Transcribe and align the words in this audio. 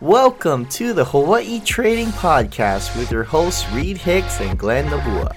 Welcome 0.00 0.64
to 0.70 0.94
the 0.94 1.04
Hawaii 1.04 1.60
Trading 1.60 2.06
Podcast 2.06 2.96
with 2.96 3.10
your 3.12 3.22
hosts 3.22 3.70
Reid 3.70 3.98
Hicks 3.98 4.40
and 4.40 4.58
Glenn 4.58 4.86
Nabua. 4.86 5.36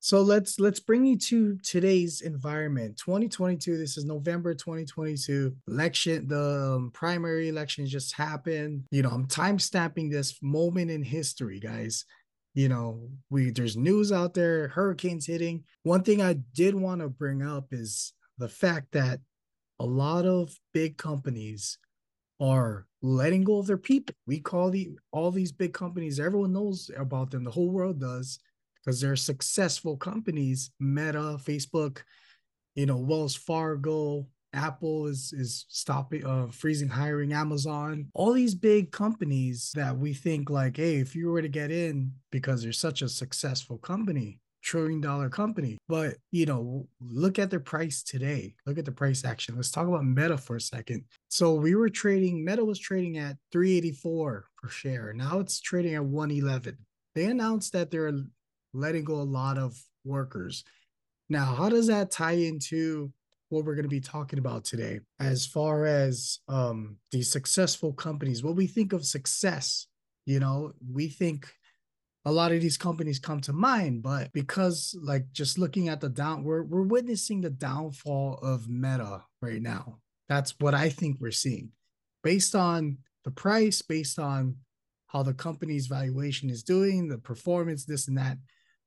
So 0.00 0.20
let's 0.22 0.58
let's 0.58 0.80
bring 0.80 1.04
you 1.04 1.16
to 1.16 1.58
today's 1.58 2.22
environment. 2.22 2.96
2022. 2.96 3.78
This 3.78 3.96
is 3.96 4.04
November 4.04 4.52
2022. 4.52 5.54
Election. 5.68 6.26
The 6.26 6.74
um, 6.74 6.90
primary 6.92 7.50
election 7.50 7.86
just 7.86 8.12
happened. 8.16 8.82
You 8.90 9.02
know, 9.02 9.10
I'm 9.10 9.28
time 9.28 9.60
stamping 9.60 10.10
this 10.10 10.36
moment 10.42 10.90
in 10.90 11.04
history, 11.04 11.60
guys. 11.60 12.04
You 12.54 12.68
know, 12.68 13.10
we 13.30 13.50
there's 13.50 13.76
news 13.76 14.10
out 14.10 14.34
there, 14.34 14.66
hurricanes 14.66 15.26
hitting. 15.26 15.62
One 15.84 16.02
thing 16.02 16.20
I 16.20 16.38
did 16.56 16.74
want 16.74 17.00
to 17.00 17.08
bring 17.08 17.42
up 17.42 17.66
is 17.70 18.12
the 18.38 18.48
fact 18.48 18.90
that 18.90 19.20
a 19.78 19.84
lot 19.84 20.24
of 20.24 20.54
big 20.72 20.96
companies 20.96 21.78
are 22.40 22.86
letting 23.02 23.44
go 23.44 23.58
of 23.58 23.66
their 23.66 23.78
people. 23.78 24.14
We 24.26 24.40
call 24.40 24.70
the 24.70 24.90
all 25.12 25.30
these 25.30 25.52
big 25.52 25.72
companies, 25.72 26.20
everyone 26.20 26.52
knows 26.52 26.90
about 26.96 27.30
them, 27.30 27.44
the 27.44 27.50
whole 27.50 27.70
world 27.70 28.00
does, 28.00 28.38
because 28.74 29.00
they're 29.00 29.16
successful 29.16 29.96
companies. 29.96 30.70
Meta, 30.78 31.38
Facebook, 31.42 32.02
you 32.74 32.86
know, 32.86 32.98
Wells 32.98 33.36
Fargo, 33.36 34.26
Apple 34.52 35.06
is 35.06 35.32
is 35.32 35.66
stopping 35.68 36.24
uh 36.24 36.46
freezing 36.48 36.88
hiring, 36.88 37.32
Amazon, 37.32 38.06
all 38.14 38.32
these 38.32 38.54
big 38.54 38.90
companies 38.90 39.70
that 39.74 39.96
we 39.96 40.14
think 40.14 40.50
like, 40.50 40.76
hey, 40.76 40.96
if 40.96 41.14
you 41.14 41.28
were 41.28 41.42
to 41.42 41.48
get 41.48 41.70
in 41.70 42.12
because 42.30 42.64
you're 42.64 42.72
such 42.72 43.02
a 43.02 43.08
successful 43.08 43.78
company, 43.78 44.40
trillion 44.66 45.00
dollar 45.00 45.30
company. 45.30 45.78
But, 45.88 46.16
you 46.32 46.44
know, 46.44 46.88
look 47.00 47.38
at 47.38 47.50
their 47.50 47.60
price 47.60 48.02
today. 48.02 48.54
Look 48.66 48.78
at 48.78 48.84
the 48.84 48.92
price 48.92 49.24
action. 49.24 49.54
Let's 49.54 49.70
talk 49.70 49.86
about 49.86 50.04
Meta 50.04 50.36
for 50.36 50.56
a 50.56 50.60
second. 50.60 51.04
So 51.28 51.54
we 51.54 51.76
were 51.76 51.88
trading, 51.88 52.44
Meta 52.44 52.64
was 52.64 52.78
trading 52.78 53.16
at 53.16 53.36
384 53.52 54.44
per 54.58 54.68
share. 54.68 55.12
Now 55.14 55.38
it's 55.38 55.60
trading 55.60 55.94
at 55.94 56.04
111. 56.04 56.76
They 57.14 57.24
announced 57.26 57.72
that 57.72 57.90
they're 57.90 58.12
letting 58.74 59.04
go 59.04 59.14
a 59.14 59.22
lot 59.22 59.56
of 59.56 59.80
workers. 60.04 60.64
Now, 61.28 61.44
how 61.54 61.68
does 61.68 61.86
that 61.86 62.10
tie 62.10 62.32
into 62.32 63.12
what 63.48 63.64
we're 63.64 63.74
going 63.76 63.84
to 63.84 63.88
be 63.88 64.00
talking 64.00 64.40
about 64.40 64.64
today 64.64 65.00
as 65.20 65.46
far 65.46 65.86
as 65.86 66.40
um, 66.48 66.96
these 67.12 67.30
successful 67.30 67.92
companies? 67.92 68.42
What 68.42 68.56
we 68.56 68.66
think 68.66 68.92
of 68.92 69.06
success, 69.06 69.86
you 70.26 70.40
know, 70.40 70.72
we 70.92 71.08
think 71.08 71.52
a 72.26 72.32
lot 72.32 72.50
of 72.50 72.60
these 72.60 72.76
companies 72.76 73.20
come 73.20 73.40
to 73.42 73.52
mind, 73.52 74.02
but 74.02 74.32
because 74.32 74.96
like 75.00 75.30
just 75.32 75.58
looking 75.58 75.88
at 75.88 76.00
the 76.00 76.08
down, 76.08 76.42
we're 76.42 76.64
we're 76.64 76.82
witnessing 76.82 77.40
the 77.40 77.50
downfall 77.50 78.40
of 78.42 78.68
Meta 78.68 79.22
right 79.40 79.62
now. 79.62 80.00
That's 80.28 80.52
what 80.58 80.74
I 80.74 80.88
think 80.88 81.18
we're 81.20 81.30
seeing, 81.30 81.70
based 82.24 82.56
on 82.56 82.98
the 83.24 83.30
price, 83.30 83.80
based 83.80 84.18
on 84.18 84.56
how 85.06 85.22
the 85.22 85.34
company's 85.34 85.86
valuation 85.86 86.50
is 86.50 86.64
doing, 86.64 87.06
the 87.06 87.18
performance, 87.18 87.84
this 87.84 88.08
and 88.08 88.18
that. 88.18 88.38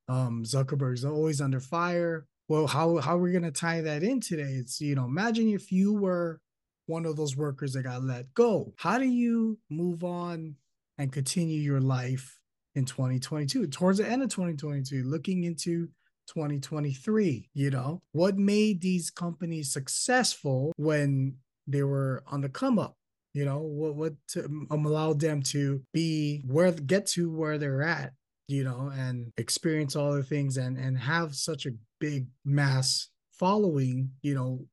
Um, 0.09 0.43
Zuckerberg's 0.43 1.05
always 1.05 1.39
under 1.39 1.61
fire. 1.61 2.27
Well, 2.49 2.67
how 2.67 2.97
how 2.97 3.15
are 3.15 3.21
we 3.21 3.31
gonna 3.31 3.51
tie 3.51 3.79
that 3.79 4.03
in 4.03 4.19
today? 4.19 4.51
It's 4.51 4.81
you 4.81 4.95
know, 4.95 5.05
imagine 5.05 5.47
if 5.47 5.71
you 5.71 5.93
were 5.93 6.41
one 6.87 7.05
of 7.05 7.15
those 7.15 7.37
workers 7.37 7.71
that 7.73 7.83
got 7.83 8.03
let 8.03 8.33
go. 8.33 8.73
How 8.75 8.97
do 8.97 9.05
you 9.05 9.59
move 9.69 10.03
on 10.03 10.55
and 10.97 11.13
continue 11.13 11.61
your 11.61 11.79
life 11.79 12.38
in 12.80 12.85
2022, 12.85 13.67
towards 13.67 13.99
the 13.99 14.08
end 14.08 14.23
of 14.23 14.30
2022, 14.30 15.03
looking 15.03 15.44
into 15.44 15.88
2023. 16.27 17.49
You 17.53 17.69
know, 17.69 18.02
what 18.13 18.38
made 18.38 18.81
these 18.81 19.11
companies 19.11 19.71
successful 19.71 20.71
when 20.77 21.36
they 21.67 21.83
were 21.83 22.23
on 22.27 22.41
the 22.41 22.49
come 22.49 22.80
up? 22.80 22.95
You 23.33 23.45
know, 23.45 23.59
what 23.59 23.95
what 23.95 24.13
to, 24.30 24.45
um, 24.45 24.86
allowed 24.86 25.19
them 25.19 25.44
to 25.53 25.83
be 25.94 26.44
where 26.47 26.71
get 26.71 27.05
to 27.08 27.31
where 27.31 27.59
they're 27.59 27.83
at, 27.83 28.13
you 28.47 28.63
know, 28.63 28.91
and 28.95 29.31
experience 29.38 29.95
all 29.95 30.14
the 30.14 30.23
things 30.23 30.58
and 30.58 30.77
and 30.77 30.98
have 30.98 31.36
such 31.36 31.67
a 31.67 31.71
big 31.99 32.27
mass 32.43 33.09
following, 33.33 34.11
you 34.23 34.33
know, 34.33 34.65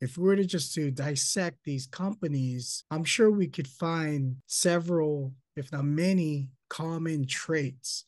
if 0.00 0.18
we 0.18 0.24
were 0.24 0.36
to 0.36 0.44
just 0.44 0.74
to 0.74 0.90
dissect 0.90 1.58
these 1.64 1.86
companies, 1.86 2.84
I'm 2.90 3.04
sure 3.04 3.30
we 3.30 3.46
could 3.46 3.68
find 3.68 4.36
several, 4.46 5.32
if 5.56 5.72
not 5.72 5.84
many, 5.84 6.50
common 6.72 7.26
traits 7.26 8.06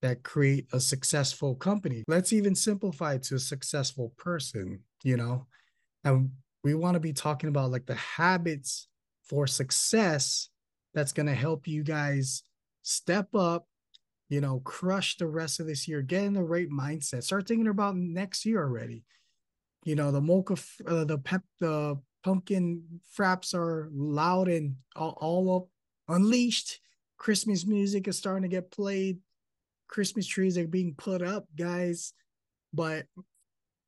that 0.00 0.22
create 0.22 0.66
a 0.72 0.78
successful 0.78 1.56
company. 1.56 2.04
Let's 2.06 2.32
even 2.32 2.54
simplify 2.54 3.14
it 3.14 3.24
to 3.24 3.34
a 3.34 3.40
successful 3.40 4.14
person, 4.16 4.78
you 5.02 5.16
know? 5.16 5.46
And 6.04 6.30
we 6.62 6.74
want 6.74 6.94
to 6.94 7.00
be 7.00 7.12
talking 7.12 7.48
about 7.48 7.72
like 7.72 7.86
the 7.86 7.96
habits 7.96 8.86
for 9.24 9.48
success 9.48 10.50
that's 10.94 11.12
going 11.12 11.26
to 11.26 11.34
help 11.34 11.66
you 11.66 11.82
guys 11.82 12.44
step 12.82 13.34
up, 13.34 13.66
you 14.28 14.40
know, 14.40 14.60
crush 14.60 15.16
the 15.16 15.26
rest 15.26 15.58
of 15.58 15.66
this 15.66 15.88
year, 15.88 16.00
get 16.00 16.22
in 16.22 16.34
the 16.34 16.44
right 16.44 16.70
mindset, 16.70 17.24
start 17.24 17.48
thinking 17.48 17.66
about 17.66 17.96
next 17.96 18.46
year 18.46 18.62
already. 18.62 19.02
You 19.84 19.96
know, 19.96 20.12
the 20.12 20.20
mocha, 20.20 20.54
uh, 20.86 21.04
the 21.04 21.18
pep, 21.18 21.42
the 21.58 21.98
pumpkin 22.22 22.84
fraps 23.18 23.52
are 23.52 23.88
loud 23.92 24.46
and 24.46 24.76
all, 24.94 25.18
all 25.20 25.56
up 25.56 25.68
unleashed 26.08 26.78
Christmas 27.16 27.66
music 27.66 28.08
is 28.08 28.18
starting 28.18 28.42
to 28.42 28.48
get 28.48 28.70
played. 28.70 29.18
Christmas 29.88 30.26
trees 30.26 30.58
are 30.58 30.66
being 30.66 30.94
put 30.96 31.22
up, 31.22 31.46
guys. 31.56 32.12
But 32.72 33.06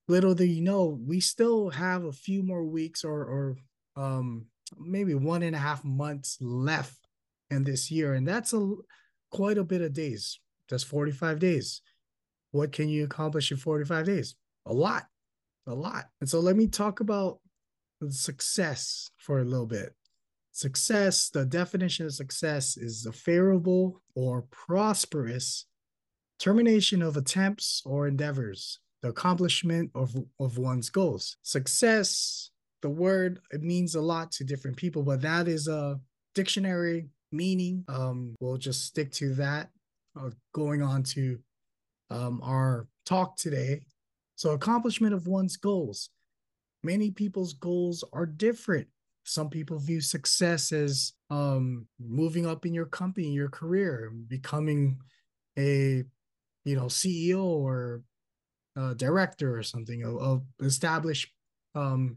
little 0.06 0.34
do 0.34 0.44
you 0.44 0.62
know, 0.62 0.99
we 1.06 1.21
still 1.21 1.71
have 1.71 2.05
a 2.05 2.12
few 2.12 2.43
more 2.43 2.65
weeks 2.65 3.05
or 3.05 3.25
or 3.25 3.56
um 3.97 4.47
maybe 4.78 5.15
one 5.15 5.43
and 5.43 5.56
a 5.56 5.59
half 5.59 5.84
months 5.84 6.38
left 6.41 6.97
in 7.50 7.65
this 7.65 7.91
year, 7.91 8.15
and 8.15 8.27
that's 8.27 8.53
a 8.53 8.75
quite 9.31 9.59
a 9.59 9.65
bit 9.65 9.83
of 9.83 9.93
days. 9.93 10.41
That's 10.69 10.84
45 10.84 11.38
days. 11.38 11.81
What 12.50 12.72
can 12.72 12.88
you 12.88 13.05
accomplish 13.05 13.50
in 13.50 13.56
45 13.56 14.06
days? 14.06 14.34
A 14.67 14.72
lot, 14.72 15.05
a 15.67 15.75
lot. 15.75 16.06
And 16.21 16.28
so 16.28 16.41
let 16.41 16.56
me 16.56 16.67
talk 16.67 17.00
about 17.00 17.41
success 18.09 19.11
for 19.17 19.41
a 19.41 19.44
little 19.44 19.67
bit. 19.67 19.94
Success, 20.58 21.30
the 21.30 21.46
definition 21.46 22.04
of 22.04 22.14
success 22.14 22.76
is 22.76 23.06
a 23.06 23.12
favorable 23.12 24.02
or 24.16 24.42
prosperous 24.50 25.66
termination 26.41 27.00
of 27.00 27.16
attempts 27.16 27.80
or 27.86 28.08
endeavors, 28.08 28.80
the 29.00 29.10
accomplishment 29.10 29.88
of, 29.94 30.16
of 30.41 30.58
one's 30.58 30.91
goals. 30.91 31.36
Success, 31.44 32.50
the 32.82 32.91
word, 32.91 33.38
it 33.52 33.62
means 33.62 33.94
a 33.94 34.00
lot 34.00 34.32
to 34.32 34.42
different 34.42 34.76
people, 34.76 35.04
but 35.04 35.20
that 35.20 35.46
is 35.46 35.69
a 35.69 36.00
dictionary 36.34 37.06
meaning. 37.30 37.84
Um, 37.86 38.34
we'll 38.40 38.58
just 38.58 38.82
stick 38.84 39.12
to 39.12 39.34
that. 39.34 39.70
Uh, 40.20 40.30
going 40.52 40.82
on 40.82 41.04
to 41.04 41.38
um, 42.10 42.40
our 42.42 42.88
talk 43.06 43.36
today. 43.36 43.82
So, 44.34 44.50
accomplishment 44.50 45.14
of 45.14 45.28
one's 45.28 45.56
goals. 45.56 46.10
Many 46.82 47.12
people's 47.12 47.52
goals 47.52 48.02
are 48.12 48.26
different. 48.26 48.88
Some 49.28 49.50
people 49.50 49.78
view 49.78 50.00
success 50.00 50.72
as 50.72 51.12
um, 51.31 51.87
moving 52.00 52.47
up 52.47 52.65
in 52.65 52.72
your 52.72 52.87
company, 52.87 53.31
your 53.31 53.50
career, 53.50 54.11
becoming 54.27 54.99
a 55.59 56.05
you 56.65 56.77
know 56.77 56.87
CEO 56.87 57.44
or 57.44 58.03
a 58.77 58.94
director 58.94 59.56
or 59.56 59.62
something, 59.62 60.03
a, 60.03 60.11
a 60.17 60.41
established 60.61 61.28
um, 61.75 62.17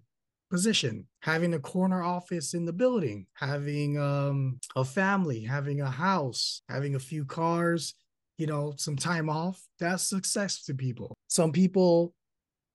position, 0.50 1.06
having 1.22 1.54
a 1.54 1.60
corner 1.60 2.02
office 2.02 2.54
in 2.54 2.66
the 2.66 2.74
building, 2.74 3.26
having 3.34 4.00
um, 4.00 4.60
a 4.76 4.86
family, 4.86 5.42
having 5.42 5.82
a 5.82 5.90
house, 5.90 6.62
having 6.70 6.96
a 6.96 7.00
few 7.00 7.26
cars, 7.26 7.94
you 8.38 8.48
know, 8.48 8.74
some 8.78 8.96
time 8.96 9.30
off. 9.30 9.62
That's 9.80 10.04
success 10.04 10.64
to 10.66 10.74
people. 10.74 11.14
Some 11.28 11.52
people 11.52 12.14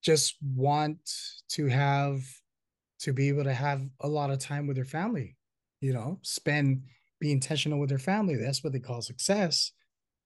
just 0.03 0.37
want 0.43 0.99
to 1.51 1.67
have 1.69 2.21
to 3.01 3.13
be 3.13 3.29
able 3.29 3.45
to 3.45 3.53
have 3.53 3.83
a 4.01 4.09
lot 4.09 4.31
of 4.31 4.39
time 4.39 4.67
with 4.67 4.77
their 4.77 4.85
family, 4.85 5.37
you 5.81 5.93
know, 5.93 6.19
spend, 6.23 6.83
be 7.21 7.33
intentional 7.33 7.79
with 7.79 7.89
their 7.89 7.99
family. 7.99 8.37
That's 8.37 8.65
what 8.65 8.73
they 8.73 8.79
call 8.79 9.03
success 9.03 9.73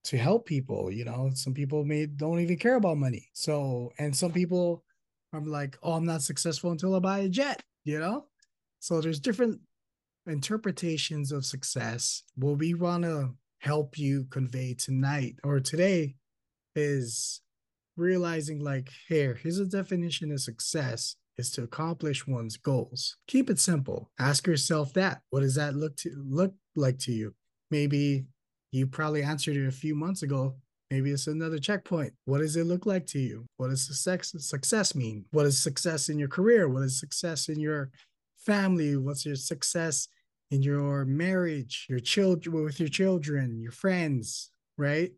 to 0.05 0.17
help 0.17 0.47
people. 0.47 0.91
You 0.91 1.05
know, 1.05 1.31
some 1.35 1.55
people 1.55 1.85
may 1.85 2.07
don't 2.07 2.41
even 2.41 2.57
care 2.59 2.77
about 2.77 2.97
money. 2.97 3.29
So, 3.33 3.91
and 3.99 4.15
some 4.15 4.33
people 4.33 4.85
are 5.33 5.41
like, 5.41 5.79
oh, 5.83 5.93
I'm 5.93 6.07
not 6.07 6.23
successful 6.23 6.71
until 6.71 6.95
I 6.95 7.01
buy 7.01 7.19
a 7.21 7.29
jet, 7.29 7.63
you 7.85 7.99
know? 7.99 8.27
So 8.79 9.01
there's 9.01 9.21
different 9.21 9.61
interpretations 10.27 11.33
of 11.33 11.45
success. 11.45 12.23
What 12.37 12.59
we 12.59 12.75
want 12.75 13.05
to 13.05 13.35
help 13.59 13.99
you 13.99 14.25
convey 14.31 14.75
tonight 14.75 15.37
or 15.45 15.61
today 15.61 16.17
is 16.75 17.43
realizing 17.97 18.61
like, 18.61 18.91
here, 19.09 19.39
here's 19.43 19.59
a 19.59 19.67
definition 19.67 20.33
of 20.33 20.41
success 20.41 21.17
is 21.39 21.51
to 21.53 21.63
accomplish 21.63 22.27
one's 22.27 22.57
goals. 22.57 23.17
Keep 23.27 23.51
it 23.51 23.59
simple. 23.59 24.11
Ask 24.19 24.47
yourself 24.47 24.93
that. 24.95 25.21
What 25.31 25.41
does 25.41 25.55
that 25.55 25.75
look 25.75 25.97
to 25.99 26.11
look 26.17 26.55
like 26.77 26.99
to 27.01 27.13
you? 27.13 27.35
Maybe 27.71 28.27
you 28.73 28.87
probably 28.87 29.23
answered 29.23 29.57
it 29.57 29.67
a 29.67 29.73
few 29.73 29.95
months 29.95 30.23
ago. 30.23 30.57
Maybe 30.91 31.13
it's 31.13 31.29
another 31.29 31.59
checkpoint. 31.59 32.13
What 32.25 32.39
does 32.39 32.57
it 32.57 32.65
look 32.65 32.85
like 32.85 33.07
to 33.09 33.19
you? 33.19 33.47
What 33.57 33.69
does 33.71 33.87
success 33.87 34.33
success 34.39 34.95
mean? 34.95 35.25
What 35.31 35.47
is 35.47 35.63
success 35.63 36.09
in 36.09 36.19
your 36.19 36.29
career? 36.29 36.69
What 36.69 36.83
is 36.83 36.99
success 36.99 37.49
in 37.49 37.61
your 37.61 37.91
family? 38.37 38.97
What's 38.97 39.25
your 39.25 39.37
success 39.37 40.09
in 40.51 40.63
your 40.63 41.05
marriage, 41.05 41.87
your 41.89 42.01
children, 42.01 42.65
with 42.65 42.81
your 42.81 42.89
children, 42.89 43.61
your 43.61 43.73
friends, 43.73 44.51
right? 44.77 45.13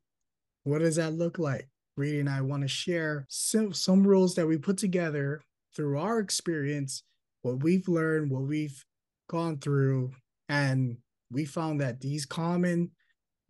What 0.65 0.81
does 0.81 0.97
that 0.97 1.15
look 1.15 1.39
like? 1.39 1.69
Reedy 1.97 2.21
and 2.21 2.29
I 2.29 2.41
want 2.43 2.63
to 2.63 2.69
share 2.69 3.27
some, 3.29 3.73
some 3.73 4.07
rules 4.07 4.35
that 4.35 4.47
we 4.47 4.59
put 4.59 4.77
together 4.77 5.43
through 5.75 5.99
our 5.99 6.19
experience, 6.19 7.03
what 7.43 7.63
we've 7.63 7.89
learned, 7.89 8.31
what 8.31 8.43
we've 8.43 8.85
gone 9.29 9.59
through, 9.59 10.13
and 10.49 10.97
we 11.31 11.45
found 11.45 11.81
that 11.81 12.01
these 12.01 12.27
common 12.27 12.91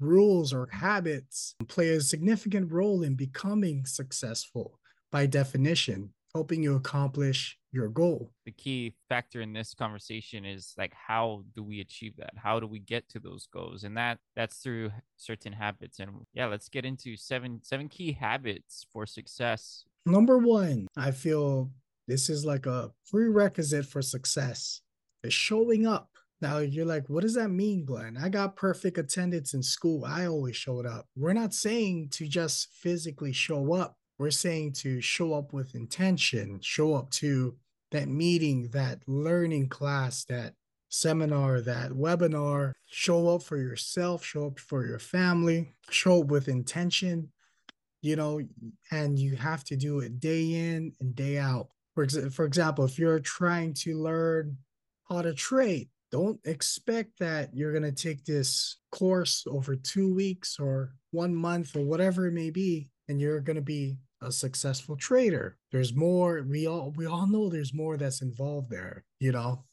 rules 0.00 0.52
or 0.52 0.68
habits 0.72 1.54
play 1.68 1.90
a 1.90 2.00
significant 2.00 2.70
role 2.72 3.02
in 3.02 3.14
becoming 3.14 3.84
successful 3.86 4.78
by 5.10 5.26
definition, 5.26 6.12
helping 6.34 6.62
you 6.62 6.74
accomplish 6.74 7.58
your 7.72 7.88
goal. 7.88 8.32
The 8.44 8.52
key 8.52 8.94
factor 9.08 9.40
in 9.40 9.52
this 9.52 9.74
conversation 9.74 10.44
is 10.44 10.74
like 10.76 10.92
how 10.94 11.44
do 11.54 11.62
we 11.62 11.80
achieve 11.80 12.14
that? 12.18 12.32
How 12.36 12.60
do 12.60 12.66
we 12.66 12.80
get 12.80 13.08
to 13.10 13.20
those 13.20 13.46
goals? 13.52 13.84
And 13.84 13.96
that 13.96 14.18
that's 14.36 14.56
through 14.56 14.90
certain 15.16 15.52
habits. 15.52 15.98
And 15.98 16.10
yeah, 16.34 16.46
let's 16.46 16.68
get 16.68 16.84
into 16.84 17.16
seven 17.16 17.60
seven 17.62 17.88
key 17.88 18.12
habits 18.12 18.86
for 18.92 19.06
success. 19.06 19.84
Number 20.04 20.36
1, 20.38 20.88
I 20.96 21.12
feel 21.12 21.70
this 22.08 22.28
is 22.28 22.44
like 22.44 22.66
a 22.66 22.90
prerequisite 23.10 23.86
for 23.86 24.02
success. 24.02 24.80
Is 25.22 25.32
showing 25.32 25.86
up. 25.86 26.08
Now 26.40 26.58
you're 26.58 26.84
like, 26.84 27.08
what 27.08 27.22
does 27.22 27.34
that 27.34 27.50
mean, 27.50 27.84
Glenn? 27.84 28.18
I 28.20 28.28
got 28.28 28.56
perfect 28.56 28.98
attendance 28.98 29.54
in 29.54 29.62
school. 29.62 30.04
I 30.04 30.26
always 30.26 30.56
showed 30.56 30.84
up. 30.84 31.06
We're 31.14 31.32
not 31.32 31.54
saying 31.54 32.08
to 32.14 32.26
just 32.26 32.72
physically 32.72 33.32
show 33.32 33.72
up. 33.74 33.96
We're 34.18 34.32
saying 34.32 34.72
to 34.78 35.00
show 35.00 35.34
up 35.34 35.52
with 35.52 35.76
intention, 35.76 36.58
show 36.60 36.94
up 36.94 37.10
to 37.12 37.54
that 37.92 38.08
meeting, 38.08 38.70
that 38.72 39.02
learning 39.06 39.68
class, 39.68 40.24
that 40.24 40.54
seminar, 40.88 41.60
that 41.60 41.92
webinar. 41.92 42.72
Show 42.86 43.28
up 43.34 43.42
for 43.42 43.56
yourself, 43.56 44.24
show 44.24 44.48
up 44.48 44.58
for 44.58 44.86
your 44.86 44.98
family, 44.98 45.72
show 45.90 46.22
up 46.22 46.26
with 46.26 46.48
intention, 46.48 47.30
you 48.00 48.16
know, 48.16 48.40
and 48.90 49.18
you 49.18 49.36
have 49.36 49.62
to 49.64 49.76
do 49.76 50.00
it 50.00 50.20
day 50.20 50.52
in 50.52 50.92
and 51.00 51.14
day 51.14 51.38
out. 51.38 51.68
For, 51.94 52.04
ex- 52.04 52.34
for 52.34 52.44
example, 52.44 52.84
if 52.84 52.98
you're 52.98 53.20
trying 53.20 53.74
to 53.74 53.98
learn 53.98 54.56
how 55.08 55.22
to 55.22 55.34
trade, 55.34 55.88
don't 56.10 56.40
expect 56.44 57.18
that 57.18 57.50
you're 57.54 57.72
going 57.72 57.82
to 57.82 57.92
take 57.92 58.24
this 58.24 58.76
course 58.90 59.44
over 59.46 59.76
two 59.76 60.14
weeks 60.14 60.58
or 60.60 60.94
one 61.10 61.34
month 61.34 61.74
or 61.74 61.84
whatever 61.84 62.26
it 62.26 62.32
may 62.32 62.50
be, 62.50 62.90
and 63.08 63.20
you're 63.20 63.40
going 63.40 63.56
to 63.56 63.62
be 63.62 63.96
a 64.22 64.30
successful 64.30 64.96
trader. 64.96 65.56
There's 65.70 65.94
more. 65.94 66.42
We 66.42 66.66
all 66.66 66.92
we 66.96 67.06
all 67.06 67.26
know 67.26 67.48
there's 67.48 67.74
more 67.74 67.96
that's 67.96 68.22
involved 68.22 68.70
there. 68.70 69.04
You 69.20 69.32
know, 69.32 69.64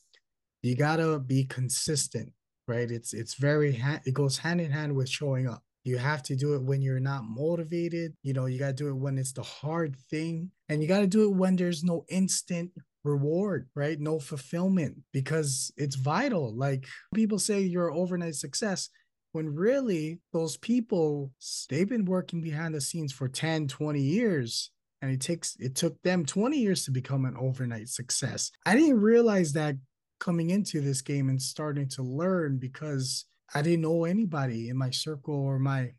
you 0.61 0.75
gotta 0.75 1.19
be 1.19 1.45
consistent, 1.45 2.31
right? 2.67 2.89
It's 2.89 3.13
it's 3.13 3.35
very 3.35 3.81
it 4.05 4.13
goes 4.13 4.37
hand 4.37 4.61
in 4.61 4.71
hand 4.71 4.95
with 4.95 5.07
showing 5.07 5.47
up. 5.47 5.63
You 5.83 5.97
have 5.97 6.23
to 6.23 6.35
do 6.35 6.55
it 6.55 6.63
when 6.63 6.81
you're 6.81 6.99
not 6.99 7.23
motivated. 7.23 8.13
You 8.23 8.33
know, 8.33 8.45
you 8.45 8.59
got 8.59 8.67
to 8.67 8.73
do 8.73 8.89
it 8.89 8.95
when 8.95 9.17
it's 9.17 9.33
the 9.33 9.43
hard 9.43 9.95
thing. 10.09 10.51
And 10.67 10.81
you 10.81 10.87
got 10.87 10.99
to 10.99 11.07
do 11.07 11.23
it 11.23 11.35
when 11.35 11.55
there's 11.55 11.83
no 11.83 12.05
instant 12.09 12.71
reward, 13.03 13.69
right? 13.75 13.99
No 13.99 14.19
fulfillment 14.19 14.97
because 15.13 15.71
it's 15.77 15.95
vital. 15.95 16.55
Like 16.55 16.85
people 17.13 17.39
say 17.39 17.61
you're 17.61 17.91
overnight 17.91 18.35
success 18.35 18.89
when 19.31 19.53
really 19.53 20.19
those 20.33 20.57
people 20.57 21.31
they've 21.69 21.89
been 21.89 22.05
working 22.05 22.41
behind 22.41 22.73
the 22.73 22.81
scenes 22.81 23.13
for 23.13 23.27
10, 23.27 23.67
20 23.67 24.01
years 24.01 24.71
and 25.01 25.11
it 25.11 25.21
takes 25.21 25.55
it 25.59 25.75
took 25.75 26.01
them 26.01 26.25
20 26.25 26.57
years 26.57 26.83
to 26.85 26.91
become 26.91 27.25
an 27.25 27.35
overnight 27.39 27.89
success. 27.89 28.51
I 28.65 28.75
didn't 28.75 28.99
realize 28.99 29.53
that 29.53 29.75
coming 30.19 30.49
into 30.49 30.81
this 30.81 31.01
game 31.01 31.29
and 31.29 31.41
starting 31.41 31.87
to 31.87 32.03
learn 32.03 32.57
because 32.57 33.25
I 33.53 33.61
didn't 33.61 33.81
know 33.81 34.05
anybody 34.05 34.69
in 34.69 34.77
my 34.77 34.91
circle 34.91 35.35
or 35.35 35.59
my 35.59 35.93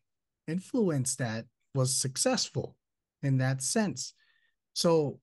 influence 0.46 1.16
that 1.16 1.46
was 1.74 1.94
successful 1.94 2.76
in 3.22 3.38
that 3.38 3.62
sense. 3.62 4.14
So 4.72 5.20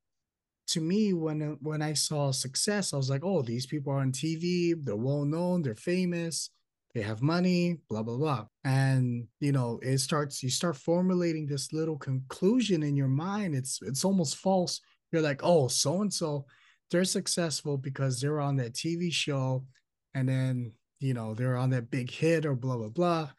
to 0.67 0.81
me, 0.81 1.13
when 1.13 1.41
uh, 1.41 1.55
when 1.61 1.81
I 1.81 1.93
saw 1.93 2.31
success, 2.31 2.93
I 2.93 2.97
was 2.97 3.09
like, 3.09 3.23
oh, 3.23 3.41
these 3.41 3.65
people 3.65 3.93
are 3.93 3.99
on 3.99 4.11
TV, 4.11 4.73
they're 4.83 4.95
well 4.95 5.25
known, 5.25 5.61
they're 5.61 5.75
famous, 5.75 6.49
they 6.93 7.01
have 7.01 7.21
money, 7.21 7.77
blah 7.89 8.03
blah 8.03 8.17
blah. 8.17 8.45
And 8.63 9.27
you 9.39 9.51
know, 9.51 9.79
it 9.81 9.99
starts 9.99 10.43
you 10.43 10.49
start 10.49 10.75
formulating 10.75 11.47
this 11.47 11.71
little 11.71 11.97
conclusion 11.97 12.83
in 12.83 12.95
your 12.95 13.07
mind. 13.07 13.55
It's 13.55 13.79
it's 13.81 14.03
almost 14.03 14.37
false. 14.37 14.81
You're 15.11 15.21
like, 15.21 15.41
oh, 15.43 15.69
so 15.69 16.01
and 16.01 16.13
so, 16.13 16.45
they're 16.91 17.05
successful 17.05 17.77
because 17.77 18.19
they're 18.19 18.41
on 18.41 18.57
that 18.57 18.73
TV 18.73 19.11
show, 19.11 19.65
and 20.13 20.27
then 20.27 20.73
you 20.99 21.13
know 21.13 21.33
they're 21.33 21.57
on 21.57 21.71
that 21.71 21.89
big 21.91 22.09
hit 22.11 22.45
or 22.45 22.55
blah 22.55 22.77
blah 22.77 22.89
blah. 22.89 23.29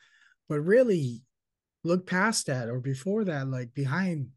But 0.48 0.60
really, 0.60 1.22
look 1.84 2.06
past 2.06 2.46
that 2.46 2.68
or 2.68 2.80
before 2.80 3.24
that, 3.24 3.48
like 3.48 3.74
behind 3.74 4.28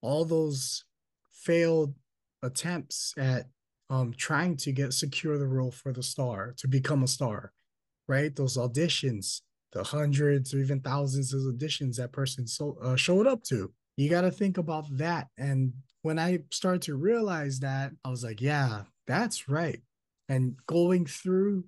all 0.00 0.24
those 0.24 0.84
failed 1.32 1.94
attempts 2.42 3.14
at 3.18 3.46
um 3.90 4.12
trying 4.16 4.56
to 4.56 4.72
get 4.72 4.92
secure 4.92 5.38
the 5.38 5.46
role 5.46 5.70
for 5.70 5.92
the 5.92 6.02
star 6.02 6.54
to 6.58 6.68
become 6.68 7.02
a 7.02 7.08
star 7.08 7.52
right? 8.08 8.34
Those 8.34 8.56
auditions 8.56 9.42
the 9.72 9.84
hundreds 9.84 10.54
or 10.54 10.60
even 10.60 10.80
thousands 10.80 11.34
of 11.34 11.42
auditions 11.42 11.96
that 11.96 12.10
person 12.10 12.46
so 12.46 12.78
uh, 12.82 12.96
showed 12.96 13.26
up 13.26 13.42
to. 13.44 13.70
You 13.98 14.08
got 14.08 14.22
to 14.22 14.30
think 14.30 14.56
about 14.56 14.86
that. 14.96 15.28
And 15.36 15.74
when 16.02 16.18
i 16.18 16.38
started 16.50 16.80
to 16.80 16.94
realize 16.94 17.58
that 17.58 17.90
i 18.04 18.08
was 18.08 18.22
like 18.24 18.40
yeah 18.40 18.82
that's 19.06 19.48
right. 19.48 19.80
And 20.28 20.54
going 20.66 21.06
through 21.06 21.64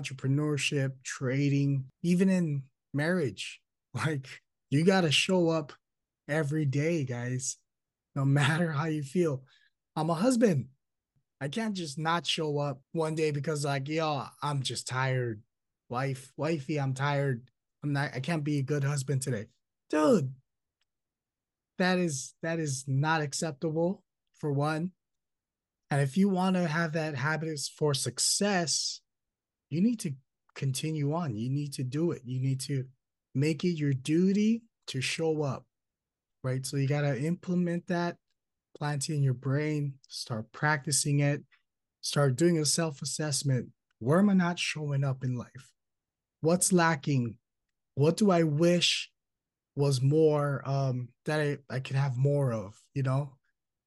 entrepreneurship 0.00 0.92
trading 1.04 1.84
even 2.02 2.28
in 2.28 2.62
marriage 2.94 3.60
like 3.94 4.26
you 4.70 4.84
got 4.84 5.02
to 5.02 5.12
show 5.12 5.48
up 5.48 5.72
every 6.28 6.64
day 6.64 7.04
guys 7.04 7.56
no 8.14 8.24
matter 8.24 8.70
how 8.72 8.86
you 8.86 9.02
feel 9.02 9.42
I'm 9.96 10.10
a 10.10 10.14
husband. 10.14 10.68
I 11.40 11.48
can't 11.48 11.74
just 11.74 11.98
not 11.98 12.26
show 12.26 12.58
up 12.58 12.80
one 12.92 13.14
day 13.14 13.30
because 13.30 13.64
like, 13.64 13.88
yo, 13.88 14.24
I'm 14.42 14.62
just 14.62 14.86
tired. 14.86 15.42
Wife, 15.88 16.32
wifey, 16.36 16.78
I'm 16.78 16.94
tired. 16.94 17.42
I'm 17.82 17.92
not 17.92 18.12
I 18.14 18.20
can't 18.20 18.44
be 18.44 18.58
a 18.58 18.62
good 18.62 18.84
husband 18.84 19.22
today. 19.22 19.46
Dude, 19.90 20.32
that 21.78 21.98
is 21.98 22.34
that 22.42 22.58
is 22.58 22.84
not 22.86 23.20
acceptable 23.20 24.02
for 24.38 24.52
one. 24.52 24.92
And 25.90 26.00
if 26.00 26.16
you 26.16 26.30
want 26.30 26.56
to 26.56 26.66
have 26.66 26.92
that 26.92 27.16
habit 27.16 27.58
for 27.76 27.92
success, 27.92 29.01
you 29.72 29.80
need 29.80 29.98
to 30.00 30.12
continue 30.54 31.14
on. 31.14 31.34
You 31.34 31.48
need 31.48 31.72
to 31.74 31.82
do 31.82 32.10
it. 32.10 32.20
You 32.26 32.38
need 32.40 32.60
to 32.62 32.84
make 33.34 33.64
it 33.64 33.70
your 33.78 33.94
duty 33.94 34.64
to 34.88 35.00
show 35.00 35.42
up. 35.42 35.64
Right? 36.44 36.66
So 36.66 36.76
you 36.76 36.86
got 36.86 37.02
to 37.02 37.18
implement 37.18 37.86
that 37.86 38.18
plant 38.76 39.08
it 39.08 39.14
in 39.14 39.22
your 39.22 39.34
brain, 39.34 39.94
start 40.08 40.52
practicing 40.52 41.20
it, 41.20 41.42
start 42.02 42.36
doing 42.36 42.58
a 42.58 42.66
self 42.66 43.00
assessment. 43.00 43.68
Where 43.98 44.18
am 44.18 44.28
I 44.28 44.34
not 44.34 44.58
showing 44.58 45.04
up 45.04 45.24
in 45.24 45.36
life? 45.36 45.72
What's 46.42 46.72
lacking? 46.72 47.36
What 47.94 48.18
do 48.18 48.30
I 48.30 48.42
wish 48.42 49.10
was 49.74 50.02
more 50.02 50.62
um, 50.68 51.08
that 51.24 51.40
I, 51.40 51.58
I 51.70 51.80
could 51.80 51.96
have 51.96 52.16
more 52.18 52.52
of? 52.52 52.78
You 52.92 53.04
know, 53.04 53.30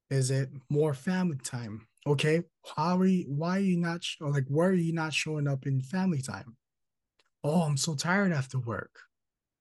is 0.10 0.32
it 0.32 0.50
more 0.70 0.96
family 0.96 1.38
time? 1.44 1.88
Okay, 2.08 2.44
how 2.76 2.98
are 2.98 3.06
you? 3.06 3.26
Why 3.28 3.58
are 3.58 3.62
you 3.62 3.78
not 3.78 4.04
sh- 4.04 4.18
like? 4.22 4.46
Why 4.48 4.68
are 4.68 4.74
you 4.74 4.94
not 4.94 5.14
showing 5.14 5.48
up 5.48 5.66
in 5.66 5.82
family 5.82 6.22
time? 6.22 6.58
Oh, 7.44 7.62
I'm 7.64 7.78
so 7.78 7.96
tired 7.96 8.32
after 8.32 8.60
work. 8.60 9.00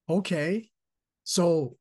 Okay, 0.09 0.71
so 1.25 1.79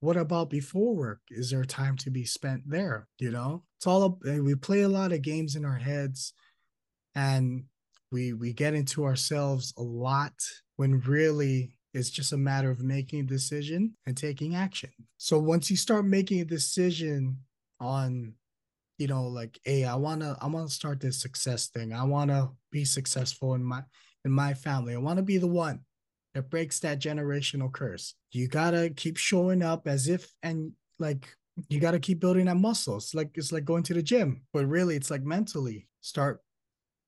what 0.00 0.16
about 0.16 0.50
before 0.50 0.94
work? 0.96 1.22
Is 1.30 1.50
there 1.50 1.64
time 1.64 1.96
to 1.98 2.10
be 2.10 2.24
spent 2.24 2.68
there? 2.68 3.08
You 3.18 3.30
know, 3.30 3.64
it's 3.78 3.86
all 3.86 4.02
up. 4.04 4.18
Eh, 4.26 4.40
we 4.40 4.54
play 4.54 4.82
a 4.82 4.88
lot 4.88 5.12
of 5.12 5.22
games 5.22 5.56
in 5.56 5.64
our 5.64 5.78
heads, 5.78 6.34
and 7.14 7.64
we 8.10 8.32
we 8.32 8.52
get 8.52 8.74
into 8.74 9.04
ourselves 9.04 9.72
a 9.76 9.82
lot 9.82 10.34
when 10.76 11.00
really 11.00 11.78
it's 11.92 12.10
just 12.10 12.32
a 12.32 12.36
matter 12.36 12.70
of 12.70 12.82
making 12.82 13.20
a 13.20 13.24
decision 13.24 13.96
and 14.06 14.16
taking 14.16 14.56
action. 14.56 14.90
So 15.16 15.38
once 15.38 15.70
you 15.70 15.76
start 15.76 16.04
making 16.04 16.40
a 16.40 16.44
decision 16.44 17.38
on, 17.80 18.34
you 18.98 19.06
know, 19.06 19.24
like, 19.24 19.58
hey, 19.64 19.84
I 19.84 19.94
wanna 19.96 20.36
I 20.40 20.46
wanna 20.46 20.68
start 20.68 21.00
this 21.00 21.20
success 21.20 21.68
thing. 21.68 21.92
I 21.92 22.04
wanna 22.04 22.50
be 22.70 22.84
successful 22.84 23.54
in 23.54 23.64
my 23.64 23.82
in 24.24 24.30
my 24.30 24.54
family. 24.54 24.94
I 24.94 24.98
wanna 24.98 25.22
be 25.22 25.38
the 25.38 25.46
one 25.46 25.80
that 26.34 26.50
breaks 26.50 26.80
that 26.80 27.00
generational 27.00 27.72
curse. 27.72 28.14
You 28.32 28.48
gotta 28.48 28.90
keep 28.94 29.16
showing 29.16 29.62
up 29.62 29.86
as 29.86 30.08
if 30.08 30.32
and 30.42 30.72
like 30.98 31.28
you 31.68 31.80
gotta 31.80 32.00
keep 32.00 32.20
building 32.20 32.46
that 32.46 32.56
muscle. 32.56 32.96
It's 32.96 33.14
like 33.14 33.30
it's 33.34 33.52
like 33.52 33.64
going 33.64 33.82
to 33.84 33.94
the 33.94 34.02
gym, 34.02 34.42
but 34.52 34.66
really 34.66 34.96
it's 34.96 35.10
like 35.10 35.22
mentally 35.22 35.88
start 36.00 36.40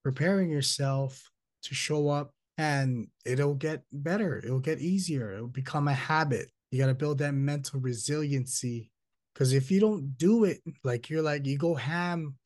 preparing 0.03 0.51
yourself 0.51 1.31
to 1.65 1.75
show 1.75 2.09
up 2.09 2.33
and 2.59 3.09
it'll 3.25 3.55
get 3.55 3.83
better. 3.93 4.39
It'll 4.39 4.61
get 4.61 4.81
easier. 4.81 5.33
It'll 5.33 5.49
become 5.49 5.89
a 5.89 5.95
habit. 5.95 6.49
You 6.71 6.79
gotta 6.79 6.95
build 6.95 7.19
that 7.19 7.35
mental 7.35 7.81
resiliency. 7.81 8.91
Cause 9.37 9.53
if 9.53 9.71
you 9.71 9.81
don't 9.81 10.17
do 10.17 10.45
it, 10.45 10.61
like 10.83 11.11
you're 11.11 11.23
like 11.23 11.47
you 11.47 11.59
go 11.59 11.75
ham 11.75 12.37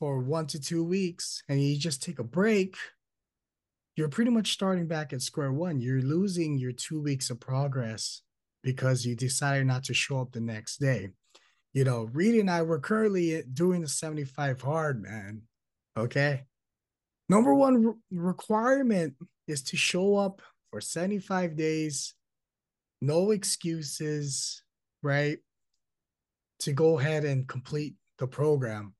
for 0.00 0.18
one 0.18 0.48
to 0.48 0.58
two 0.60 0.82
weeks 0.82 1.42
and 1.48 1.62
you 1.62 1.78
just 1.78 2.02
take 2.02 2.18
a 2.18 2.24
break, 2.24 2.76
you're 3.94 4.08
pretty 4.08 4.30
much 4.30 4.52
starting 4.52 4.88
back 4.88 5.12
at 5.12 5.22
square 5.22 5.52
one. 5.52 5.80
You're 5.80 6.02
losing 6.02 6.58
your 6.58 6.72
two 6.72 7.00
weeks 7.00 7.30
of 7.30 7.38
progress 7.38 8.22
because 8.62 9.04
you 9.04 9.14
decided 9.14 9.66
not 9.66 9.84
to 9.84 9.94
show 9.94 10.20
up 10.20 10.32
the 10.32 10.40
next 10.40 10.78
day. 10.78 11.10
You 11.72 11.84
know, 11.84 12.08
Reid 12.12 12.40
and 12.40 12.50
I 12.50 12.62
were 12.62 12.80
currently 12.80 13.42
doing 13.52 13.80
the 13.80 13.88
75 13.88 14.60
hard, 14.60 15.02
man. 15.02 15.42
Okay. 15.96 16.42
Number 17.28 17.54
one 17.54 17.84
re- 17.84 17.94
requirement 18.10 19.14
is 19.46 19.62
to 19.64 19.76
show 19.76 20.16
up 20.16 20.42
for 20.70 20.80
75 20.80 21.56
days, 21.56 22.14
no 23.00 23.30
excuses, 23.30 24.62
right? 25.02 25.38
To 26.62 26.72
go 26.72 26.98
ahead 26.98 27.24
and 27.24 27.48
complete 27.48 27.94
the 28.18 28.26
program. 28.26 28.94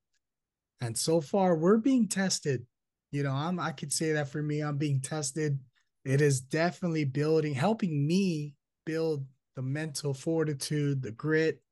And 0.81 0.99
so 0.99 1.21
far, 1.21 1.55
we're 1.55 1.77
being 1.77 2.09
tested. 2.09 2.67
You 3.13 3.23
know, 3.23 3.33
I'm 3.33 3.61
I 3.61 3.71
could 3.71 3.93
say 3.93 4.13
that 4.13 4.29
for 4.29 4.43
me, 4.43 4.61
I'm 4.61 4.79
being 4.79 5.01
tested. 5.01 5.61
It 6.05 6.21
is 6.21 6.41
definitely 6.41 7.05
building, 7.05 7.55
helping 7.55 8.05
me 8.07 8.55
build 8.85 9.25
the 9.55 9.63
mental 9.63 10.13
fortitude, 10.13 11.03
the 11.03 11.13
grit, 11.13 11.63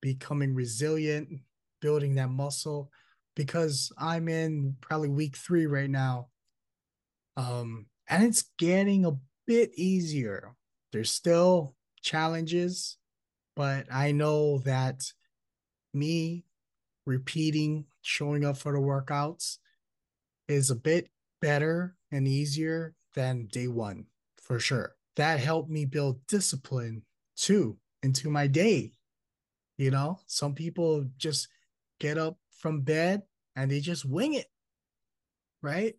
becoming 0.00 0.54
resilient, 0.54 1.28
building 1.82 2.14
that 2.14 2.30
muscle. 2.30 2.90
Because 3.36 3.92
I'm 3.98 4.28
in 4.28 4.76
probably 4.80 5.08
week 5.10 5.36
three 5.36 5.66
right 5.66 5.90
now. 5.90 6.28
Um, 7.36 7.86
and 8.08 8.24
it's 8.24 8.44
getting 8.58 9.04
a 9.04 9.18
bit 9.46 9.72
easier. 9.74 10.54
There's 10.92 11.10
still 11.10 11.74
challenges, 12.02 12.96
but 13.54 13.86
I 13.92 14.12
know 14.12 14.58
that 14.58 15.12
me 15.94 16.44
repeating, 17.06 17.86
showing 18.02 18.44
up 18.44 18.56
for 18.56 18.72
the 18.72 18.78
workouts 18.78 19.58
is 20.48 20.70
a 20.70 20.76
bit 20.76 21.08
better 21.40 21.96
and 22.10 22.26
easier 22.26 22.94
than 23.14 23.46
day 23.46 23.68
one 23.68 24.06
for 24.36 24.58
sure. 24.58 24.94
That 25.16 25.40
helped 25.40 25.70
me 25.70 25.84
build 25.84 26.26
discipline 26.26 27.02
too 27.36 27.78
into 28.02 28.30
my 28.30 28.46
day. 28.46 28.92
You 29.76 29.90
know, 29.90 30.20
some 30.26 30.54
people 30.54 31.06
just 31.16 31.48
get 32.00 32.18
up 32.18 32.38
from 32.50 32.82
bed 32.82 33.22
and 33.56 33.70
they 33.70 33.80
just 33.80 34.04
wing 34.04 34.34
it, 34.34 34.46
right? 35.62 35.94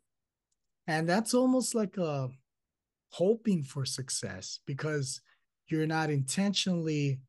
And 0.88 1.08
that's 1.08 1.34
almost 1.34 1.76
like 1.76 1.98
a 1.98 2.30
hoping 3.12 3.64
for 3.64 3.86
success 3.86 4.60
because 4.66 5.22
you're 5.68 5.88
not 5.88 6.10
intentionally 6.10 7.20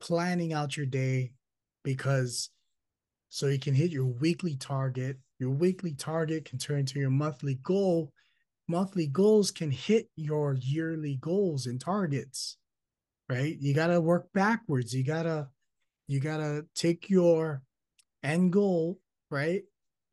planning 0.00 0.52
out 0.52 0.76
your 0.76 0.86
day 0.86 1.32
because 1.84 2.50
so 3.28 3.46
you 3.46 3.58
can 3.58 3.74
hit 3.74 3.90
your 3.90 4.06
weekly 4.06 4.56
target. 4.56 5.16
Your 5.38 5.50
weekly 5.50 5.94
target 5.94 6.44
can 6.44 6.58
turn 6.58 6.80
into 6.80 6.98
your 6.98 7.10
monthly 7.10 7.54
goal. 7.62 8.12
Monthly 8.68 9.06
goals 9.06 9.50
can 9.50 9.70
hit 9.70 10.08
your 10.16 10.54
yearly 10.54 11.16
goals 11.20 11.66
and 11.66 11.80
targets, 11.80 12.56
right? 13.28 13.56
You 13.58 13.72
got 13.72 13.88
to 13.88 14.00
work 14.00 14.32
backwards. 14.32 14.92
You 14.92 15.04
got 15.04 15.22
to 15.22 15.48
you 16.08 16.18
got 16.18 16.38
to 16.38 16.66
take 16.74 17.08
your 17.08 17.62
end 18.24 18.52
goal, 18.52 18.98
right? 19.30 19.62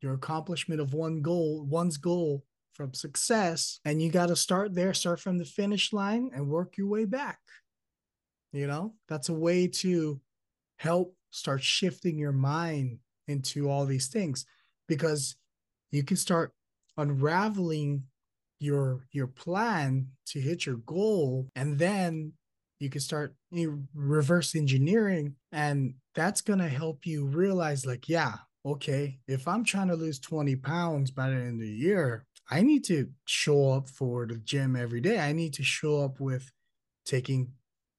Your 0.00 0.14
accomplishment 0.14 0.80
of 0.80 0.94
one 0.94 1.20
goal, 1.22 1.66
one's 1.68 1.96
goal 1.96 2.44
from 2.72 2.94
success, 2.94 3.80
and 3.84 4.00
you 4.00 4.10
got 4.10 4.26
to 4.26 4.36
start 4.36 4.74
there, 4.74 4.94
start 4.94 5.18
from 5.18 5.38
the 5.38 5.44
finish 5.44 5.92
line 5.92 6.30
and 6.32 6.48
work 6.48 6.76
your 6.76 6.86
way 6.86 7.04
back. 7.04 7.40
You 8.52 8.66
know, 8.66 8.94
that's 9.08 9.28
a 9.28 9.34
way 9.34 9.68
to 9.68 10.20
help 10.76 11.14
start 11.30 11.62
shifting 11.62 12.18
your 12.18 12.32
mind 12.32 12.98
into 13.26 13.68
all 13.68 13.84
these 13.84 14.08
things 14.08 14.46
because 14.86 15.36
you 15.90 16.02
can 16.02 16.16
start 16.16 16.52
unraveling 16.96 18.04
your 18.60 19.04
your 19.12 19.26
plan 19.26 20.08
to 20.26 20.40
hit 20.40 20.66
your 20.66 20.76
goal 20.78 21.46
and 21.54 21.78
then 21.78 22.32
you 22.80 22.90
can 22.90 23.00
start 23.00 23.34
reverse 23.94 24.56
engineering 24.56 25.34
and 25.52 25.94
that's 26.14 26.40
going 26.40 26.58
to 26.58 26.68
help 26.68 27.06
you 27.06 27.24
realize 27.24 27.86
like 27.86 28.08
yeah 28.08 28.34
okay 28.66 29.20
if 29.28 29.46
i'm 29.46 29.62
trying 29.62 29.86
to 29.86 29.94
lose 29.94 30.18
20 30.18 30.56
pounds 30.56 31.12
by 31.12 31.28
the 31.30 31.36
end 31.36 31.54
of 31.54 31.60
the 31.60 31.68
year 31.68 32.26
i 32.50 32.60
need 32.60 32.82
to 32.82 33.08
show 33.26 33.70
up 33.70 33.88
for 33.88 34.26
the 34.26 34.36
gym 34.38 34.74
every 34.74 35.00
day. 35.00 35.18
I 35.18 35.32
need 35.32 35.52
to 35.54 35.62
show 35.62 36.02
up 36.02 36.20
with 36.20 36.50
taking 37.04 37.52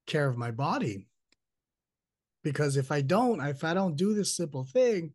care 0.10 0.28
of 0.28 0.38
my 0.38 0.52
body 0.52 1.08
because 2.44 2.76
if 2.76 2.92
i 2.92 3.02
don't 3.02 3.40
if 3.42 3.64
i 3.64 3.74
don't 3.74 3.96
do 3.96 4.14
this 4.14 4.36
simple 4.36 4.66
thing 4.66 5.14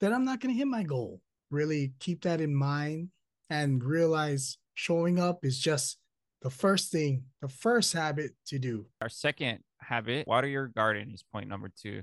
then 0.00 0.12
i'm 0.12 0.24
not 0.24 0.40
going 0.40 0.54
to 0.54 0.58
hit 0.58 0.68
my 0.68 0.82
goal 0.82 1.20
really 1.50 1.92
keep 1.98 2.22
that 2.22 2.40
in 2.40 2.54
mind 2.54 3.08
and 3.50 3.82
realize 3.82 4.58
showing 4.74 5.18
up 5.18 5.44
is 5.44 5.58
just 5.58 5.98
the 6.42 6.50
first 6.50 6.92
thing, 6.92 7.24
the 7.42 7.48
first 7.48 7.92
habit 7.92 8.32
to 8.46 8.58
do. 8.58 8.86
Our 9.00 9.08
second 9.08 9.60
habit, 9.80 10.26
water 10.26 10.46
your 10.46 10.68
garden, 10.68 11.10
is 11.12 11.24
point 11.32 11.48
number 11.48 11.70
two. 11.70 12.02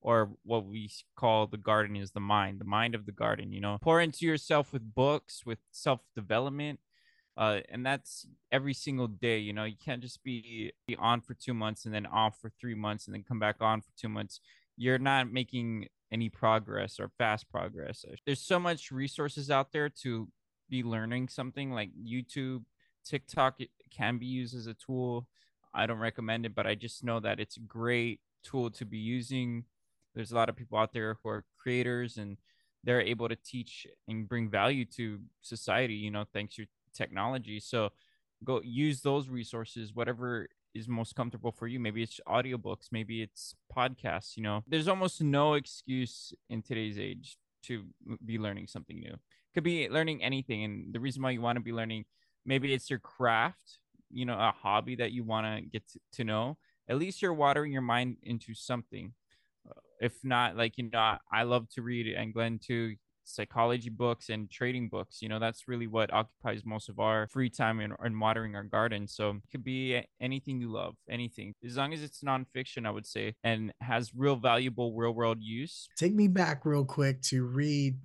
Or 0.00 0.30
what 0.44 0.66
we 0.66 0.90
call 1.16 1.46
the 1.46 1.56
garden 1.56 1.94
is 1.94 2.10
the 2.10 2.20
mind, 2.20 2.60
the 2.60 2.64
mind 2.64 2.94
of 2.94 3.06
the 3.06 3.12
garden. 3.12 3.52
You 3.52 3.60
know, 3.60 3.78
pour 3.80 4.00
into 4.00 4.26
yourself 4.26 4.72
with 4.72 4.94
books, 4.94 5.42
with 5.46 5.58
self 5.70 6.00
development, 6.16 6.80
uh, 7.36 7.60
and 7.70 7.84
that's 7.84 8.26
every 8.50 8.74
single 8.74 9.08
day. 9.08 9.38
You 9.38 9.52
know, 9.52 9.64
you 9.64 9.76
can't 9.82 10.02
just 10.02 10.22
be, 10.22 10.72
be 10.86 10.96
on 10.96 11.20
for 11.20 11.34
two 11.34 11.54
months 11.54 11.84
and 11.84 11.94
then 11.94 12.06
off 12.06 12.40
for 12.40 12.50
three 12.60 12.74
months 12.74 13.06
and 13.06 13.14
then 13.14 13.24
come 13.26 13.38
back 13.38 13.56
on 13.60 13.80
for 13.80 13.90
two 13.96 14.08
months. 14.08 14.40
You're 14.76 14.98
not 14.98 15.32
making 15.32 15.88
any 16.10 16.28
progress 16.28 17.00
or 17.00 17.10
fast 17.18 17.50
progress. 17.50 18.04
There's 18.26 18.42
so 18.42 18.58
much 18.58 18.90
resources 18.90 19.50
out 19.50 19.72
there 19.72 19.88
to 20.02 20.28
be 20.68 20.82
learning 20.82 21.28
something 21.28 21.72
like 21.72 21.90
YouTube, 21.94 22.64
TikTok 23.04 23.58
can 23.90 24.18
be 24.18 24.26
used 24.26 24.54
as 24.54 24.66
a 24.66 24.74
tool. 24.74 25.26
I 25.74 25.86
don't 25.86 25.98
recommend 25.98 26.46
it, 26.46 26.54
but 26.54 26.66
I 26.66 26.74
just 26.74 27.02
know 27.02 27.20
that 27.20 27.40
it's 27.40 27.56
a 27.56 27.60
great 27.60 28.20
tool 28.42 28.70
to 28.70 28.84
be 28.84 28.98
using. 28.98 29.64
There's 30.14 30.32
a 30.32 30.34
lot 30.34 30.48
of 30.48 30.56
people 30.56 30.78
out 30.78 30.92
there 30.92 31.16
who 31.22 31.30
are 31.30 31.44
creators 31.58 32.18
and 32.18 32.36
they're 32.84 33.00
able 33.00 33.28
to 33.28 33.36
teach 33.36 33.86
and 34.08 34.28
bring 34.28 34.50
value 34.50 34.84
to 34.96 35.20
society, 35.40 35.94
you 35.94 36.10
know, 36.10 36.24
thanks 36.32 36.56
to 36.56 36.66
technology. 36.92 37.60
So 37.60 37.90
go 38.44 38.60
use 38.62 39.00
those 39.02 39.28
resources, 39.28 39.94
whatever 39.94 40.48
is 40.74 40.88
most 40.88 41.14
comfortable 41.14 41.52
for 41.52 41.66
you. 41.66 41.78
Maybe 41.78 42.02
it's 42.02 42.20
audiobooks, 42.26 42.88
maybe 42.90 43.22
it's 43.22 43.54
podcasts, 43.74 44.36
you 44.36 44.42
know. 44.42 44.62
There's 44.66 44.88
almost 44.88 45.22
no 45.22 45.54
excuse 45.54 46.32
in 46.48 46.62
today's 46.62 46.98
age 46.98 47.36
to 47.64 47.84
be 48.24 48.38
learning 48.38 48.66
something 48.68 48.98
new. 48.98 49.14
Could 49.54 49.64
be 49.64 49.88
learning 49.88 50.22
anything. 50.22 50.64
And 50.64 50.94
the 50.94 51.00
reason 51.00 51.22
why 51.22 51.30
you 51.30 51.42
want 51.42 51.56
to 51.56 51.62
be 51.62 51.72
learning 51.72 52.06
maybe 52.44 52.72
it's 52.72 52.90
your 52.90 52.98
craft 52.98 53.78
you 54.10 54.24
know 54.24 54.34
a 54.34 54.52
hobby 54.62 54.96
that 54.96 55.12
you 55.12 55.24
want 55.24 55.46
to 55.46 55.62
get 55.62 55.82
to 56.12 56.24
know 56.24 56.56
at 56.88 56.98
least 56.98 57.22
you're 57.22 57.32
watering 57.32 57.72
your 57.72 57.82
mind 57.82 58.16
into 58.22 58.54
something 58.54 59.12
uh, 59.68 59.80
if 60.00 60.12
not 60.24 60.56
like 60.56 60.76
you 60.76 60.88
know 60.92 61.16
i 61.32 61.42
love 61.42 61.68
to 61.68 61.82
read 61.82 62.06
and 62.06 62.34
glenn 62.34 62.58
too 62.58 62.94
psychology 63.24 63.90
books 63.90 64.28
and 64.28 64.50
trading 64.50 64.88
books 64.88 65.22
you 65.22 65.28
know 65.28 65.38
that's 65.38 65.68
really 65.68 65.86
what 65.86 66.12
occupies 66.12 66.62
most 66.64 66.88
of 66.88 66.98
our 66.98 67.28
free 67.28 67.50
time 67.50 67.80
in 67.80 68.18
watering 68.18 68.54
our 68.54 68.64
garden. 68.64 69.06
So 69.06 69.30
it 69.30 69.42
could 69.50 69.64
be 69.64 70.02
anything 70.20 70.60
you 70.60 70.70
love 70.70 70.94
anything. 71.08 71.54
As 71.64 71.76
long 71.76 71.92
as 71.92 72.02
it's 72.02 72.22
nonfiction 72.22 72.86
i 72.86 72.90
would 72.90 73.06
say 73.06 73.34
and 73.44 73.72
has 73.80 74.12
real 74.14 74.36
valuable 74.36 74.94
real 74.94 75.12
world 75.12 75.38
use. 75.40 75.88
Take 75.96 76.14
me 76.14 76.28
back 76.28 76.64
real 76.64 76.84
quick 76.84 77.22
to 77.22 77.44
Reid 77.44 77.98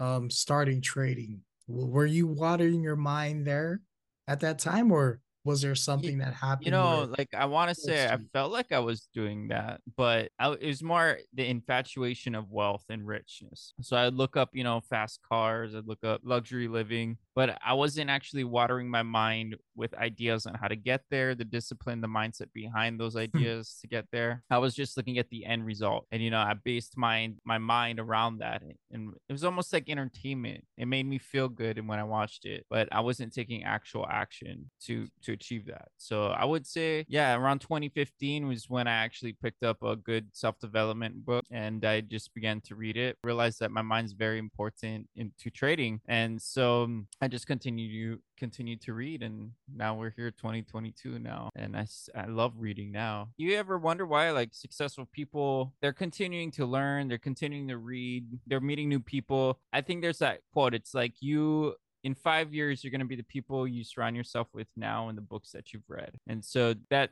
um 0.00 0.30
starting 0.30 0.80
trading. 0.80 1.40
Were 1.68 2.06
you 2.06 2.26
watering 2.26 2.82
your 2.82 2.96
mind 2.96 3.46
there 3.46 3.80
at 4.26 4.40
that 4.40 4.58
time 4.58 4.92
or 4.92 5.20
was 5.44 5.60
there 5.60 5.74
something 5.74 6.18
that 6.18 6.34
happened 6.34 6.66
you 6.66 6.70
know 6.70 7.12
like 7.18 7.28
i 7.34 7.44
want 7.44 7.68
to 7.68 7.74
say 7.74 8.06
i 8.06 8.16
felt 8.32 8.52
like 8.52 8.70
i 8.70 8.78
was 8.78 9.08
doing 9.12 9.48
that 9.48 9.80
but 9.96 10.30
I, 10.38 10.52
it 10.52 10.66
was 10.66 10.82
more 10.82 11.18
the 11.34 11.46
infatuation 11.46 12.34
of 12.34 12.50
wealth 12.50 12.84
and 12.88 13.06
richness. 13.06 13.74
So 13.80 13.96
i'd 13.96 14.14
look 14.14 14.36
up 14.36 14.50
you 14.52 14.64
know 14.64 14.80
fast 14.80 15.20
cars 15.28 15.74
i'd 15.74 15.86
look 15.86 16.04
up 16.04 16.20
luxury 16.24 16.68
living 16.68 17.18
but 17.34 17.58
i 17.64 17.72
wasn't 17.72 18.08
actually 18.08 18.44
watering 18.44 18.88
my 18.88 19.02
mind 19.02 19.56
with 19.74 19.94
ideas 19.94 20.46
on 20.46 20.54
how 20.54 20.68
to 20.68 20.76
get 20.76 21.02
there 21.10 21.34
the 21.34 21.44
discipline 21.44 22.00
the 22.00 22.08
mindset 22.08 22.52
behind 22.54 22.98
those 22.98 23.16
ideas 23.26 23.78
to 23.80 23.88
get 23.88 24.06
there 24.12 24.42
i 24.50 24.58
was 24.58 24.74
just 24.74 24.96
looking 24.96 25.18
at 25.18 25.28
the 25.30 25.44
end 25.44 25.64
result 25.66 26.06
and 26.12 26.22
you 26.22 26.30
know 26.30 26.38
i 26.38 26.54
based 26.64 26.96
my 26.96 27.32
my 27.44 27.58
mind 27.58 27.98
around 27.98 28.38
that 28.38 28.62
and 28.92 29.12
it 29.28 29.32
was 29.32 29.44
almost 29.44 29.72
like 29.72 29.88
entertainment 29.88 30.64
it 30.78 30.86
made 30.86 31.06
me 31.06 31.18
feel 31.18 31.48
good 31.48 31.78
and 31.78 31.88
when 31.88 31.98
i 31.98 32.04
watched 32.04 32.44
it 32.44 32.64
but 32.70 32.88
i 32.92 33.00
wasn't 33.00 33.32
taking 33.32 33.64
actual 33.64 34.06
action 34.08 34.70
to 34.80 34.92
to 35.22 35.32
to 35.32 35.32
achieve 35.32 35.66
that. 35.66 35.88
So 35.96 36.26
I 36.26 36.44
would 36.44 36.66
say, 36.66 37.04
yeah, 37.08 37.34
around 37.34 37.60
2015 37.60 38.46
was 38.46 38.68
when 38.68 38.86
I 38.86 38.92
actually 38.92 39.32
picked 39.32 39.62
up 39.62 39.82
a 39.82 39.96
good 39.96 40.28
self 40.32 40.58
development 40.58 41.24
book 41.24 41.44
and 41.50 41.84
I 41.84 42.00
just 42.00 42.34
began 42.34 42.60
to 42.62 42.74
read 42.74 42.96
it. 42.96 43.16
Realized 43.24 43.60
that 43.60 43.70
my 43.70 43.82
mind's 43.82 44.12
very 44.12 44.38
important 44.38 45.08
into 45.16 45.50
trading, 45.50 46.00
and 46.06 46.40
so 46.40 46.84
um, 46.84 47.06
I 47.22 47.28
just 47.28 47.46
continue 47.46 48.16
to 48.16 48.20
continue 48.36 48.76
to 48.78 48.94
read. 48.94 49.22
And 49.22 49.52
now 49.72 49.94
we're 49.94 50.10
here, 50.10 50.32
2022 50.32 51.20
now, 51.20 51.50
and 51.54 51.76
I 51.76 51.86
I 52.16 52.26
love 52.26 52.54
reading 52.58 52.90
now. 52.90 53.28
You 53.36 53.56
ever 53.56 53.78
wonder 53.78 54.04
why 54.04 54.32
like 54.32 54.48
successful 54.52 55.08
people 55.12 55.72
they're 55.80 55.92
continuing 55.92 56.50
to 56.52 56.66
learn, 56.66 57.06
they're 57.06 57.18
continuing 57.18 57.68
to 57.68 57.78
read, 57.78 58.24
they're 58.48 58.60
meeting 58.60 58.88
new 58.88 58.98
people. 58.98 59.60
I 59.72 59.82
think 59.82 60.02
there's 60.02 60.18
that 60.18 60.40
quote. 60.52 60.74
It's 60.74 60.94
like 60.94 61.12
you 61.20 61.76
in 62.02 62.16
five 62.16 62.52
years, 62.52 62.82
you're 62.82 62.90
going 62.90 63.00
to 63.00 63.06
be 63.06 63.14
the 63.14 63.22
people 63.22 63.68
you 63.68 63.84
surround 63.84 64.16
yourself 64.16 64.48
with 64.52 64.66
now 64.76 65.08
and 65.08 65.16
the 65.16 65.22
books 65.22 65.52
that 65.52 65.72
you've 65.72 65.88
read. 65.88 66.18
And 66.26 66.44
so 66.44 66.74
that 66.90 67.10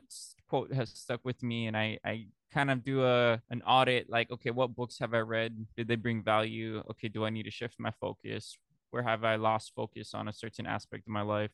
quote 0.49 0.73
has 0.73 0.89
stuck 0.89 1.21
with 1.23 1.41
me. 1.41 1.67
And 1.67 1.77
I, 1.77 1.97
I 2.03 2.25
kind 2.53 2.69
of 2.69 2.83
do 2.83 3.05
a 3.05 3.41
an 3.49 3.61
audit 3.61 4.09
like, 4.09 4.29
okay, 4.29 4.51
what 4.51 4.75
books 4.75 4.99
have 4.99 5.13
I 5.13 5.19
read? 5.19 5.65
Did 5.77 5.87
they 5.87 5.95
bring 5.95 6.21
value? 6.21 6.83
Okay, 6.91 7.07
do 7.07 7.23
I 7.23 7.29
need 7.29 7.43
to 7.43 7.51
shift 7.51 7.79
my 7.79 7.91
focus? 8.01 8.57
Where 8.91 9.03
have 9.03 9.23
I 9.23 9.35
lost 9.35 9.73
focus 9.75 10.13
on 10.13 10.27
a 10.27 10.33
certain 10.33 10.65
aspect 10.65 11.07
of 11.07 11.11
my 11.11 11.21
life? 11.21 11.51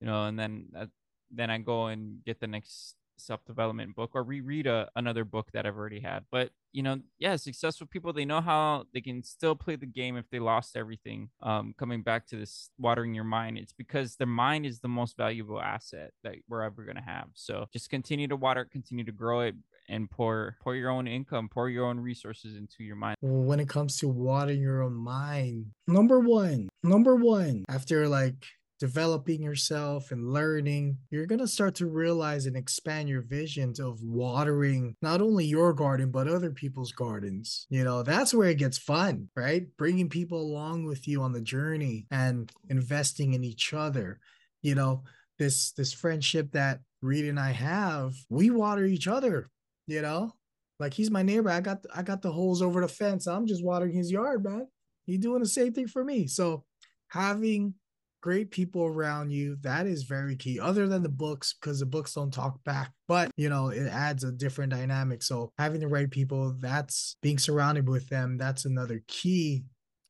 You 0.00 0.06
know, 0.06 0.24
and 0.26 0.38
then 0.38 0.68
uh, 0.76 0.86
then 1.30 1.50
I 1.50 1.58
go 1.58 1.86
and 1.86 2.24
get 2.24 2.40
the 2.40 2.46
next 2.46 2.96
self 3.20 3.44
development 3.44 3.94
book 3.94 4.10
or 4.14 4.22
reread 4.22 4.66
a, 4.66 4.88
another 4.96 5.24
book 5.24 5.50
that 5.52 5.66
I've 5.66 5.76
already 5.76 6.00
had. 6.00 6.24
But 6.30 6.50
you 6.72 6.82
know, 6.82 7.00
yeah, 7.18 7.36
successful 7.36 7.86
people 7.86 8.12
they 8.12 8.24
know 8.24 8.40
how 8.40 8.84
they 8.94 9.00
can 9.00 9.22
still 9.22 9.54
play 9.54 9.76
the 9.76 9.86
game 9.86 10.16
if 10.16 10.24
they 10.30 10.38
lost 10.38 10.76
everything. 10.76 11.28
Um, 11.42 11.74
coming 11.78 12.02
back 12.02 12.26
to 12.28 12.36
this 12.36 12.70
watering 12.78 13.14
your 13.14 13.24
mind, 13.24 13.58
it's 13.58 13.72
because 13.72 14.16
their 14.16 14.26
mind 14.26 14.66
is 14.66 14.80
the 14.80 14.88
most 14.88 15.16
valuable 15.16 15.60
asset 15.60 16.12
that 16.22 16.36
we're 16.48 16.62
ever 16.62 16.84
gonna 16.84 17.02
have. 17.04 17.28
So 17.34 17.66
just 17.72 17.90
continue 17.90 18.28
to 18.28 18.36
water 18.36 18.62
it, 18.62 18.70
continue 18.70 19.04
to 19.04 19.12
grow 19.12 19.40
it, 19.40 19.54
and 19.90 20.10
pour 20.10 20.56
pour 20.62 20.74
your 20.74 20.90
own 20.90 21.06
income, 21.06 21.48
pour 21.48 21.68
your 21.68 21.86
own 21.86 22.00
resources 22.00 22.56
into 22.56 22.82
your 22.84 22.96
mind. 22.96 23.16
When 23.20 23.60
it 23.60 23.68
comes 23.68 23.98
to 23.98 24.08
watering 24.08 24.60
your 24.60 24.82
own 24.82 24.94
mind, 24.94 25.66
number 25.86 26.20
one, 26.20 26.68
number 26.82 27.16
one, 27.16 27.64
after 27.68 28.08
like 28.08 28.46
developing 28.80 29.42
yourself 29.42 30.10
and 30.10 30.32
learning, 30.32 30.96
you're 31.10 31.26
going 31.26 31.38
to 31.38 31.46
start 31.46 31.74
to 31.74 31.86
realize 31.86 32.46
and 32.46 32.56
expand 32.56 33.10
your 33.10 33.20
visions 33.20 33.78
of 33.78 34.02
watering 34.02 34.96
not 35.02 35.20
only 35.20 35.44
your 35.44 35.74
garden, 35.74 36.10
but 36.10 36.26
other 36.26 36.50
people's 36.50 36.90
gardens. 36.90 37.66
You 37.68 37.84
know, 37.84 38.02
that's 38.02 38.32
where 38.32 38.48
it 38.48 38.58
gets 38.58 38.78
fun, 38.78 39.28
right? 39.36 39.66
Bringing 39.76 40.08
people 40.08 40.40
along 40.40 40.86
with 40.86 41.06
you 41.06 41.20
on 41.22 41.32
the 41.32 41.42
journey 41.42 42.06
and 42.10 42.50
investing 42.70 43.34
in 43.34 43.44
each 43.44 43.74
other. 43.74 44.18
You 44.62 44.74
know, 44.74 45.04
this 45.38 45.72
this 45.72 45.92
friendship 45.92 46.52
that 46.52 46.80
Reid 47.02 47.26
and 47.26 47.40
I 47.40 47.52
have, 47.52 48.14
we 48.28 48.50
water 48.50 48.84
each 48.84 49.08
other, 49.08 49.48
you 49.86 50.02
know? 50.02 50.32
Like 50.78 50.94
he's 50.94 51.10
my 51.10 51.22
neighbor. 51.22 51.50
I 51.50 51.60
got 51.60 51.84
I 51.94 52.02
got 52.02 52.22
the 52.22 52.32
holes 52.32 52.62
over 52.62 52.80
the 52.80 52.88
fence. 52.88 53.26
I'm 53.26 53.46
just 53.46 53.64
watering 53.64 53.92
his 53.92 54.10
yard, 54.10 54.42
man. 54.42 54.66
He's 55.04 55.18
doing 55.18 55.42
the 55.42 55.48
same 55.48 55.72
thing 55.72 55.88
for 55.88 56.02
me. 56.02 56.26
So 56.26 56.64
having 57.08 57.74
great 58.22 58.50
people 58.50 58.84
around 58.84 59.30
you 59.30 59.56
that 59.62 59.86
is 59.86 60.02
very 60.02 60.36
key 60.36 60.60
other 60.60 60.86
than 60.86 61.02
the 61.02 61.08
books 61.08 61.54
because 61.54 61.80
the 61.80 61.86
books 61.86 62.12
don't 62.12 62.32
talk 62.32 62.62
back 62.64 62.92
but 63.08 63.30
you 63.36 63.48
know 63.48 63.68
it 63.68 63.86
adds 63.86 64.24
a 64.24 64.32
different 64.32 64.70
dynamic 64.70 65.22
so 65.22 65.50
having 65.58 65.80
the 65.80 65.88
right 65.88 66.10
people 66.10 66.54
that's 66.60 67.16
being 67.22 67.38
surrounded 67.38 67.88
with 67.88 68.08
them 68.08 68.36
that's 68.36 68.66
another 68.66 69.02
key 69.08 69.64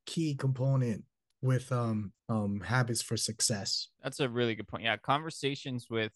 key 0.05 0.35
component 0.35 1.03
with 1.41 1.71
um 1.71 2.11
um 2.27 2.59
habits 2.59 3.01
for 3.01 3.15
success 3.15 3.87
that's 4.03 4.19
a 4.19 4.27
really 4.27 4.55
good 4.55 4.67
point 4.67 4.83
yeah 4.83 4.97
conversations 4.97 5.87
with 5.89 6.11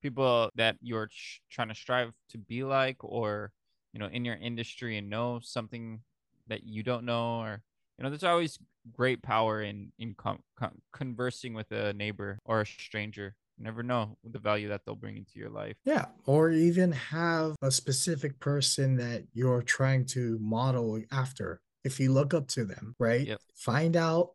people 0.00 0.50
that 0.56 0.76
you're 0.80 1.08
ch- 1.08 1.40
trying 1.50 1.68
to 1.68 1.74
strive 1.74 2.12
to 2.30 2.38
be 2.38 2.64
like 2.64 2.96
or 3.00 3.52
you 3.92 4.00
know 4.00 4.06
in 4.06 4.24
your 4.24 4.36
industry 4.36 4.96
and 4.96 5.10
know 5.10 5.40
something 5.42 6.00
that 6.48 6.64
you 6.64 6.82
don't 6.82 7.04
know 7.04 7.40
or 7.40 7.62
you 7.98 8.04
know 8.04 8.10
there's 8.10 8.24
always 8.24 8.58
great 8.92 9.22
power 9.22 9.62
in 9.62 9.92
in 9.98 10.14
con- 10.14 10.42
con- 10.56 10.80
conversing 10.92 11.54
with 11.54 11.70
a 11.70 11.92
neighbor 11.92 12.38
or 12.44 12.62
a 12.62 12.66
stranger. 12.66 13.34
You 13.58 13.64
never 13.64 13.82
know 13.82 14.16
the 14.24 14.38
value 14.38 14.68
that 14.68 14.82
they'll 14.86 14.94
bring 14.94 15.18
into 15.18 15.32
your 15.34 15.50
life. 15.50 15.76
Yeah 15.84 16.06
or 16.26 16.50
even 16.50 16.92
have 16.92 17.56
a 17.62 17.70
specific 17.70 18.40
person 18.40 18.96
that 18.96 19.24
you're 19.34 19.62
trying 19.62 20.06
to 20.06 20.38
model 20.40 21.00
after 21.12 21.60
if 21.84 22.00
you 22.00 22.12
look 22.12 22.32
up 22.32 22.46
to 22.48 22.64
them 22.64 22.94
right? 22.98 23.26
Yep. 23.26 23.40
find 23.54 23.96
out 23.96 24.30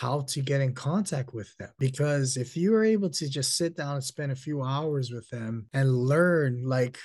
how 0.00 0.22
to 0.22 0.40
get 0.40 0.60
in 0.60 0.72
contact 0.72 1.34
with 1.34 1.54
them. 1.58 1.70
Because 1.78 2.36
if 2.36 2.56
you 2.56 2.74
are 2.74 2.84
able 2.84 3.10
to 3.10 3.28
just 3.28 3.56
sit 3.56 3.76
down 3.76 3.96
and 3.96 4.04
spend 4.04 4.32
a 4.32 4.36
few 4.36 4.62
hours 4.62 5.10
with 5.10 5.28
them 5.28 5.66
and 5.74 5.94
learn 5.94 6.62
like 6.64 6.98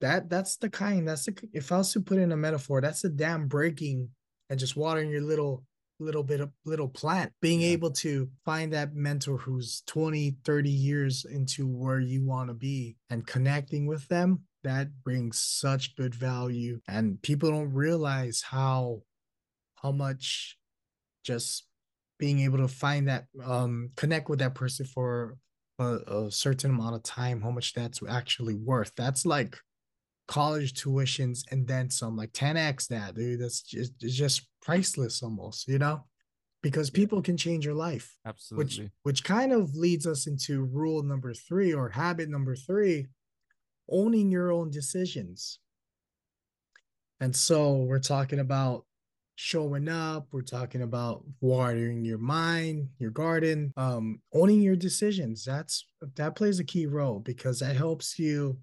that 0.00 0.30
that's 0.30 0.56
the 0.58 0.70
kind 0.70 1.08
that's 1.08 1.24
the 1.24 1.36
if 1.52 1.72
i 1.72 1.78
was 1.78 1.92
to 1.92 2.00
put 2.00 2.18
in 2.18 2.30
a 2.30 2.36
metaphor 2.36 2.80
that's 2.80 3.02
the 3.02 3.08
dam 3.08 3.48
breaking 3.48 4.08
and 4.48 4.56
just 4.56 4.76
watering 4.76 5.10
your 5.10 5.22
little 5.22 5.64
little 6.00 6.22
bit 6.22 6.40
of 6.40 6.50
little 6.64 6.88
plant. 6.88 7.32
Being 7.42 7.60
yeah. 7.60 7.68
able 7.68 7.90
to 7.90 8.28
find 8.44 8.72
that 8.72 8.94
mentor 8.94 9.36
who's 9.36 9.82
20 9.86 10.36
30 10.44 10.70
years 10.70 11.24
into 11.24 11.66
where 11.66 12.00
you 12.00 12.24
want 12.24 12.48
to 12.48 12.54
be 12.54 12.96
and 13.10 13.26
connecting 13.26 13.86
with 13.86 14.06
them 14.08 14.42
that 14.64 14.88
brings 15.04 15.40
such 15.40 15.96
good 15.96 16.14
value. 16.14 16.80
And 16.88 17.20
people 17.22 17.50
don't 17.50 17.72
realize 17.72 18.42
how 18.42 19.02
how 19.76 19.92
much 19.92 20.56
just 21.24 21.67
being 22.18 22.40
able 22.40 22.58
to 22.58 22.68
find 22.68 23.08
that 23.08 23.26
um 23.44 23.90
connect 23.96 24.28
with 24.28 24.40
that 24.40 24.54
person 24.54 24.84
for 24.86 25.36
a, 25.78 25.98
a 26.06 26.30
certain 26.30 26.70
amount 26.70 26.96
of 26.96 27.02
time 27.02 27.40
how 27.40 27.50
much 27.50 27.72
that's 27.72 28.00
actually 28.08 28.54
worth. 28.54 28.92
That's 28.96 29.24
like 29.24 29.56
college 30.26 30.74
tuitions 30.74 31.44
and 31.50 31.66
then 31.66 31.88
some 31.90 32.16
like 32.16 32.32
10x 32.32 32.88
that 32.88 33.14
dude. 33.14 33.40
That's 33.40 33.62
just 33.62 33.92
it's 34.02 34.14
just 34.14 34.48
priceless 34.62 35.22
almost 35.22 35.68
you 35.68 35.78
know? 35.78 36.04
Because 36.60 36.90
people 36.90 37.22
can 37.22 37.36
change 37.36 37.64
your 37.64 37.74
life 37.74 38.16
absolutely. 38.26 38.64
which 38.64 38.90
which 39.02 39.24
kind 39.24 39.52
of 39.52 39.74
leads 39.74 40.06
us 40.06 40.26
into 40.26 40.64
rule 40.64 41.02
number 41.02 41.32
3 41.32 41.72
or 41.72 41.88
habit 41.90 42.28
number 42.28 42.56
3 42.56 43.06
owning 43.90 44.30
your 44.30 44.52
own 44.52 44.70
decisions. 44.70 45.60
And 47.20 47.34
so 47.34 47.78
we're 47.78 47.98
talking 47.98 48.38
about 48.38 48.84
showing 49.40 49.88
up 49.88 50.26
we're 50.32 50.42
talking 50.42 50.82
about 50.82 51.22
watering 51.40 52.04
your 52.04 52.18
mind 52.18 52.88
your 52.98 53.12
garden 53.12 53.72
um 53.76 54.20
owning 54.34 54.60
your 54.60 54.74
decisions. 54.74 55.44
That's 55.44 55.86
that 56.16 56.34
plays 56.34 56.58
a 56.58 56.64
key 56.64 56.86
role 56.86 57.20
because 57.20 57.60
that 57.60 57.76
helps 57.76 58.18
you 58.18 58.58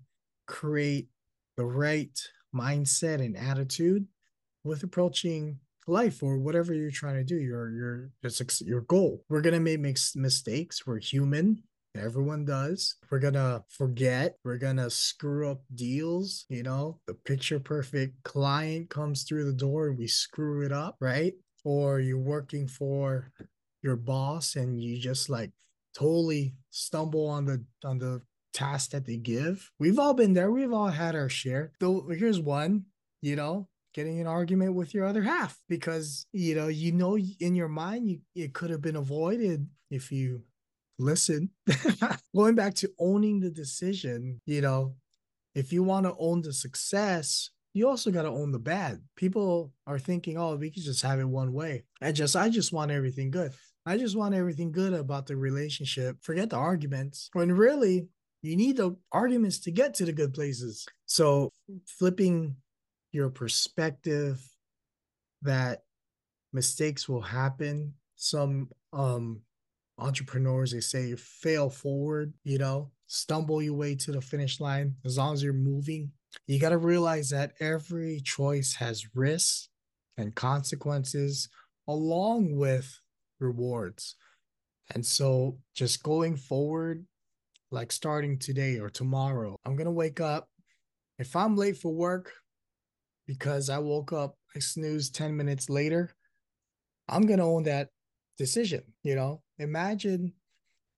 create 0.47 1.07
the 1.55 1.63
right 1.63 2.19
mindset 2.53 3.23
and 3.23 3.37
attitude 3.37 4.05
with 4.65 4.83
approaching 4.83 5.59
life 5.87 6.21
or 6.21 6.39
whatever 6.39 6.73
you're 6.73 6.91
trying 6.91 7.15
to 7.15 7.23
do 7.23 7.37
your 7.37 7.71
your 7.71 8.09
your 8.59 8.81
goal. 8.81 9.23
We're 9.29 9.39
gonna 9.39 9.61
make 9.61 9.79
mistakes. 9.79 10.85
We're 10.85 10.99
human 10.99 11.63
everyone 11.95 12.45
does 12.45 12.95
we're 13.09 13.19
gonna 13.19 13.63
forget 13.69 14.35
we're 14.43 14.57
gonna 14.57 14.89
screw 14.89 15.49
up 15.49 15.61
deals 15.73 16.45
you 16.49 16.63
know 16.63 16.99
the 17.07 17.13
picture 17.13 17.59
perfect 17.59 18.21
client 18.23 18.89
comes 18.89 19.23
through 19.23 19.45
the 19.45 19.53
door 19.53 19.87
and 19.87 19.97
we 19.97 20.07
screw 20.07 20.65
it 20.65 20.71
up 20.71 20.95
right 20.99 21.33
or 21.63 21.99
you're 21.99 22.17
working 22.17 22.67
for 22.67 23.31
your 23.81 23.95
boss 23.95 24.55
and 24.55 24.81
you 24.81 24.97
just 24.97 25.29
like 25.29 25.51
totally 25.97 26.55
stumble 26.69 27.27
on 27.27 27.45
the 27.45 27.63
on 27.83 27.99
the 27.99 28.21
tasks 28.53 28.91
that 28.93 29.05
they 29.05 29.17
give. 29.17 29.69
We've 29.79 29.99
all 29.99 30.13
been 30.13 30.33
there. 30.33 30.51
We've 30.51 30.73
all 30.73 30.87
had 30.87 31.15
our 31.15 31.29
share. 31.29 31.73
Though 31.79 32.07
here's 32.09 32.39
one, 32.39 32.85
you 33.21 33.35
know, 33.35 33.67
getting 33.93 34.19
an 34.19 34.27
argument 34.27 34.73
with 34.73 34.93
your 34.93 35.05
other 35.05 35.23
half 35.23 35.59
because 35.69 36.25
you 36.31 36.55
know, 36.55 36.67
you 36.67 36.91
know 36.91 37.17
in 37.17 37.55
your 37.55 37.67
mind 37.67 38.09
you 38.09 38.19
it 38.33 38.53
could 38.53 38.69
have 38.69 38.81
been 38.81 38.95
avoided 38.95 39.67
if 39.91 40.11
you 40.11 40.41
listen. 40.99 41.49
Going 42.35 42.55
back 42.55 42.75
to 42.75 42.91
owning 42.99 43.39
the 43.39 43.49
decision, 43.49 44.41
you 44.45 44.61
know, 44.61 44.95
if 45.53 45.71
you 45.71 45.83
want 45.83 46.05
to 46.05 46.15
own 46.19 46.41
the 46.41 46.53
success, 46.53 47.49
you 47.73 47.87
also 47.87 48.11
got 48.11 48.23
to 48.23 48.29
own 48.29 48.51
the 48.51 48.59
bad. 48.59 49.01
People 49.15 49.73
are 49.85 49.99
thinking, 49.99 50.37
"Oh, 50.37 50.55
we 50.55 50.71
can 50.71 50.83
just 50.83 51.01
have 51.01 51.19
it 51.19 51.25
one 51.25 51.53
way." 51.53 51.83
I 52.01 52.11
just 52.11 52.35
I 52.35 52.49
just 52.49 52.71
want 52.71 52.91
everything 52.91 53.31
good. 53.31 53.53
I 53.85 53.97
just 53.97 54.15
want 54.15 54.33
everything 54.33 54.71
good 54.71 54.93
about 54.93 55.27
the 55.27 55.35
relationship. 55.35 56.17
Forget 56.21 56.49
the 56.49 56.55
arguments. 56.55 57.29
When 57.33 57.51
really 57.51 58.07
you 58.41 58.55
need 58.55 58.77
the 58.77 58.95
arguments 59.11 59.59
to 59.59 59.71
get 59.71 59.95
to 59.95 60.05
the 60.05 60.13
good 60.13 60.33
places. 60.33 60.85
So 61.05 61.51
flipping 61.85 62.55
your 63.11 63.29
perspective 63.29 64.41
that 65.41 65.83
mistakes 66.53 67.09
will 67.09 67.21
happen. 67.21 67.93
Some 68.15 68.69
um 68.93 69.41
entrepreneurs 69.97 70.71
they 70.71 70.81
say 70.81 71.15
fail 71.15 71.69
forward, 71.69 72.33
you 72.43 72.57
know, 72.57 72.91
stumble 73.07 73.61
your 73.61 73.75
way 73.75 73.95
to 73.95 74.11
the 74.11 74.21
finish 74.21 74.59
line 74.59 74.95
as 75.05 75.17
long 75.17 75.33
as 75.33 75.43
you're 75.43 75.53
moving. 75.53 76.11
You 76.47 76.59
got 76.59 76.69
to 76.69 76.77
realize 76.77 77.29
that 77.29 77.53
every 77.59 78.19
choice 78.21 78.75
has 78.75 79.15
risks 79.15 79.69
and 80.17 80.35
consequences 80.35 81.49
along 81.87 82.55
with 82.55 82.99
rewards. 83.39 84.15
And 84.93 85.05
so 85.05 85.57
just 85.73 86.03
going 86.03 86.35
forward 86.35 87.05
like 87.71 87.91
starting 87.91 88.37
today 88.37 88.79
or 88.79 88.89
tomorrow. 88.89 89.57
I'm 89.65 89.75
going 89.75 89.85
to 89.85 89.91
wake 89.91 90.19
up. 90.19 90.49
If 91.17 91.35
I'm 91.35 91.55
late 91.55 91.77
for 91.77 91.93
work 91.93 92.31
because 93.27 93.69
I 93.69 93.79
woke 93.79 94.13
up, 94.13 94.35
I 94.55 94.59
snoozed 94.59 95.15
10 95.15 95.35
minutes 95.35 95.69
later, 95.69 96.11
I'm 97.07 97.25
going 97.25 97.39
to 97.39 97.45
own 97.45 97.63
that 97.63 97.89
decision. 98.37 98.83
You 99.03 99.15
know, 99.15 99.41
imagine 99.57 100.33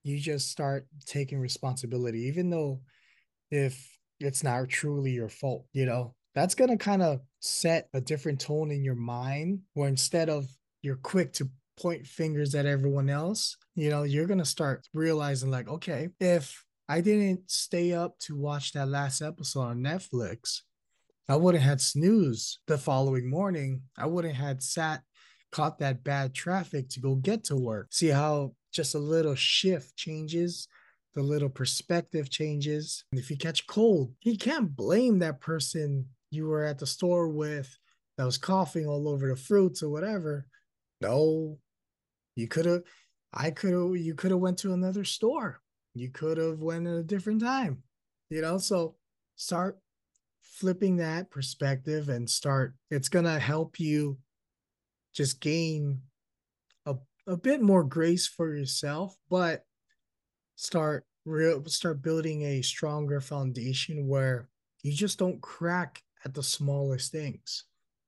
you 0.04 0.20
just 0.20 0.50
start 0.50 0.88
taking 1.06 1.40
responsibility, 1.40 2.22
even 2.24 2.50
though 2.50 2.82
if 3.52 3.98
it's 4.20 4.44
not 4.44 4.68
truly 4.70 5.12
your 5.12 5.30
fault, 5.30 5.66
you 5.74 5.86
know, 5.86 6.16
that's 6.34 6.56
going 6.56 6.70
to 6.70 6.78
kind 6.78 7.02
of 7.02 7.22
set 7.40 7.90
a 7.94 8.02
different 8.02 8.40
tone 8.40 8.72
in 8.72 8.84
your 8.84 8.96
mind 8.96 9.60
where 9.74 9.90
instead 9.90 10.30
of 10.30 10.48
you're 10.82 10.96
quick 10.98 11.34
to 11.34 11.50
point 11.80 12.06
fingers 12.06 12.56
at 12.56 12.66
everyone 12.66 13.10
else, 13.10 13.58
you 13.76 13.90
know, 13.90 14.04
you're 14.04 14.28
going 14.28 14.40
to 14.40 14.46
start 14.46 14.88
realizing, 14.94 15.52
like, 15.52 15.68
okay, 15.68 16.10
if 16.20 16.64
I 16.90 17.02
didn't 17.02 17.50
stay 17.50 17.94
up 17.94 18.18
to 18.20 18.36
watch 18.36 18.72
that 18.74 18.88
last 18.88 19.22
episode 19.22 19.62
on 19.62 19.80
Netflix, 19.80 20.62
I 21.30 21.36
wouldn't 21.36 21.64
have 21.64 21.72
had 21.72 21.82
snooze 21.82 22.60
the 22.68 22.78
following 22.78 23.30
morning. 23.30 23.82
I 23.98 24.06
wouldn't 24.06 24.36
have 24.36 24.62
sat, 24.64 25.04
caught 25.52 25.80
that 25.80 26.04
bad 26.04 26.34
traffic 26.34 26.90
to 26.90 27.00
go 27.00 27.16
get 27.16 27.44
to 27.46 27.56
work. 27.56 27.88
See 27.92 28.10
how 28.10 28.54
just 28.74 28.96
a 28.96 29.00
little 29.00 29.36
shift 29.36 29.96
changes 29.96 30.68
the 31.18 31.24
little 31.24 31.50
perspective 31.50 32.30
changes. 32.30 33.04
And 33.12 33.20
if 33.20 33.32
you 33.32 33.38
catch 33.38 33.66
cold, 33.66 34.14
you 34.22 34.38
can't 34.38 34.76
blame 34.76 35.18
that 35.20 35.42
person 35.42 36.06
you 36.30 36.46
were 36.46 36.64
at 36.64 36.78
the 36.78 36.86
store 36.86 37.28
with 37.28 37.76
that 38.18 38.26
was 38.26 38.38
coughing 38.38 38.86
all 38.86 39.10
over 39.10 39.28
the 39.28 39.36
fruits 39.36 39.82
or 39.82 39.90
whatever. 39.90 40.46
No, 41.02 41.58
you 42.36 42.48
could 42.48 42.66
have, 42.66 42.84
I 43.34 43.50
could 43.50 43.74
have, 43.74 43.98
you 43.98 44.14
could 44.14 44.30
have 44.30 44.40
went 44.40 44.60
to 44.60 44.74
another 44.74 45.04
store. 45.04 45.60
You 45.96 46.10
could 46.12 46.38
have 46.38 46.60
went 46.60 46.86
at 46.86 46.94
a 46.94 47.04
different 47.04 47.42
time, 47.42 47.82
you 48.30 48.44
know. 48.44 48.60
So 48.60 48.96
start 49.38 49.80
flipping 50.44 50.98
that 50.98 51.32
perspective 51.32 52.10
and 52.10 52.30
start. 52.30 52.76
It's 52.92 53.10
gonna 53.10 53.40
help 53.40 53.80
you 53.80 54.20
just 55.18 55.42
gain 55.42 56.00
a 56.86 56.96
a 57.26 57.36
bit 57.36 57.62
more 57.62 57.84
grace 57.84 58.28
for 58.28 58.56
yourself, 58.56 59.18
but 59.30 59.66
start 60.56 61.06
real 61.26 61.66
start 61.66 62.02
building 62.04 62.44
a 62.44 62.62
stronger 62.62 63.20
foundation 63.20 64.08
where 64.08 64.48
you 64.84 64.94
just 64.94 65.18
don't 65.18 65.42
crack 65.42 66.02
at 66.24 66.36
the 66.36 66.44
smallest 66.44 67.12
things. 67.12 67.66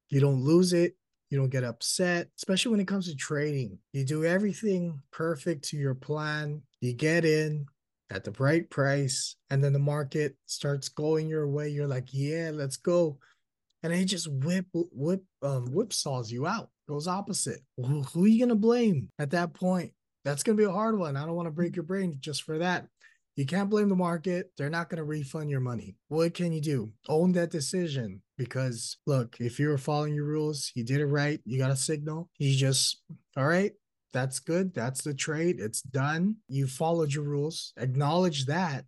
You 0.10 0.22
don't 0.22 0.42
lose 0.42 0.72
it. 0.72 0.96
You 1.30 1.38
don't 1.38 1.50
get 1.50 1.64
upset, 1.64 2.30
especially 2.38 2.72
when 2.72 2.80
it 2.80 2.88
comes 2.88 3.08
to 3.08 3.16
trading. 3.16 3.78
You 3.92 4.04
do 4.04 4.24
everything 4.26 5.02
perfect 5.12 5.66
to 5.70 5.78
your 5.78 5.94
plan. 5.94 6.62
You 6.82 6.94
get 6.94 7.26
in 7.26 7.66
at 8.10 8.24
the 8.24 8.34
right 8.40 8.68
price, 8.70 9.36
and 9.52 9.64
then 9.64 9.74
the 9.74 9.80
market 9.80 10.36
starts 10.48 10.90
going 10.90 11.28
your 11.28 11.48
way. 11.48 11.70
You're 11.70 11.88
like, 11.88 12.08
yeah, 12.12 12.50
let's 12.54 12.78
go. 12.78 13.20
And 13.84 13.94
it 13.94 14.06
just 14.06 14.28
whip, 14.28 14.66
whip, 14.74 15.24
um, 15.44 15.68
whipsaws 15.68 16.32
you 16.32 16.48
out. 16.48 16.70
Goes 16.90 17.08
opposite. 17.08 17.62
Who, 17.78 18.02
who 18.02 18.26
are 18.26 18.28
you 18.28 18.40
gonna 18.40 18.56
blame 18.56 19.10
at 19.20 19.32
that 19.32 19.54
point? 19.54 19.94
That's 20.26 20.44
gonna 20.44 20.58
be 20.58 20.64
a 20.66 20.72
hard 20.72 20.98
one. 20.98 21.16
I 21.16 21.26
don't 21.26 21.36
want 21.36 21.46
to 21.46 21.52
break 21.52 21.76
your 21.76 21.84
brain 21.84 22.18
just 22.20 22.44
for 22.44 22.58
that. 22.58 22.88
You 23.40 23.46
can't 23.46 23.70
blame 23.70 23.88
the 23.88 23.96
market. 23.96 24.52
They're 24.58 24.70
not 24.70 24.90
going 24.90 24.98
to 24.98 25.06
refund 25.06 25.50
your 25.50 25.62
money. 25.62 25.96
What 26.10 26.34
can 26.34 26.52
you 26.52 26.60
do? 26.60 26.92
Own 27.08 27.32
that 27.32 27.52
decision 27.52 28.22
because 28.38 28.98
look, 29.06 29.38
if 29.40 29.62
you 29.62 29.70
were 29.70 29.78
following 29.78 30.14
your 30.14 30.26
rules, 30.26 30.74
you 30.76 30.84
did 30.84 31.00
it 31.00 31.06
right. 31.06 31.40
You 31.46 31.58
got 31.58 31.72
a 31.72 31.76
signal. 31.78 32.30
You 32.38 32.54
just, 32.54 33.02
all 33.38 33.48
right, 33.48 33.72
that's 34.12 34.40
good. 34.40 34.74
That's 34.74 35.04
the 35.04 35.14
trade. 35.14 35.62
It's 35.62 35.82
done. 35.82 36.36
You 36.50 36.68
followed 36.68 37.14
your 37.14 37.24
rules. 37.24 37.72
Acknowledge 37.78 38.46
that. 38.48 38.84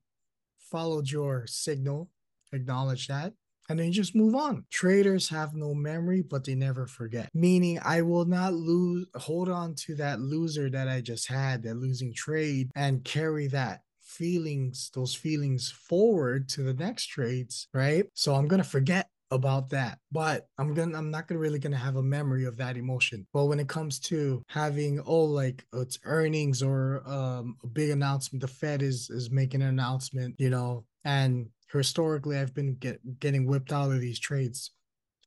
Followed 0.70 1.10
your 1.10 1.48
signal. 1.48 2.10
Acknowledge 2.52 3.08
that. 3.08 3.32
And 3.72 3.80
then 3.80 3.92
just 3.94 4.16
move 4.16 4.36
on. 4.36 4.66
Traders 4.70 5.30
have 5.30 5.56
no 5.56 5.74
memory, 5.74 6.22
but 6.22 6.44
they 6.44 6.56
never 6.56 6.88
forget. 6.88 7.30
Meaning, 7.34 7.80
I 7.84 8.02
will 8.02 8.26
not 8.26 8.54
lose, 8.54 9.08
hold 9.16 9.48
on 9.50 9.76
to 9.76 9.96
that 9.96 10.20
loser 10.20 10.70
that 10.70 10.90
I 10.90 11.00
just 11.00 11.30
had, 11.30 11.64
that 11.64 11.78
losing 11.78 12.14
trade, 12.14 12.70
and 12.76 13.04
carry 13.04 13.48
that 13.48 13.82
feelings, 14.02 14.92
those 14.94 15.16
feelings 15.16 15.72
forward 15.72 16.50
to 16.50 16.64
the 16.64 16.74
next 16.74 17.08
trades, 17.08 17.70
right? 17.74 18.06
So 18.14 18.36
I'm 18.36 18.48
gonna 18.48 18.64
forget 18.64 19.08
about 19.32 19.70
that 19.70 19.98
but 20.12 20.48
i'm 20.58 20.74
gonna 20.74 20.98
i'm 20.98 21.10
not 21.10 21.26
gonna 21.26 21.40
really 21.40 21.58
gonna 21.58 21.78
have 21.78 21.96
a 21.96 22.04
memory 22.04 22.44
of 22.44 22.58
that 22.58 22.76
emotion 22.76 23.26
but 23.34 23.46
when 23.46 23.62
it 23.62 23.68
comes 23.70 23.98
to 23.98 24.44
having 24.50 25.02
oh 25.06 25.24
like 25.24 25.66
it's 25.74 25.98
earnings 26.04 26.62
or 26.62 27.02
um, 27.06 27.56
a 27.64 27.68
big 27.68 27.92
announcement 27.92 28.42
the 28.42 28.48
fed 28.48 28.82
is 28.82 29.10
is 29.10 29.32
making 29.32 29.62
an 29.62 29.70
announcement 29.70 30.36
you 30.38 30.50
know 30.50 30.84
and 31.06 31.48
historically 31.80 32.38
i've 32.38 32.54
been 32.54 32.76
get, 32.76 33.00
getting 33.20 33.46
whipped 33.46 33.72
out 33.74 33.92
of 33.92 34.02
these 34.02 34.20
trades. 34.20 34.72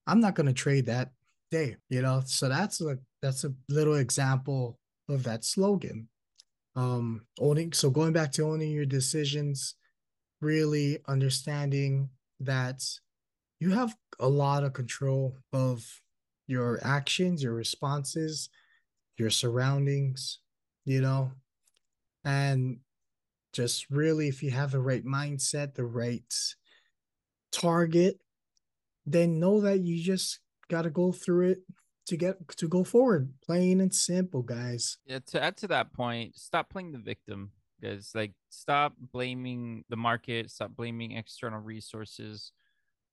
I'm 0.06 0.20
not 0.20 0.34
gonna 0.34 0.52
trade 0.54 0.86
that 0.86 1.12
day 1.50 1.76
you 1.90 2.02
know? 2.02 2.22
So 2.26 2.48
that's 2.48 2.80
a 2.80 2.98
that's 3.22 3.44
a 3.44 3.54
little 3.68 3.96
example 3.96 4.78
of 5.08 5.24
that 5.24 5.44
slogan. 5.44 6.08
Um 6.76 7.26
owning 7.40 7.72
so 7.72 7.90
going 7.90 8.12
back 8.12 8.32
to 8.32 8.44
owning 8.44 8.72
your 8.72 8.86
decisions 8.86 9.74
really 10.40 11.00
understanding 11.08 12.10
that 12.40 12.82
you 13.60 13.70
have 13.72 13.96
a 14.20 14.28
lot 14.28 14.64
of 14.64 14.72
control 14.72 15.36
of 15.52 15.84
your 16.48 16.80
actions 16.84 17.42
your 17.42 17.54
responses 17.54 18.50
your 19.18 19.30
surroundings 19.30 20.40
you 20.86 21.00
know? 21.00 21.32
And 22.24 22.80
just 23.54 23.88
really 23.90 24.28
if 24.28 24.42
you 24.42 24.50
have 24.50 24.72
the 24.72 24.80
right 24.80 25.04
mindset 25.04 25.74
the 25.74 25.84
right 25.84 26.34
target 27.52 28.18
then 29.06 29.38
know 29.38 29.60
that 29.60 29.80
you 29.80 30.02
just 30.02 30.40
got 30.68 30.82
to 30.82 30.90
go 30.90 31.12
through 31.12 31.50
it 31.50 31.58
to 32.06 32.16
get 32.16 32.36
to 32.56 32.68
go 32.68 32.84
forward. 32.84 33.32
Plain 33.44 33.80
and 33.80 33.94
simple, 33.94 34.42
guys. 34.42 34.98
Yeah, 35.06 35.20
to 35.28 35.42
add 35.42 35.56
to 35.58 35.68
that 35.68 35.92
point, 35.92 36.36
stop 36.36 36.70
playing 36.70 36.92
the 36.92 36.98
victim, 36.98 37.50
guys. 37.82 38.12
Like 38.14 38.32
stop 38.50 38.94
blaming 38.98 39.84
the 39.88 39.96
market, 39.96 40.50
stop 40.50 40.72
blaming 40.76 41.12
external 41.12 41.60
resources. 41.60 42.52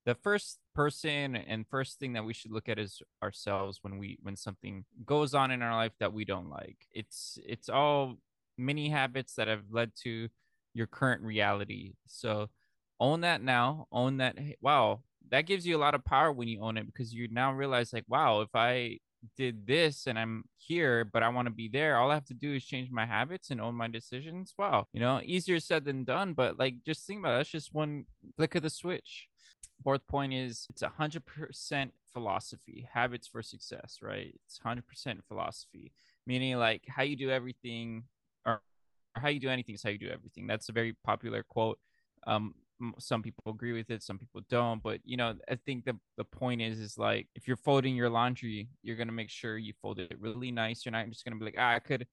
The 0.06 0.16
first 0.16 0.58
person 0.74 1.36
and 1.36 1.66
first 1.68 2.00
thing 2.00 2.14
that 2.14 2.26
we 2.26 2.34
should 2.34 2.52
look 2.52 2.68
at 2.68 2.80
is 2.80 3.02
ourselves 3.22 3.80
when 3.82 3.98
we 3.98 4.18
when 4.24 4.36
something 4.36 4.84
goes 5.06 5.34
on 5.34 5.52
in 5.52 5.62
our 5.62 5.76
life 5.76 5.94
that 6.00 6.14
we 6.14 6.26
don't 6.26 6.50
like. 6.50 6.88
It's 6.92 7.38
it's 7.46 7.70
all 7.70 8.18
mini 8.62 8.90
habits 8.90 9.36
that 9.36 9.48
have 9.48 9.64
led 9.70 9.92
to 10.04 10.30
your 10.74 10.88
current 10.88 11.22
reality. 11.24 11.94
So 12.08 12.50
own 13.00 13.22
that 13.22 13.42
now. 13.42 13.88
Own 13.92 14.18
that. 14.18 14.38
Wow, 14.62 15.02
that 15.32 15.46
gives 15.46 15.66
you 15.66 15.76
a 15.76 15.80
lot 15.80 15.96
of 15.96 16.06
power 16.06 16.32
when 16.32 16.48
you 16.48 16.62
own 16.62 16.78
it 16.78 16.86
because 16.86 17.14
you 17.14 17.28
now 17.32 17.52
realize 17.52 17.94
like 17.94 18.06
wow 18.08 18.42
if 18.42 18.50
i 18.54 18.98
did 19.38 19.68
this 19.68 20.08
and 20.08 20.18
i'm 20.18 20.44
here 20.58 21.06
but 21.06 21.22
i 21.22 21.30
want 21.30 21.46
to 21.46 21.54
be 21.54 21.68
there 21.68 21.98
all 21.98 22.10
i 22.10 22.14
have 22.14 22.26
to 22.26 22.34
do 22.34 22.56
is 22.56 22.66
change 22.66 22.90
my 22.92 23.06
habits 23.06 23.52
and 23.52 23.62
own 23.62 23.76
my 23.76 23.88
decisions 23.88 24.54
wow 24.58 24.86
you 24.94 25.00
know 25.00 25.22
easier 25.24 25.60
said 25.60 25.86
than 25.86 26.04
done 26.04 26.34
but 26.34 26.58
like 26.58 26.76
just 26.86 27.06
think 27.06 27.20
about 27.20 27.34
it 27.34 27.38
that's 27.38 27.50
just 27.50 27.74
one 27.74 28.04
click 28.36 28.56
of 28.56 28.64
the 28.64 28.70
switch 28.70 29.28
fourth 29.84 30.06
point 30.08 30.34
is 30.34 30.66
it's 30.70 30.82
a 30.82 30.90
hundred 30.90 31.24
percent 31.26 31.92
philosophy 32.12 32.88
habits 32.92 33.28
for 33.28 33.44
success 33.44 34.00
right 34.02 34.34
it's 34.46 34.60
100% 34.66 34.82
philosophy 35.28 35.92
meaning 36.26 36.58
like 36.58 36.84
how 36.88 37.04
you 37.04 37.16
do 37.16 37.30
everything 37.30 38.04
how 39.16 39.28
you 39.30 39.40
do 39.40 39.50
anything 39.50 39.76
is 39.76 39.84
how 39.84 39.90
you 39.90 39.98
do 39.98 40.10
everything. 40.10 40.48
That's 40.48 40.70
a 40.70 40.74
very 40.74 40.96
popular 41.04 41.44
quote. 41.44 41.80
Um 42.28 42.56
some 42.98 43.22
people 43.22 43.44
agree 43.52 43.74
with 43.74 43.92
it 43.92 44.02
some 44.02 44.18
people 44.18 44.42
don't 44.50 44.82
but 44.82 45.00
you 45.04 45.16
know 45.16 45.36
i 45.50 45.56
think 45.68 45.86
the, 45.86 45.96
the 46.18 46.24
point 46.24 46.60
is 46.60 46.80
is 46.80 46.98
like 46.98 47.28
if 47.36 47.48
you're 47.48 47.56
folding 47.56 47.96
your 47.96 48.10
laundry 48.10 48.68
you're 48.82 48.96
to 49.08 49.14
make 49.14 49.30
sure 49.30 49.58
you 49.58 49.72
fold 49.82 50.00
it 50.00 50.16
really 50.20 50.52
nice. 50.52 50.84
You're 50.84 50.92
not 50.92 51.08
just 51.10 51.24
to 51.34 51.40
be 51.40 51.46
like 51.46 51.56
ah, 51.60 51.76
i 51.76 51.80
could 51.80 52.08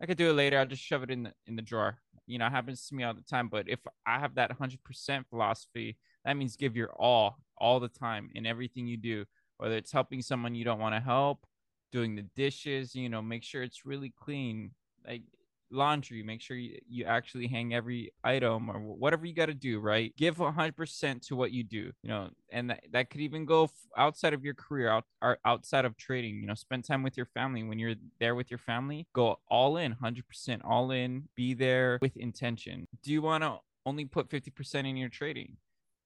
i 0.00 0.06
could 0.06 0.16
do 0.16 0.30
it 0.30 0.34
later. 0.34 0.58
I'll 0.58 0.64
just 0.64 0.82
shove 0.82 1.02
it 1.02 1.10
in 1.10 1.24
the 1.24 1.32
in 1.46 1.56
the 1.56 1.60
drawer. 1.60 1.98
You 2.26 2.38
know 2.38 2.46
it 2.46 2.50
happens 2.50 2.86
to 2.88 2.94
me 2.94 3.04
all 3.04 3.12
the 3.14 3.20
time 3.20 3.48
but 3.48 3.68
if 3.68 3.80
i 4.06 4.18
have 4.18 4.34
that 4.36 4.50
100% 4.50 5.26
philosophy 5.28 5.98
that 6.24 6.36
means 6.36 6.56
give 6.56 6.76
your 6.76 6.92
all 6.94 7.36
all 7.58 7.78
the 7.78 7.88
time 7.88 8.30
in 8.34 8.46
everything 8.46 8.86
you 8.86 8.96
do 8.96 9.24
whether 9.58 9.76
it's 9.76 9.92
helping 9.92 10.22
someone 10.22 10.54
you 10.54 10.64
don't 10.64 10.80
want 10.80 10.94
to 10.94 11.00
help 11.00 11.46
doing 11.92 12.16
the 12.16 12.26
dishes 12.34 12.94
you 12.94 13.08
know 13.08 13.22
make 13.22 13.42
sure 13.42 13.62
it's 13.62 13.86
really 13.86 14.12
clean. 14.18 14.70
Like 15.06 15.22
laundry 15.70 16.22
make 16.22 16.40
sure 16.40 16.56
you, 16.56 16.78
you 16.88 17.04
actually 17.04 17.46
hang 17.46 17.74
every 17.74 18.12
item 18.22 18.70
or 18.70 18.78
whatever 18.78 19.26
you 19.26 19.34
got 19.34 19.46
to 19.46 19.54
do 19.54 19.80
right? 19.80 20.14
Give 20.16 20.36
100% 20.36 21.26
to 21.26 21.36
what 21.36 21.52
you 21.52 21.64
do 21.64 21.90
you 22.02 22.08
know 22.08 22.30
and 22.52 22.70
that, 22.70 22.84
that 22.92 23.10
could 23.10 23.20
even 23.20 23.44
go 23.44 23.68
outside 23.96 24.34
of 24.34 24.44
your 24.44 24.54
career 24.54 24.88
out 24.88 25.04
or 25.22 25.38
outside 25.44 25.84
of 25.84 25.96
trading 25.96 26.36
you 26.36 26.46
know 26.46 26.54
spend 26.54 26.84
time 26.84 27.02
with 27.02 27.16
your 27.16 27.26
family. 27.26 27.62
When 27.62 27.78
you're 27.78 27.94
there 28.20 28.34
with 28.34 28.50
your 28.50 28.58
family 28.58 29.06
go 29.12 29.38
all 29.48 29.76
in 29.76 29.94
100% 29.94 30.60
all 30.64 30.90
in 30.90 31.28
be 31.34 31.54
there 31.54 31.98
with 32.00 32.16
intention. 32.16 32.86
Do 33.02 33.12
you 33.12 33.22
want 33.22 33.42
to 33.44 33.58
only 33.84 34.04
put 34.04 34.28
50% 34.28 34.74
in 34.88 34.96
your 34.96 35.08
trading? 35.08 35.56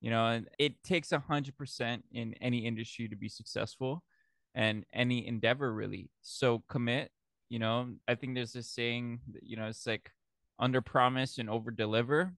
You 0.00 0.10
know 0.10 0.26
and 0.26 0.48
it 0.58 0.82
takes 0.82 1.10
100% 1.10 2.02
in 2.12 2.34
any 2.40 2.58
industry 2.58 3.08
to 3.08 3.16
be 3.16 3.28
successful 3.28 4.02
and 4.54 4.84
any 4.92 5.26
endeavor 5.26 5.72
really. 5.72 6.10
So 6.22 6.62
commit 6.68 7.10
you 7.50 7.58
know, 7.58 7.88
I 8.08 8.14
think 8.14 8.34
there's 8.34 8.52
this 8.54 8.70
saying, 8.70 9.20
you 9.42 9.56
know, 9.56 9.66
it's 9.66 9.86
like 9.86 10.10
under 10.58 10.80
promise 10.80 11.36
and 11.36 11.50
over 11.50 11.70
deliver. 11.70 12.32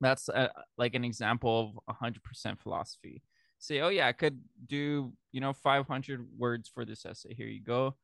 That's 0.00 0.28
a, 0.28 0.50
like 0.76 0.94
an 0.96 1.04
example 1.04 1.74
of 1.86 1.96
100% 2.02 2.58
philosophy. 2.58 3.22
Say, 3.58 3.80
oh 3.80 3.88
yeah, 3.90 4.08
I 4.08 4.12
could 4.12 4.40
do 4.66 5.12
you 5.30 5.40
know 5.40 5.52
500 5.52 6.26
words 6.36 6.68
for 6.68 6.84
this 6.84 7.06
essay. 7.06 7.34
Here 7.34 7.46
you 7.46 7.62
go, 7.62 7.94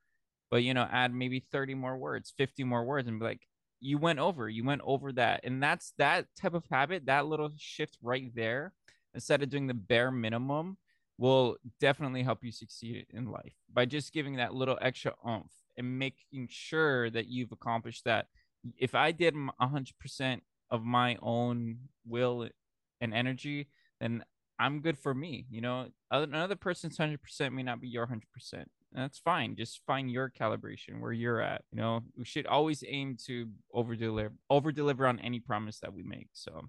but 0.50 0.62
you 0.62 0.74
know, 0.74 0.86
add 0.92 1.12
maybe 1.12 1.40
30 1.40 1.74
more 1.74 1.96
words, 1.96 2.32
50 2.36 2.62
more 2.62 2.84
words, 2.84 3.08
and 3.08 3.18
be 3.18 3.24
like, 3.24 3.42
you 3.80 3.98
went 3.98 4.20
over, 4.20 4.48
you 4.48 4.64
went 4.64 4.82
over 4.84 5.10
that, 5.12 5.40
and 5.42 5.60
that's 5.60 5.94
that 5.98 6.26
type 6.40 6.54
of 6.54 6.64
habit, 6.70 7.06
that 7.06 7.26
little 7.26 7.50
shift 7.56 7.98
right 8.02 8.30
there. 8.36 8.72
Instead 9.14 9.42
of 9.42 9.48
doing 9.48 9.66
the 9.66 9.74
bare 9.74 10.12
minimum, 10.12 10.76
will 11.16 11.56
definitely 11.80 12.22
help 12.22 12.44
you 12.44 12.52
succeed 12.52 13.06
in 13.10 13.26
life 13.26 13.54
by 13.72 13.84
just 13.84 14.12
giving 14.12 14.36
that 14.36 14.54
little 14.54 14.78
extra 14.80 15.12
oomph 15.26 15.50
and 15.78 15.98
making 15.98 16.48
sure 16.50 17.08
that 17.10 17.28
you've 17.28 17.52
accomplished 17.52 18.04
that. 18.04 18.26
If 18.76 18.94
I 18.94 19.12
did 19.12 19.34
100% 19.34 20.40
of 20.70 20.84
my 20.84 21.16
own 21.22 21.78
will 22.06 22.48
and 23.00 23.14
energy, 23.14 23.68
then 24.00 24.24
I'm 24.58 24.80
good 24.80 24.98
for 24.98 25.14
me. 25.14 25.46
You 25.50 25.60
know, 25.60 25.86
another 26.10 26.56
person's 26.56 26.98
100% 26.98 27.18
may 27.52 27.62
not 27.62 27.80
be 27.80 27.88
your 27.88 28.06
100%. 28.06 28.64
That's 28.92 29.18
fine. 29.18 29.54
Just 29.56 29.82
find 29.86 30.10
your 30.10 30.30
calibration 30.30 31.00
where 31.00 31.12
you're 31.12 31.40
at. 31.40 31.62
You 31.70 31.78
know, 31.78 32.00
we 32.16 32.24
should 32.24 32.46
always 32.46 32.82
aim 32.86 33.16
to 33.26 33.48
over 33.72 33.94
deliver, 33.94 34.32
over 34.50 34.72
deliver 34.72 35.06
on 35.06 35.20
any 35.20 35.40
promise 35.40 35.78
that 35.80 35.92
we 35.92 36.02
make. 36.02 36.28
So 36.32 36.68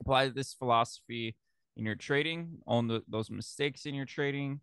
apply 0.00 0.28
this 0.28 0.54
philosophy 0.54 1.36
in 1.76 1.84
your 1.84 1.96
trading, 1.96 2.58
own 2.66 2.86
the, 2.86 3.02
those 3.08 3.30
mistakes 3.30 3.86
in 3.86 3.94
your 3.94 4.06
trading. 4.06 4.60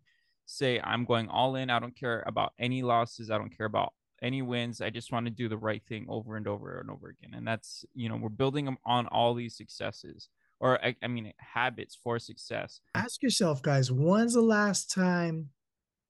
Say, 0.50 0.80
I'm 0.82 1.04
going 1.04 1.28
all 1.28 1.54
in. 1.54 1.70
I 1.70 1.78
don't 1.78 1.94
care 1.94 2.24
about 2.26 2.54
any 2.58 2.82
losses. 2.82 3.30
I 3.30 3.38
don't 3.38 3.56
care 3.56 3.66
about 3.66 3.92
any 4.20 4.42
wins. 4.42 4.80
I 4.80 4.90
just 4.90 5.12
want 5.12 5.26
to 5.26 5.30
do 5.30 5.48
the 5.48 5.56
right 5.56 5.80
thing 5.88 6.06
over 6.08 6.36
and 6.36 6.48
over 6.48 6.80
and 6.80 6.90
over 6.90 7.08
again. 7.08 7.34
And 7.34 7.46
that's, 7.46 7.84
you 7.94 8.08
know, 8.08 8.16
we're 8.16 8.30
building 8.30 8.64
them 8.64 8.76
on 8.84 9.06
all 9.06 9.34
these 9.34 9.56
successes 9.56 10.28
or, 10.58 10.84
I, 10.84 10.96
I 11.02 11.06
mean, 11.06 11.32
habits 11.38 11.94
for 11.94 12.18
success. 12.18 12.80
Ask 12.96 13.22
yourself, 13.22 13.62
guys, 13.62 13.92
when's 13.92 14.34
the 14.34 14.42
last 14.42 14.90
time 14.90 15.50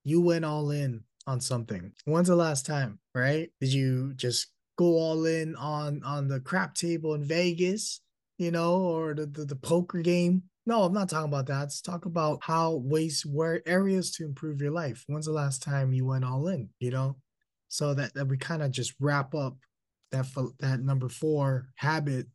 you 0.04 0.22
went 0.22 0.46
all 0.46 0.70
in 0.70 1.04
on 1.26 1.40
something? 1.40 1.92
When's 2.06 2.28
the 2.28 2.34
last 2.34 2.64
time, 2.64 2.98
right? 3.14 3.50
Did 3.60 3.74
you 3.74 4.14
just 4.14 4.48
go 4.76 4.96
all 4.96 5.26
in 5.26 5.54
on 5.54 6.02
on 6.02 6.28
the 6.28 6.40
crap 6.40 6.74
table 6.74 7.12
in 7.12 7.24
Vegas, 7.24 8.00
you 8.38 8.50
know, 8.50 8.80
or 8.80 9.12
the, 9.12 9.26
the, 9.26 9.44
the 9.44 9.56
poker 9.56 10.00
game? 10.00 10.44
No, 10.70 10.84
I'm 10.84 10.92
not 10.92 11.08
talking 11.08 11.32
about 11.32 11.46
that. 11.46 11.58
Let's 11.58 11.80
talk 11.80 12.06
about 12.06 12.38
how 12.42 12.76
ways 12.76 13.26
where 13.26 13.60
areas 13.66 14.12
to 14.12 14.24
improve 14.24 14.60
your 14.60 14.70
life. 14.70 15.02
When's 15.08 15.26
the 15.26 15.32
last 15.32 15.64
time 15.64 15.92
you 15.92 16.06
went 16.06 16.24
all 16.24 16.46
in? 16.46 16.68
You 16.78 16.92
know, 16.92 17.16
so 17.66 17.92
that, 17.94 18.14
that 18.14 18.28
we 18.28 18.36
kind 18.36 18.62
of 18.62 18.70
just 18.70 18.94
wrap 19.00 19.34
up 19.34 19.56
that 20.12 20.26
that 20.60 20.78
number 20.78 21.08
four 21.08 21.70
habit 21.74 22.28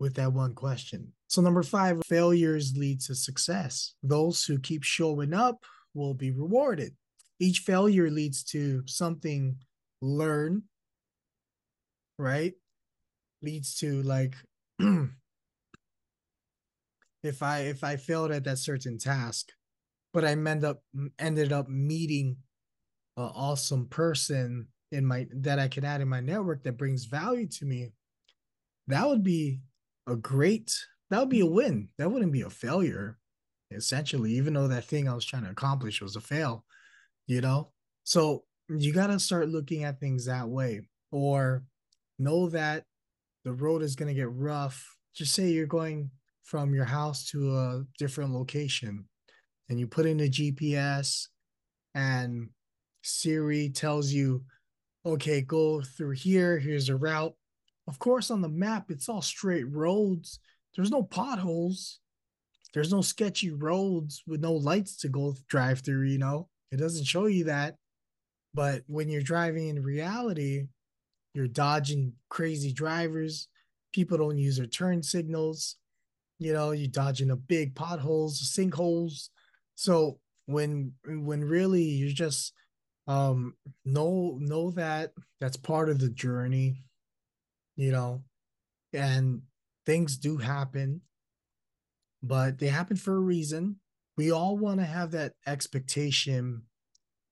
with 0.00 0.14
that 0.14 0.32
one 0.32 0.54
question. 0.54 1.12
So 1.26 1.42
number 1.42 1.62
five, 1.62 2.00
failures 2.06 2.72
lead 2.78 3.02
to 3.02 3.14
success. 3.14 3.92
Those 4.02 4.42
who 4.42 4.58
keep 4.58 4.82
showing 4.82 5.34
up 5.34 5.62
will 5.92 6.14
be 6.14 6.30
rewarded. 6.30 6.94
Each 7.38 7.58
failure 7.58 8.08
leads 8.10 8.42
to 8.44 8.84
something 8.86 9.54
learn, 10.00 10.62
right? 12.18 12.54
Leads 13.42 13.76
to 13.80 14.02
like 14.02 14.34
if 17.26 17.42
I 17.42 17.60
if 17.60 17.84
I 17.84 17.96
failed 17.96 18.30
at 18.30 18.44
that 18.44 18.58
certain 18.58 18.98
task, 18.98 19.50
but 20.12 20.24
I 20.24 20.30
end 20.30 20.64
up 20.64 20.82
ended 21.18 21.52
up 21.52 21.68
meeting 21.68 22.36
an 23.16 23.30
awesome 23.34 23.86
person 23.86 24.68
in 24.92 25.04
my 25.04 25.26
that 25.32 25.58
I 25.58 25.68
can 25.68 25.84
add 25.84 26.00
in 26.00 26.08
my 26.08 26.20
network 26.20 26.62
that 26.64 26.78
brings 26.78 27.04
value 27.04 27.46
to 27.48 27.64
me, 27.64 27.92
that 28.86 29.06
would 29.06 29.22
be 29.22 29.60
a 30.06 30.16
great 30.16 30.72
that 31.10 31.20
would 31.20 31.28
be 31.28 31.40
a 31.40 31.46
win. 31.46 31.88
That 31.98 32.10
wouldn't 32.10 32.32
be 32.32 32.42
a 32.42 32.50
failure, 32.50 33.18
essentially, 33.70 34.32
even 34.32 34.54
though 34.54 34.68
that 34.68 34.84
thing 34.84 35.08
I 35.08 35.14
was 35.14 35.24
trying 35.24 35.44
to 35.44 35.50
accomplish 35.50 36.02
was 36.02 36.16
a 36.16 36.20
fail, 36.20 36.64
you 37.26 37.40
know? 37.40 37.70
So 38.04 38.44
you 38.68 38.92
gotta 38.92 39.18
start 39.20 39.48
looking 39.48 39.84
at 39.84 40.00
things 40.00 40.26
that 40.26 40.48
way. 40.48 40.82
Or 41.12 41.64
know 42.18 42.48
that 42.48 42.84
the 43.44 43.52
road 43.52 43.82
is 43.82 43.94
gonna 43.94 44.14
get 44.14 44.30
rough. 44.32 44.96
Just 45.14 45.34
say 45.34 45.50
you're 45.50 45.66
going 45.66 46.10
from 46.46 46.72
your 46.72 46.84
house 46.84 47.26
to 47.26 47.56
a 47.56 47.84
different 47.98 48.32
location 48.32 49.04
and 49.68 49.80
you 49.80 49.86
put 49.86 50.06
in 50.06 50.20
a 50.20 50.28
GPS 50.28 51.26
and 51.94 52.48
Siri 53.02 53.68
tells 53.68 54.12
you, 54.12 54.44
okay, 55.04 55.40
go 55.40 55.80
through 55.80 56.12
here, 56.12 56.58
here's 56.58 56.88
a 56.88 56.96
route. 56.96 57.34
Of 57.88 57.98
course, 57.98 58.30
on 58.30 58.42
the 58.42 58.48
map, 58.48 58.90
it's 58.90 59.08
all 59.08 59.22
straight 59.22 59.70
roads. 59.70 60.38
There's 60.74 60.90
no 60.90 61.02
potholes. 61.02 62.00
There's 62.74 62.92
no 62.92 63.00
sketchy 63.00 63.50
roads 63.50 64.22
with 64.26 64.40
no 64.40 64.52
lights 64.52 64.96
to 64.98 65.08
go 65.08 65.34
drive 65.48 65.80
through, 65.80 66.06
you 66.06 66.18
know? 66.18 66.48
It 66.70 66.76
doesn't 66.76 67.06
show 67.06 67.26
you 67.26 67.44
that. 67.44 67.76
But 68.54 68.82
when 68.86 69.08
you're 69.08 69.22
driving 69.22 69.68
in 69.68 69.82
reality, 69.82 70.66
you're 71.34 71.48
dodging 71.48 72.12
crazy 72.28 72.72
drivers. 72.72 73.48
People 73.92 74.18
don't 74.18 74.38
use 74.38 74.58
their 74.58 74.66
turn 74.66 75.02
signals 75.02 75.76
you 76.38 76.52
know 76.52 76.70
you're 76.72 76.88
dodging 76.88 77.28
the 77.28 77.36
big 77.36 77.74
potholes 77.74 78.40
sinkholes. 78.40 79.28
So 79.74 80.18
when 80.46 80.92
when 81.04 81.44
really 81.44 81.82
you 81.82 82.12
just 82.12 82.52
um 83.06 83.54
know 83.84 84.36
know 84.40 84.70
that 84.72 85.12
that's 85.40 85.56
part 85.56 85.88
of 85.88 85.98
the 85.98 86.08
journey 86.08 86.82
you 87.76 87.92
know 87.92 88.22
and 88.92 89.42
things 89.84 90.16
do 90.16 90.36
happen 90.36 91.00
but 92.22 92.58
they 92.58 92.66
happen 92.66 92.96
for 92.96 93.14
a 93.14 93.20
reason. 93.20 93.76
We 94.16 94.32
all 94.32 94.56
want 94.56 94.80
to 94.80 94.86
have 94.86 95.12
that 95.12 95.34
expectation 95.46 96.62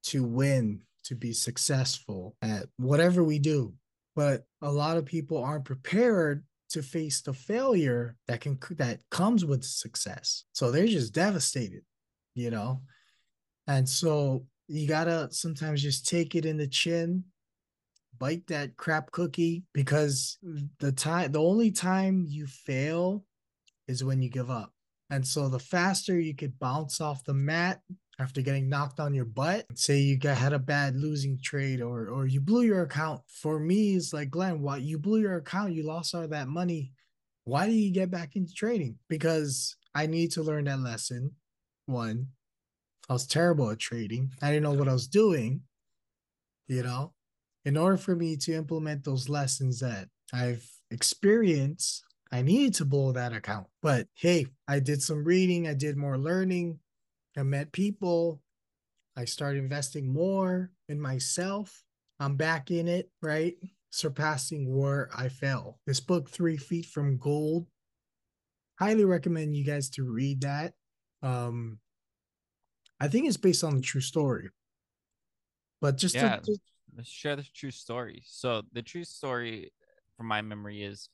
to 0.05 0.23
win 0.23 0.83
to 1.05 1.15
be 1.15 1.33
successful 1.33 2.37
at 2.43 2.67
whatever 2.77 3.25
we 3.25 3.39
do 3.39 3.75
but 4.17 4.45
a 4.63 4.71
lot 4.71 4.97
of 4.97 5.05
people 5.05 5.43
aren't 5.43 5.65
prepared 5.65 6.45
to 6.71 6.83
face 6.83 7.21
the 7.21 7.33
failure 7.33 8.17
that 8.27 8.41
can 8.41 8.59
that 8.73 9.01
comes 9.11 9.45
with 9.45 9.65
success. 9.65 10.45
So 10.53 10.71
they're 10.71 10.87
just 10.87 11.13
devastated, 11.13 11.83
you 12.35 12.51
know. 12.51 12.83
And 13.67 13.89
so 13.89 14.47
you 14.69 14.89
gotta 14.89 15.29
sometimes 15.31 15.83
just 15.83 16.07
take 16.07 16.35
it 16.35 16.47
in 16.47 16.57
the 16.57 16.67
chin, 16.67 17.25
bite 18.19 18.47
that 18.49 18.77
crap 18.77 19.11
cookie 19.11 19.65
because 19.73 20.39
the 20.79 20.93
time 20.93 21.33
the 21.33 21.43
only 21.43 21.71
time 21.71 22.25
you 22.29 22.47
fail 22.47 23.25
is 23.89 24.05
when 24.05 24.23
you 24.23 24.31
give 24.31 24.51
up. 24.51 24.73
And 25.11 25.27
so 25.27 25.49
the 25.49 25.59
faster 25.59 26.19
you 26.19 26.35
could 26.35 26.59
bounce 26.59 27.01
off 27.01 27.25
the 27.25 27.35
mat 27.35 27.81
after 28.19 28.43
getting 28.43 28.69
knocked 28.69 29.01
on 29.01 29.15
your 29.15 29.25
butt. 29.25 29.67
Say 29.75 29.99
you 30.01 30.19
had 30.23 30.53
a 30.53 30.59
bad 30.59 30.97
losing 30.97 31.39
trade 31.43 31.81
or 31.81 32.09
or 32.09 32.27
you 32.27 32.41
blew 32.41 32.63
your 32.63 32.83
account. 32.83 33.23
For 33.29 33.59
me 33.59 33.95
it's 33.95 34.13
like 34.13 34.31
glenn 34.31 34.63
why 34.63 34.79
you 34.79 34.99
blew 34.99 35.21
your 35.21 35.37
account 35.37 35.73
you 35.73 35.83
lost 35.83 36.15
all 36.15 36.27
that 36.29 36.49
money. 36.49 36.93
Why 37.45 37.67
do 37.67 37.73
you 37.73 37.93
get 37.93 38.11
back 38.11 38.37
into 38.37 38.55
trading? 38.55 38.99
Because 39.09 39.77
i 39.95 40.07
need 40.07 40.33
to 40.33 40.43
learn 40.43 40.65
that 40.65 40.81
lesson. 40.81 41.33
One 41.87 42.29
i 43.09 43.13
was 43.13 43.27
terrible 43.27 43.71
at 43.71 43.79
trading. 43.79 44.33
I 44.43 44.49
didn't 44.49 44.63
know 44.63 44.73
what 44.73 44.89
i 44.89 44.93
was 44.93 45.09
doing 45.09 45.63
you 46.69 46.83
know? 46.83 47.13
In 47.65 47.77
order 47.77 47.97
for 47.97 48.15
me 48.15 48.37
to 48.39 48.55
implement 48.55 49.05
those 49.05 49.29
lessons 49.29 49.81
that 49.81 50.09
i've 50.33 50.67
experienced 50.91 52.03
i 52.33 52.43
needed 52.43 52.75
to 52.75 52.85
blow 52.85 53.13
that 53.13 53.33
account. 53.33 53.67
But 53.83 54.07
hey 54.15 54.47
i 54.69 54.81
did 54.81 55.03
some 55.03 55.25
reading 55.25 55.67
i 55.67 55.75
did 55.75 55.97
more 55.97 56.19
learning 56.19 56.79
I 57.37 57.43
met 57.43 57.73
people. 57.73 58.41
I 59.17 59.25
started 59.25 59.59
investing 59.59 60.13
more 60.13 60.71
in 60.89 61.01
myself. 61.01 61.83
I'm 62.21 62.37
back 62.37 62.71
in 62.71 62.89
it, 62.89 63.11
right? 63.23 63.55
Surpassing 63.91 64.77
where 64.77 65.09
I 65.17 65.29
fell. 65.29 65.79
This 65.87 66.01
book, 66.01 66.31
Three 66.31 66.57
Feet 66.57 66.87
from 66.87 67.19
Gold, 67.19 67.67
highly 68.79 69.05
recommend 69.05 69.57
you 69.57 69.65
guys 69.65 69.91
to 69.91 70.05
read 70.05 70.43
that. 70.43 70.75
Um, 71.23 71.79
I 73.01 73.09
think 73.09 73.27
it's 73.27 73.37
based 73.37 73.65
on 73.65 73.77
a 73.77 73.81
true 73.81 74.01
story. 74.01 74.51
But 75.81 75.97
just 75.97 76.15
yeah, 76.15 76.37
to, 76.37 76.43
to... 76.43 76.59
let's 76.97 77.09
share 77.09 77.37
the 77.37 77.47
true 77.55 77.71
story. 77.71 78.23
So 78.27 78.63
the 78.73 78.83
true 78.83 79.05
story, 79.05 79.73
from 80.17 80.27
my 80.27 80.43
memory, 80.43 80.83
is 80.83 81.09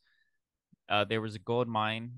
uh, 0.89 1.05
there 1.05 1.21
was 1.21 1.35
a 1.35 1.39
gold 1.39 1.67
mine. 1.67 2.11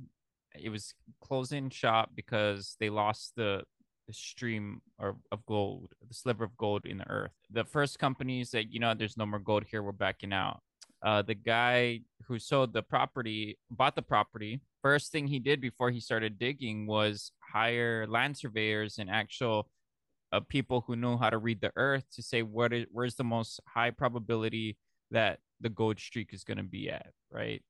It 0.56 0.70
was 0.70 0.94
closing 1.22 1.70
shop 1.70 2.12
because 2.16 2.76
they 2.80 2.90
lost 2.90 3.34
the 3.36 3.64
the 4.08 4.14
stream 4.14 4.82
of, 5.00 5.16
of 5.32 5.46
gold, 5.46 5.94
the 6.08 6.14
sliver 6.14 6.44
of 6.44 6.58
gold 6.58 6.86
in 6.86 6.98
the 7.00 7.10
earth. 7.10 7.32
The 7.52 7.64
first 7.64 8.00
companies 8.00 8.52
that, 8.52 8.72
you 8.72 8.80
know, 8.80 8.94
there's 8.94 9.18
no 9.18 9.26
more 9.26 9.40
gold 9.40 9.64
here, 9.70 9.82
we're 9.84 9.92
backing 9.92 10.34
out. 10.34 10.62
Uh, 11.02 11.22
the 11.22 11.36
guy 11.36 12.02
who 12.28 12.40
sold 12.40 12.74
the 12.74 12.82
property, 12.82 13.58
bought 13.70 13.96
the 13.96 14.02
property, 14.02 14.62
first 14.82 15.12
thing 15.12 15.28
he 15.28 15.40
did 15.40 15.60
before 15.62 15.92
he 15.92 16.00
started 16.00 16.40
digging 16.40 16.88
was 16.88 17.32
hire 17.40 18.06
land 18.08 18.38
surveyors 18.38 18.98
and 18.98 19.10
actual 19.10 19.70
uh, 20.32 20.40
people 20.40 20.84
who 20.88 20.96
know 20.96 21.18
how 21.18 21.30
to 21.30 21.38
read 21.38 21.62
the 21.62 21.72
earth 21.76 22.06
to 22.12 22.24
say 22.24 22.42
what 22.42 22.74
is 22.74 22.86
where's 22.92 23.16
the 23.16 23.24
most 23.24 23.60
high 23.68 23.92
probability 23.92 24.78
that 25.12 25.40
the 25.62 25.70
gold 25.70 26.00
streak 26.00 26.34
is 26.34 26.44
going 26.44 26.58
to 26.58 26.64
be 26.64 26.90
at, 26.90 27.14
right? 27.32 27.64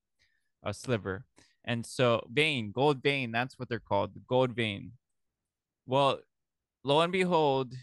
A 0.63 0.74
sliver. 0.74 1.26
And 1.65 1.86
so 1.86 2.26
vein, 2.32 2.72
gold 2.72 3.02
vein, 3.04 3.32
that's 3.32 3.60
what 3.60 3.69
they're 3.69 3.80
called, 3.80 4.13
the 4.15 4.22
gold 4.28 4.52
vein. 4.52 4.93
Well, 5.86 6.19
lo 6.84 7.02
and 7.02 7.12
behold, 7.12 7.74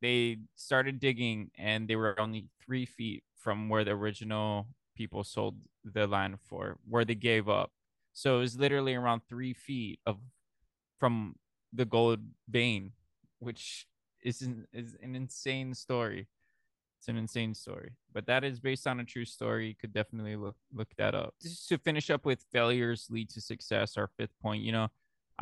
they 0.00 0.38
started 0.56 1.00
digging 1.00 1.50
and 1.56 1.88
they 1.88 1.96
were 1.96 2.18
only 2.20 2.46
three 2.64 2.86
feet 2.86 3.24
from 3.36 3.68
where 3.68 3.84
the 3.84 3.92
original 3.92 4.68
people 4.96 5.24
sold 5.24 5.56
the 5.84 6.06
land 6.06 6.38
for, 6.44 6.78
where 6.88 7.04
they 7.04 7.14
gave 7.14 7.48
up. 7.48 7.72
So 8.12 8.38
it 8.38 8.40
was 8.40 8.58
literally 8.58 8.94
around 8.94 9.22
three 9.28 9.52
feet 9.52 10.00
of 10.06 10.18
from 10.98 11.36
the 11.72 11.84
gold 11.84 12.20
vein, 12.48 12.92
which 13.40 13.86
is 14.22 14.42
an, 14.42 14.66
is 14.72 14.96
an 15.02 15.16
insane 15.16 15.74
story. 15.74 16.28
It's 16.98 17.08
an 17.08 17.16
insane 17.16 17.54
story, 17.54 17.92
but 18.12 18.26
that 18.26 18.44
is 18.44 18.60
based 18.60 18.86
on 18.86 19.00
a 19.00 19.04
true 19.04 19.24
story. 19.24 19.68
You 19.68 19.74
could 19.74 19.92
definitely 19.92 20.36
look 20.36 20.56
look 20.72 20.88
that 20.98 21.16
up. 21.16 21.34
Just 21.42 21.68
to 21.70 21.78
finish 21.78 22.10
up 22.10 22.24
with 22.24 22.46
failures 22.52 23.08
lead 23.10 23.28
to 23.30 23.40
success. 23.40 23.96
Our 23.96 24.08
fifth 24.16 24.38
point, 24.40 24.62
you 24.62 24.70
know, 24.70 24.88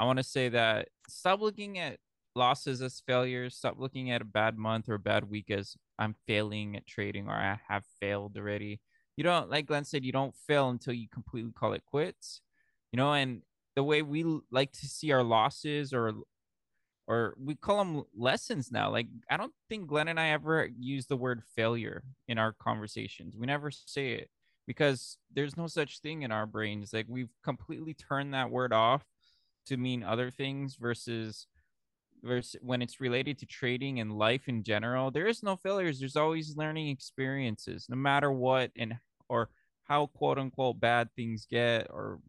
I 0.01 0.05
want 0.05 0.17
to 0.17 0.23
say 0.23 0.49
that 0.49 0.89
stop 1.09 1.43
looking 1.43 1.79
at 1.79 1.99
losses 2.35 2.81
as 2.81 3.03
failures. 3.07 3.55
Stop 3.55 3.75
looking 3.79 4.11
at 4.11 4.23
a 4.23 4.25
bad 4.25 4.57
month 4.57 4.89
or 4.89 4.95
a 4.95 4.99
bad 4.99 5.29
week 5.29 5.51
as 5.51 5.77
I'm 5.99 6.15
failing 6.27 6.75
at 6.75 6.87
trading 6.87 7.29
or 7.29 7.35
I 7.35 7.61
have 7.69 7.85
failed 8.01 8.39
already. 8.39 8.81
You 9.19 9.25
don't, 9.25 9.51
like 9.51 9.67
Glenn 9.67 9.85
said, 9.85 10.03
you 10.03 10.13
don't 10.13 10.35
fail 10.47 10.71
until 10.71 10.95
you 10.95 11.07
completely 11.13 11.53
call 11.53 11.75
it 11.75 11.85
quits. 11.85 12.41
You 12.93 12.97
know, 12.97 13.13
and 13.13 13.43
the 13.77 13.85
way 13.85 14.01
we 14.01 14.25
like 14.51 14.73
to 14.73 14.87
see 14.87 15.13
our 15.13 15.23
losses 15.23 15.93
or 15.93 16.15
or 17.07 17.35
we 17.39 17.55
call 17.55 17.85
them 17.85 18.05
lessons 18.17 18.73
now. 18.73 18.91
Like 18.91 19.09
I 19.29 19.37
don't 19.37 19.53
think 19.69 19.87
Glenn 19.87 20.09
and 20.09 20.19
I 20.19 20.29
ever 20.29 20.71
use 20.79 21.09
the 21.09 21.17
word 21.19 21.43
failure 21.55 22.05
in 22.27 22.39
our 22.39 22.55
conversations. 22.55 23.37
We 23.37 23.47
never 23.47 23.71
say 23.71 24.13
it 24.13 24.31
because 24.67 25.19
there's 25.31 25.59
no 25.59 25.67
such 25.67 25.99
thing 25.99 26.23
in 26.23 26.33
our 26.33 26.47
brains. 26.47 26.95
Like 26.95 27.07
we've 27.07 27.35
completely 27.45 27.93
turned 27.93 28.33
that 28.33 28.51
word 28.51 28.73
off 28.73 29.05
to 29.71 29.77
mean 29.77 30.03
other 30.03 30.31
things 30.31 30.77
versus 30.77 31.47
versus 32.23 32.61
when 32.61 32.83
it's 32.83 33.01
related 33.01 33.39
to 33.39 33.47
trading 33.47 33.99
and 34.01 34.13
life 34.19 34.47
in 34.47 34.63
general. 34.63 35.11
There 35.11 35.27
is 35.27 35.43
no 35.43 35.57
failures. 35.57 35.99
There's 35.99 36.17
always 36.17 36.57
learning 36.57 36.89
experiences, 36.89 37.87
no 37.89 37.97
matter 37.97 38.31
what 38.31 38.71
and 38.77 38.95
or 39.29 39.49
how 39.85 40.07
quote 40.07 40.39
unquote 40.39 40.79
bad 40.79 41.09
things 41.17 41.47
get 41.51 41.87
or 41.91 42.21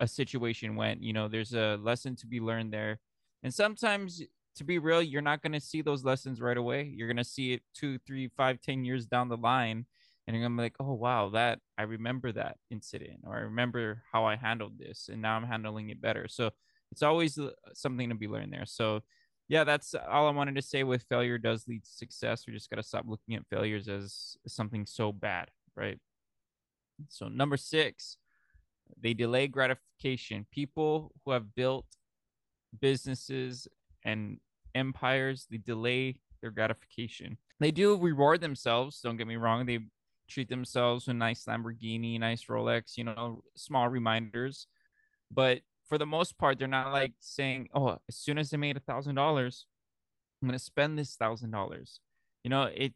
a 0.00 0.08
situation 0.08 0.74
went. 0.76 1.02
You 1.02 1.12
know, 1.12 1.28
there's 1.28 1.52
a 1.52 1.78
lesson 1.82 2.16
to 2.16 2.26
be 2.26 2.40
learned 2.40 2.72
there 2.72 2.98
and 3.44 3.52
sometimes, 3.52 4.22
to 4.56 4.64
be 4.64 4.78
real, 4.78 5.02
you're 5.02 5.20
not 5.20 5.42
going 5.42 5.52
to 5.52 5.60
see 5.60 5.82
those 5.82 6.02
lessons 6.02 6.40
right 6.40 6.56
away. 6.56 6.82
You're 6.82 7.08
going 7.08 7.18
to 7.18 7.24
see 7.24 7.52
it 7.52 7.62
two, 7.74 7.98
three, 7.98 8.28
five, 8.28 8.60
ten 8.62 8.84
years 8.84 9.06
down 9.06 9.28
the 9.28 9.36
line. 9.36 9.84
And 10.26 10.34
you're 10.34 10.42
going 10.42 10.56
to 10.56 10.56
be 10.56 10.62
like, 10.62 10.76
oh, 10.80 10.94
wow, 10.94 11.28
that 11.30 11.58
I 11.76 11.82
remember 11.82 12.32
that 12.32 12.56
incident, 12.70 13.20
or 13.26 13.36
I 13.36 13.40
remember 13.40 14.02
how 14.10 14.24
I 14.24 14.36
handled 14.36 14.78
this, 14.78 15.10
and 15.12 15.20
now 15.20 15.36
I'm 15.36 15.44
handling 15.44 15.90
it 15.90 16.00
better. 16.00 16.26
So 16.28 16.50
it's 16.94 17.02
always 17.02 17.36
uh, 17.36 17.50
something 17.72 18.08
to 18.08 18.14
be 18.14 18.28
learned 18.28 18.52
there. 18.52 18.66
So, 18.66 19.00
yeah, 19.48 19.64
that's 19.64 19.94
all 20.08 20.28
I 20.28 20.30
wanted 20.30 20.54
to 20.54 20.62
say 20.62 20.84
with 20.84 21.02
failure 21.08 21.38
does 21.38 21.66
lead 21.66 21.84
to 21.84 21.90
success. 21.90 22.44
We 22.46 22.52
just 22.52 22.70
got 22.70 22.76
to 22.76 22.84
stop 22.84 23.04
looking 23.08 23.34
at 23.34 23.46
failures 23.50 23.88
as 23.88 24.36
something 24.46 24.86
so 24.86 25.12
bad, 25.12 25.48
right? 25.74 25.98
So, 27.08 27.26
number 27.28 27.56
six, 27.56 28.16
they 29.00 29.12
delay 29.12 29.48
gratification. 29.48 30.46
People 30.52 31.12
who 31.24 31.32
have 31.32 31.54
built 31.56 31.86
businesses 32.80 33.66
and 34.04 34.38
empires 34.74 35.46
they 35.50 35.58
delay 35.58 36.16
their 36.40 36.50
gratification 36.50 37.38
they 37.60 37.70
do 37.70 37.96
reward 37.96 38.40
themselves 38.40 39.00
don't 39.00 39.16
get 39.16 39.26
me 39.26 39.36
wrong 39.36 39.64
they 39.64 39.78
treat 40.28 40.48
themselves 40.48 41.06
with 41.06 41.16
nice 41.16 41.44
lamborghini 41.44 42.18
nice 42.18 42.44
rolex 42.46 42.96
you 42.96 43.04
know 43.04 43.42
small 43.54 43.88
reminders 43.88 44.66
but 45.30 45.60
for 45.88 45.98
the 45.98 46.06
most 46.06 46.38
part 46.38 46.58
they're 46.58 46.68
not 46.68 46.92
like 46.92 47.12
saying 47.20 47.68
oh 47.74 47.98
as 48.08 48.16
soon 48.16 48.38
as 48.38 48.50
they 48.50 48.56
made 48.56 48.76
a 48.76 48.80
thousand 48.80 49.14
dollars 49.14 49.66
i'm 50.44 50.52
to 50.52 50.58
spend 50.58 50.98
this 50.98 51.16
thousand 51.16 51.50
dollars. 51.50 52.00
You 52.42 52.50
know 52.50 52.64
it 52.64 52.92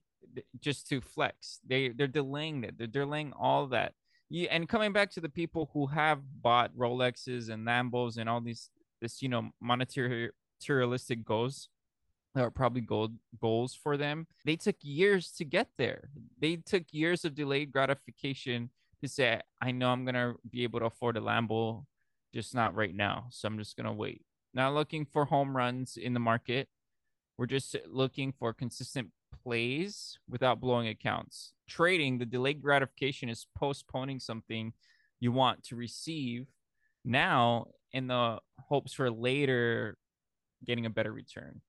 just 0.61 0.89
to 0.89 1.01
flex. 1.01 1.61
They 1.67 1.89
they're 1.89 2.07
delaying 2.07 2.65
it. 2.65 2.77
They're 2.77 2.87
delaying 2.87 3.33
all 3.33 3.67
that. 3.69 3.95
Yeah, 4.31 4.49
and 4.51 4.69
coming 4.69 4.93
back 4.93 5.11
to 5.13 5.21
the 5.21 5.31
people 5.31 5.71
who 5.73 5.87
have 5.87 6.21
bought 6.43 6.77
Rolexes 6.77 7.49
and 7.49 7.67
Lambos 7.67 8.19
and 8.19 8.29
all 8.29 8.43
these 8.43 8.71
this 9.01 9.23
you 9.23 9.29
know 9.29 9.51
monetary 9.61 10.31
materialistic 10.61 11.25
goals 11.25 11.69
that 12.35 12.43
are 12.43 12.51
probably 12.51 12.83
gold 12.83 13.15
goals 13.41 13.79
for 13.81 13.97
them 13.97 14.27
they 14.45 14.57
took 14.57 14.77
years 14.83 15.33
to 15.39 15.45
get 15.45 15.69
there. 15.79 16.11
They 16.39 16.57
took 16.57 16.85
years 16.91 17.25
of 17.25 17.35
delayed 17.35 17.73
gratification 17.73 18.71
to 19.01 19.09
say 19.09 19.41
i 19.63 19.71
know 19.71 19.91
i'm 19.91 20.05
gonna 20.05 20.35
be 20.51 20.65
able 20.65 20.81
to 20.81 20.87
afford 20.87 21.17
a 21.17 21.21
lambo 21.21 21.85
just 22.35 22.55
not 22.55 22.75
right 22.75 22.95
now 22.95 23.27
so 23.31 23.47
i'm 23.47 23.59
just 23.59 23.77
gonna 23.77 23.93
wait 23.93 24.23
not 24.55 24.75
looking 24.75 25.05
for 25.05 25.25
home 25.25 25.57
runs 25.57 25.97
in 25.97 26.15
the 26.15 26.21
market 26.21 26.69
we're 27.37 27.47
just 27.47 27.77
looking 27.87 28.33
for 28.33 28.53
consistent 28.53 29.09
plays 29.43 30.19
without 30.29 30.61
blowing 30.61 30.89
accounts 30.89 31.53
trading 31.69 32.19
the 32.19 32.27
delayed 32.27 32.63
gratification 32.63 33.29
is 33.29 33.47
postponing 33.57 34.19
something 34.19 34.73
you 35.21 35.33
want 35.33 35.63
to 35.63 35.77
receive 35.77 36.47
now 37.05 37.67
in 37.93 38.07
the 38.07 38.39
hopes 38.59 38.93
for 38.93 39.11
later 39.11 39.97
getting 40.65 40.87
a 40.87 40.91
better 40.91 41.13
return. 41.13 41.61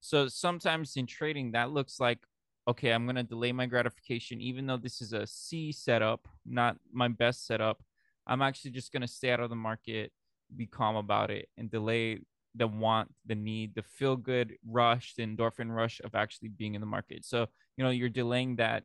So 0.00 0.28
sometimes 0.28 0.96
in 0.96 1.06
trading, 1.06 1.52
that 1.52 1.70
looks 1.70 2.00
like, 2.00 2.18
okay, 2.66 2.90
I'm 2.92 3.04
going 3.04 3.16
to 3.16 3.22
delay 3.22 3.52
my 3.52 3.66
gratification, 3.66 4.40
even 4.40 4.66
though 4.66 4.76
this 4.76 5.00
is 5.00 5.12
a 5.12 5.26
C 5.26 5.72
setup, 5.72 6.28
not 6.46 6.76
my 6.92 7.08
best 7.08 7.46
setup. 7.46 7.82
I'm 8.28 8.42
actually 8.42 8.72
just 8.72 8.92
going 8.92 9.02
to 9.02 9.08
stay 9.08 9.30
out 9.30 9.40
of 9.40 9.50
the 9.50 9.56
market, 9.56 10.12
be 10.54 10.66
calm 10.66 10.96
about 10.96 11.30
it, 11.30 11.48
and 11.56 11.70
delay 11.70 12.20
the 12.54 12.66
want, 12.66 13.12
the 13.26 13.34
need, 13.34 13.74
the 13.74 13.82
feel 13.82 14.16
good 14.16 14.54
rush, 14.66 15.14
the 15.14 15.24
endorphin 15.24 15.74
rush 15.74 16.00
of 16.04 16.14
actually 16.14 16.48
being 16.48 16.74
in 16.74 16.80
the 16.80 16.86
market. 16.86 17.24
So, 17.24 17.46
you 17.76 17.84
know, 17.84 17.90
you're 17.90 18.08
delaying 18.08 18.56
that 18.56 18.84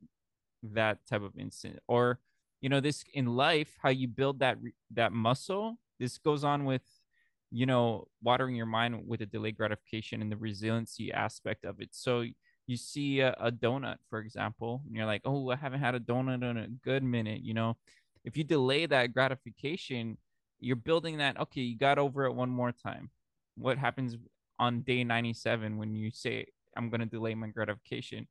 that 0.71 1.05
type 1.05 1.21
of 1.21 1.37
instant. 1.37 1.79
Or 1.87 2.19
you 2.61 2.69
know 2.69 2.79
this 2.79 3.03
in 3.13 3.25
life 3.35 3.75
how 3.81 3.89
you 3.89 4.07
build 4.07 4.39
that 4.39 4.57
that 4.91 5.11
muscle 5.11 5.77
this 5.99 6.17
goes 6.17 6.45
on 6.45 6.63
with 6.63 6.83
you 7.51 7.65
know 7.65 8.07
watering 8.21 8.55
your 8.55 8.65
mind 8.65 9.05
with 9.05 9.21
a 9.21 9.25
delayed 9.25 9.57
gratification 9.57 10.21
and 10.21 10.31
the 10.31 10.37
resiliency 10.37 11.11
aspect 11.11 11.65
of 11.65 11.81
it. 11.81 11.89
So 11.91 12.23
you 12.65 12.77
see 12.77 13.19
a, 13.19 13.35
a 13.39 13.51
donut 13.51 13.97
for 14.09 14.19
example 14.19 14.81
and 14.87 14.95
you're 14.95 15.05
like 15.05 15.21
oh 15.25 15.49
i 15.49 15.55
haven't 15.57 15.81
had 15.81 15.95
a 15.95 15.99
donut 15.99 16.49
in 16.49 16.57
a 16.57 16.67
good 16.81 17.03
minute 17.03 17.41
you 17.43 17.53
know 17.53 17.75
if 18.23 18.37
you 18.37 18.43
delay 18.43 18.85
that 18.85 19.13
gratification 19.13 20.17
you're 20.59 20.75
building 20.75 21.17
that 21.17 21.39
okay 21.39 21.61
you 21.61 21.77
got 21.77 21.97
over 21.97 22.25
it 22.25 22.33
one 22.33 22.49
more 22.49 22.71
time 22.71 23.09
what 23.57 23.77
happens 23.77 24.17
on 24.59 24.81
day 24.81 25.03
97 25.03 25.77
when 25.77 25.93
you 25.93 26.11
say 26.11 26.45
i'm 26.77 26.89
going 26.89 27.01
to 27.01 27.05
delay 27.05 27.35
my 27.35 27.47
gratification 27.47 28.27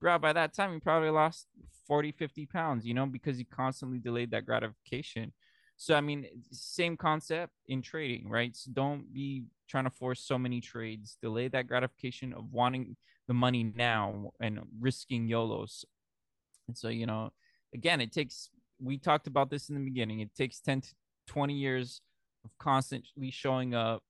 bro 0.00 0.18
by 0.18 0.32
that 0.32 0.54
time 0.54 0.72
you 0.72 0.80
probably 0.80 1.10
lost 1.10 1.46
40 1.86 2.12
50 2.12 2.46
pounds 2.46 2.84
you 2.86 2.94
know 2.94 3.06
because 3.06 3.38
you 3.38 3.44
constantly 3.44 3.98
delayed 3.98 4.30
that 4.30 4.46
gratification 4.46 5.32
so 5.76 5.94
I 5.94 6.00
mean, 6.00 6.26
same 6.50 6.96
concept 6.96 7.52
in 7.68 7.82
trading, 7.82 8.28
right? 8.28 8.56
So 8.56 8.70
don't 8.72 9.12
be 9.12 9.44
trying 9.68 9.84
to 9.84 9.90
force 9.90 10.20
so 10.20 10.38
many 10.38 10.60
trades. 10.60 11.18
Delay 11.20 11.48
that 11.48 11.68
gratification 11.68 12.32
of 12.32 12.50
wanting 12.50 12.96
the 13.28 13.34
money 13.34 13.72
now 13.76 14.32
and 14.40 14.60
risking 14.80 15.28
YOLOs. 15.28 15.84
And 16.66 16.76
so, 16.76 16.88
you 16.88 17.06
know, 17.06 17.32
again, 17.74 18.00
it 18.00 18.10
takes 18.10 18.48
we 18.80 18.98
talked 18.98 19.26
about 19.26 19.50
this 19.50 19.68
in 19.68 19.74
the 19.74 19.84
beginning. 19.84 20.20
It 20.20 20.34
takes 20.34 20.60
10 20.60 20.82
to 20.82 20.88
20 21.28 21.54
years 21.54 22.00
of 22.44 22.50
constantly 22.58 23.30
showing 23.30 23.74
up 23.74 24.02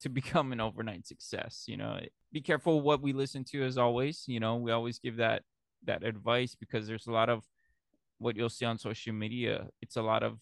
to 0.00 0.08
become 0.20 0.52
an 0.52 0.60
overnight 0.60 1.06
success. 1.06 1.64
You 1.66 1.76
know, 1.76 2.00
be 2.32 2.40
careful 2.40 2.80
what 2.80 3.02
we 3.02 3.12
listen 3.12 3.44
to 3.44 3.62
as 3.64 3.78
always. 3.78 4.24
You 4.26 4.40
know, 4.40 4.56
we 4.56 4.72
always 4.72 4.98
give 4.98 5.16
that 5.16 5.42
that 5.86 6.04
advice 6.04 6.54
because 6.54 6.86
there's 6.86 7.06
a 7.06 7.12
lot 7.12 7.30
of 7.30 7.44
what 8.18 8.36
you'll 8.36 8.50
see 8.50 8.66
on 8.66 8.78
social 8.78 9.14
media. 9.14 9.68
It's 9.80 9.96
a 9.96 10.02
lot 10.02 10.22
of 10.22 10.38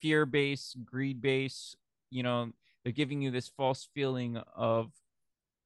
fear 0.00 0.24
based, 0.24 0.76
greed 0.84 1.20
based. 1.20 1.76
You 2.10 2.22
know, 2.22 2.52
they're 2.82 2.92
giving 2.92 3.22
you 3.22 3.30
this 3.30 3.48
false 3.48 3.88
feeling 3.94 4.40
of, 4.54 4.92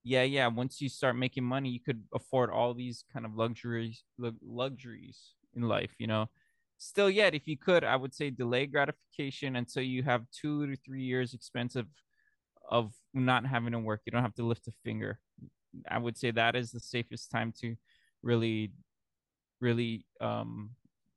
yeah, 0.03 0.23
yeah. 0.23 0.47
Once 0.47 0.81
you 0.81 0.89
start 0.89 1.17
making 1.17 1.45
money, 1.45 1.69
you 1.69 1.81
could 1.81 2.05
afford 2.15 2.51
all 2.51 2.73
these 2.73 3.05
kind 3.13 3.27
of 3.27 3.35
luxuries, 3.35 4.05
luxuries 4.19 5.35
in 5.55 5.63
life. 5.63 5.91
You 5.99 6.07
know, 6.07 6.31
still 6.79 7.11
yet, 7.11 7.35
if 7.35 7.47
you 7.47 7.57
could, 7.57 7.85
I 7.85 7.97
would 7.97 8.15
say 8.15 8.31
delay 8.31 8.67
gratification 8.67 9.57
until 9.57 9.83
you 9.83 10.03
have 10.03 10.25
two 10.31 10.67
to 10.67 10.77
three 10.77 11.03
years 11.03 11.35
expensive 11.35 11.87
of 11.87 11.93
of 12.69 12.93
not 13.15 13.47
having 13.47 13.73
to 13.73 13.79
work. 13.79 14.03
You 14.05 14.13
don't 14.13 14.23
have 14.23 14.35
to 14.35 14.45
lift 14.47 14.67
a 14.67 14.73
finger. 14.85 15.21
I 15.89 15.99
would 15.99 16.17
say 16.17 16.31
that 16.33 16.57
is 16.57 16.73
the 16.73 16.81
safest 16.81 17.31
time 17.31 17.53
to 17.61 17.77
really, 18.23 18.73
really 19.61 20.05
um, 20.21 20.71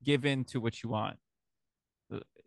give 0.04 0.26
in 0.26 0.44
to 0.46 0.60
what 0.60 0.84
you 0.84 0.90
want 0.90 1.18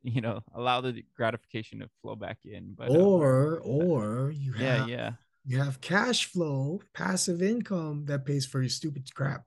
you 0.03 0.21
know 0.21 0.43
allow 0.55 0.81
the 0.81 1.05
gratification 1.17 1.81
to 1.81 1.89
flow 2.01 2.17
back 2.17 2.39
in 2.45 2.75
but 2.77 2.91
or 2.91 3.57
um, 3.59 3.63
or 3.65 4.33
you 4.37 4.53
yeah 4.53 4.79
have, 4.79 4.89
yeah 4.89 5.11
you 5.45 5.59
have 5.59 5.81
cash 5.81 6.27
flow 6.27 6.81
passive 6.93 7.43
income 7.43 8.05
that 8.07 8.27
pays 8.27 8.45
for 8.45 8.61
your 8.61 8.69
stupid 8.69 9.09
crap 9.15 9.45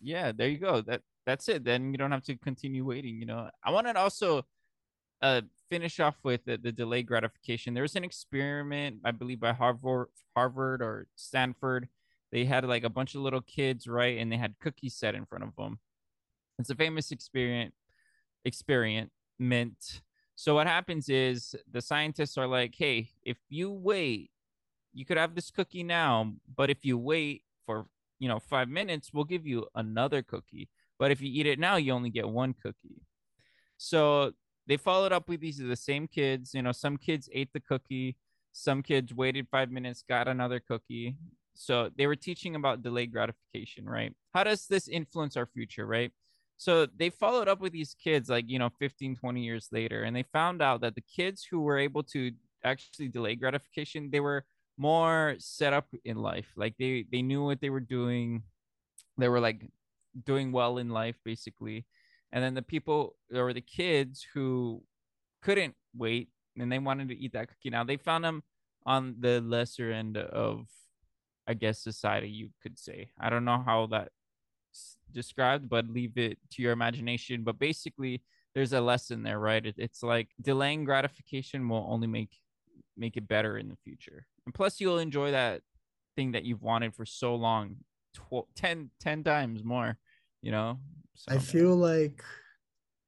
yeah 0.00 0.32
there 0.32 0.48
you 0.48 0.58
go 0.58 0.80
that 0.80 1.02
that's 1.28 1.48
it 1.48 1.62
then 1.64 1.92
you 1.92 1.98
don't 1.98 2.12
have 2.12 2.22
to 2.22 2.36
continue 2.36 2.84
waiting 2.84 3.20
you 3.20 3.26
know 3.26 3.48
i 3.64 3.70
want 3.70 3.86
to 3.86 3.96
also 3.96 4.42
uh 5.22 5.42
finish 5.70 6.00
off 6.00 6.16
with 6.22 6.44
the, 6.44 6.56
the 6.56 6.72
delayed 6.72 7.06
gratification. 7.06 7.74
There 7.74 7.82
was 7.82 7.96
an 7.96 8.04
experiment, 8.04 8.98
I 9.04 9.10
believe, 9.10 9.40
by 9.40 9.52
Harvard, 9.52 10.08
Harvard 10.34 10.82
or 10.82 11.06
Stanford. 11.14 11.88
They 12.32 12.44
had 12.44 12.64
like 12.64 12.84
a 12.84 12.90
bunch 12.90 13.14
of 13.14 13.22
little 13.22 13.40
kids, 13.40 13.86
right, 13.86 14.18
and 14.18 14.30
they 14.30 14.36
had 14.36 14.54
cookies 14.60 14.94
set 14.94 15.14
in 15.14 15.24
front 15.24 15.44
of 15.44 15.56
them. 15.56 15.78
It's 16.58 16.70
a 16.70 16.74
famous 16.74 17.10
experiment. 17.10 17.74
Experiment. 18.44 19.10
So 20.34 20.54
what 20.54 20.66
happens 20.66 21.08
is 21.08 21.54
the 21.70 21.80
scientists 21.80 22.36
are 22.36 22.46
like, 22.46 22.74
"Hey, 22.76 23.10
if 23.22 23.38
you 23.48 23.70
wait, 23.70 24.30
you 24.92 25.04
could 25.04 25.16
have 25.16 25.34
this 25.34 25.50
cookie 25.50 25.82
now, 25.82 26.34
but 26.56 26.70
if 26.70 26.84
you 26.84 26.98
wait 26.98 27.42
for 27.66 27.86
you 28.18 28.28
know 28.28 28.40
five 28.40 28.68
minutes, 28.68 29.12
we'll 29.12 29.24
give 29.24 29.46
you 29.46 29.66
another 29.74 30.22
cookie. 30.22 30.68
But 30.98 31.10
if 31.10 31.20
you 31.20 31.30
eat 31.32 31.46
it 31.46 31.58
now, 31.58 31.76
you 31.76 31.92
only 31.92 32.10
get 32.10 32.28
one 32.28 32.54
cookie." 32.54 33.02
So 33.76 34.32
they 34.66 34.76
followed 34.76 35.12
up 35.12 35.28
with 35.28 35.40
these 35.40 35.58
the 35.58 35.76
same 35.76 36.06
kids. 36.06 36.54
You 36.54 36.62
know, 36.62 36.72
some 36.72 36.96
kids 36.96 37.28
ate 37.32 37.52
the 37.52 37.60
cookie, 37.60 38.16
some 38.52 38.82
kids 38.82 39.14
waited 39.14 39.48
five 39.50 39.70
minutes, 39.70 40.04
got 40.06 40.28
another 40.28 40.60
cookie. 40.60 41.16
So 41.54 41.90
they 41.96 42.06
were 42.06 42.16
teaching 42.16 42.54
about 42.54 42.82
delayed 42.82 43.12
gratification, 43.12 43.88
right? 43.88 44.14
How 44.34 44.44
does 44.44 44.66
this 44.66 44.88
influence 44.88 45.36
our 45.36 45.46
future, 45.46 45.86
right? 45.86 46.12
So 46.56 46.86
they 46.86 47.10
followed 47.10 47.48
up 47.48 47.60
with 47.60 47.72
these 47.72 47.94
kids 47.94 48.28
like, 48.28 48.48
you 48.48 48.58
know, 48.58 48.70
15, 48.78 49.16
20 49.16 49.42
years 49.42 49.68
later, 49.72 50.02
and 50.02 50.14
they 50.14 50.24
found 50.24 50.60
out 50.60 50.80
that 50.82 50.94
the 50.96 51.00
kids 51.00 51.46
who 51.48 51.60
were 51.60 51.78
able 51.78 52.02
to 52.04 52.32
actually 52.64 53.08
delay 53.08 53.36
gratification, 53.36 54.10
they 54.10 54.20
were 54.20 54.44
more 54.76 55.36
set 55.38 55.72
up 55.72 55.86
in 56.04 56.16
life. 56.16 56.52
Like 56.56 56.74
they 56.78 57.06
they 57.10 57.22
knew 57.22 57.44
what 57.44 57.60
they 57.60 57.70
were 57.70 57.80
doing. 57.80 58.42
They 59.18 59.28
were 59.28 59.40
like 59.40 59.70
doing 60.24 60.52
well 60.52 60.78
in 60.78 60.88
life 60.90 61.16
basically. 61.24 61.86
And 62.32 62.44
then 62.44 62.54
the 62.54 62.62
people 62.62 63.16
or 63.34 63.52
the 63.52 63.60
kids 63.60 64.26
who 64.34 64.82
couldn't 65.42 65.74
wait 65.96 66.28
and 66.58 66.70
they 66.70 66.78
wanted 66.78 67.08
to 67.08 67.16
eat 67.16 67.32
that 67.32 67.48
cookie 67.48 67.70
now 67.70 67.84
they 67.84 67.96
found 67.96 68.24
them 68.24 68.42
on 68.84 69.14
the 69.20 69.40
lesser 69.40 69.92
end 69.92 70.16
of 70.16 70.66
i 71.46 71.54
guess 71.54 71.78
society 71.78 72.28
you 72.28 72.50
could 72.62 72.78
say. 72.78 73.10
I 73.18 73.30
don't 73.30 73.44
know 73.44 73.62
how 73.64 73.86
that's 73.86 74.10
described 75.12 75.68
but 75.68 75.88
leave 75.88 76.16
it 76.18 76.38
to 76.50 76.62
your 76.62 76.72
imagination. 76.72 77.42
But 77.42 77.58
basically 77.58 78.22
there's 78.54 78.72
a 78.72 78.80
lesson 78.80 79.22
there 79.22 79.38
right? 79.38 79.64
It, 79.64 79.76
it's 79.78 80.02
like 80.02 80.28
delaying 80.40 80.84
gratification 80.84 81.68
will 81.68 81.86
only 81.88 82.06
make 82.06 82.36
make 82.96 83.16
it 83.16 83.28
better 83.28 83.58
in 83.58 83.68
the 83.68 83.76
future. 83.76 84.26
And 84.44 84.54
plus 84.54 84.80
you'll 84.80 84.98
enjoy 84.98 85.30
that 85.30 85.62
thing 86.16 86.32
that 86.32 86.44
you've 86.44 86.62
wanted 86.62 86.94
for 86.94 87.06
so 87.06 87.34
long 87.34 87.76
tw- 88.14 88.48
10 88.56 88.90
10 89.00 89.24
times 89.24 89.64
more 89.64 89.98
you 90.42 90.50
know 90.50 90.78
so, 91.14 91.34
I 91.34 91.38
feel 91.38 91.74
like 91.74 92.22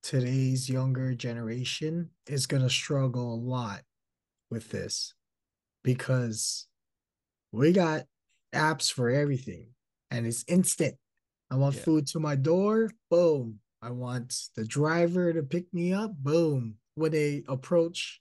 today's 0.03 0.69
younger 0.69 1.15
generation 1.15 2.11
is 2.27 2.47
going 2.47 2.65
to 2.65 2.71
struggle 2.71 3.35
a 3.35 3.37
lot 3.37 3.83
with 4.51 4.69
this 4.71 5.15
because 5.85 6.67
we 7.53 7.73
got 7.73 8.03
apps 8.53 8.93
for 8.93 9.11
everything 9.11 9.69
and 10.11 10.27
it's 10.27 10.45
instant. 10.49 10.97
I 11.53 11.57
want 11.57 11.77
yeah. 11.77 11.83
food 11.83 12.07
to 12.09 12.19
my 12.19 12.35
door, 12.35 12.91
boom. 13.11 13.61
I 13.81 13.91
want 13.91 14.35
the 14.57 14.65
driver 14.65 15.33
to 15.33 15.43
pick 15.45 15.73
me 15.73 15.93
up, 15.93 16.13
boom. 16.17 16.75
When 16.97 17.13
they 17.13 17.45
approach 17.49 18.21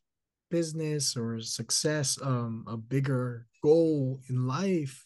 business 0.51 1.17
or 1.17 1.41
success, 1.41 2.19
um, 2.21 2.63
a 2.67 2.77
bigger 2.77 3.47
goal 3.63 4.19
in 4.29 4.47
life, 4.47 5.05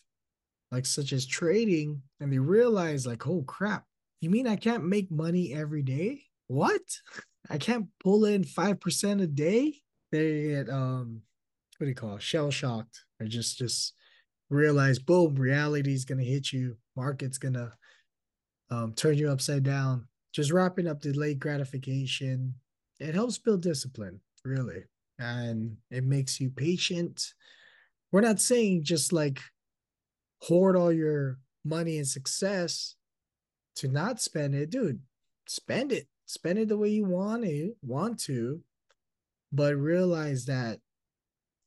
like 0.72 0.86
such 0.86 1.14
as 1.14 1.26
trading, 1.26 2.02
and 2.20 2.32
they 2.32 2.40
realize, 2.40 3.08
like, 3.08 3.26
oh 3.28 3.44
crap, 3.48 3.86
you 4.24 4.30
mean 4.30 4.48
I 4.48 4.56
can't 4.56 4.86
make 4.86 5.12
money 5.12 5.54
every 5.54 5.84
day? 5.84 6.24
What? 6.48 6.82
I 7.50 7.58
can't 7.58 7.88
pull 8.02 8.26
in 8.26 8.44
5% 8.44 9.22
a 9.22 9.28
day? 9.28 9.82
They 10.12 10.44
get 10.44 10.70
um 10.70 11.22
what 11.78 11.86
do 11.86 11.90
you 11.90 11.96
call 11.96 12.16
it? 12.16 12.22
shell 12.22 12.52
shocked 12.52 13.04
or 13.20 13.26
just 13.26 13.58
just 13.58 13.94
realize 14.50 15.00
boom, 15.00 15.36
reality 15.36 15.94
is 15.94 16.06
gonna 16.06 16.24
hit 16.24 16.54
you, 16.54 16.78
market's 16.96 17.38
gonna 17.38 17.74
um 18.70 18.94
turn 18.94 19.18
you 19.18 19.30
upside 19.30 19.64
down. 19.64 20.08
Just 20.34 20.52
wrapping 20.52 20.88
up 20.88 21.02
delayed 21.02 21.40
gratification. 21.40 22.56
It 23.00 23.14
helps 23.14 23.38
build 23.38 23.62
discipline, 23.62 24.22
really. 24.46 24.84
And 25.20 25.78
it 25.92 26.04
makes 26.04 26.40
you 26.40 26.50
patient. 26.50 27.34
We're 28.12 28.22
not 28.22 28.40
saying 28.40 28.84
just 28.84 29.12
like 29.14 29.42
hoard 30.42 30.76
all 30.76 30.92
your 30.92 31.40
money 31.66 31.98
and 31.98 32.08
success 32.08 32.96
to 33.78 33.88
not 33.88 34.22
spend 34.22 34.56
it, 34.56 34.70
dude, 34.70 35.00
spend 35.48 35.92
it. 35.92 36.08
Spend 36.26 36.58
it 36.58 36.70
the 36.70 36.78
way 36.78 36.90
you 36.90 37.04
want 37.04 37.44
it, 37.44 37.76
want 37.82 38.20
to, 38.22 38.62
but 39.52 39.76
realize 39.76 40.46
that 40.46 40.80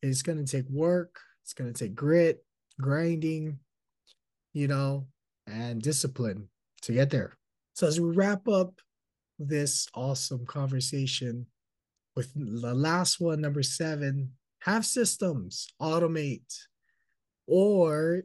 it's 0.03 0.23
gonna 0.23 0.45
take 0.45 0.69
work, 0.71 1.21
it's 1.43 1.53
gonna 1.53 1.73
take 1.73 1.95
grit, 1.95 2.43
grinding, 2.81 3.59
you 4.55 4.67
know, 4.67 5.07
and 5.47 5.83
discipline 5.83 6.49
to 6.83 6.93
get 6.93 7.11
there. 7.11 7.37
So 7.75 7.87
as 7.87 8.01
we 8.01 8.11
wrap 8.11 8.49
up 8.49 8.81
this 9.39 9.87
awesome 9.95 10.47
conversation 10.47 11.47
with 12.17 12.33
the 12.35 12.75
last 12.75 13.21
one, 13.21 13.41
number 13.43 13.63
seven, 13.63 14.33
have 14.61 14.87
systems, 14.87 15.69
automate, 15.81 16.59
or 17.47 18.23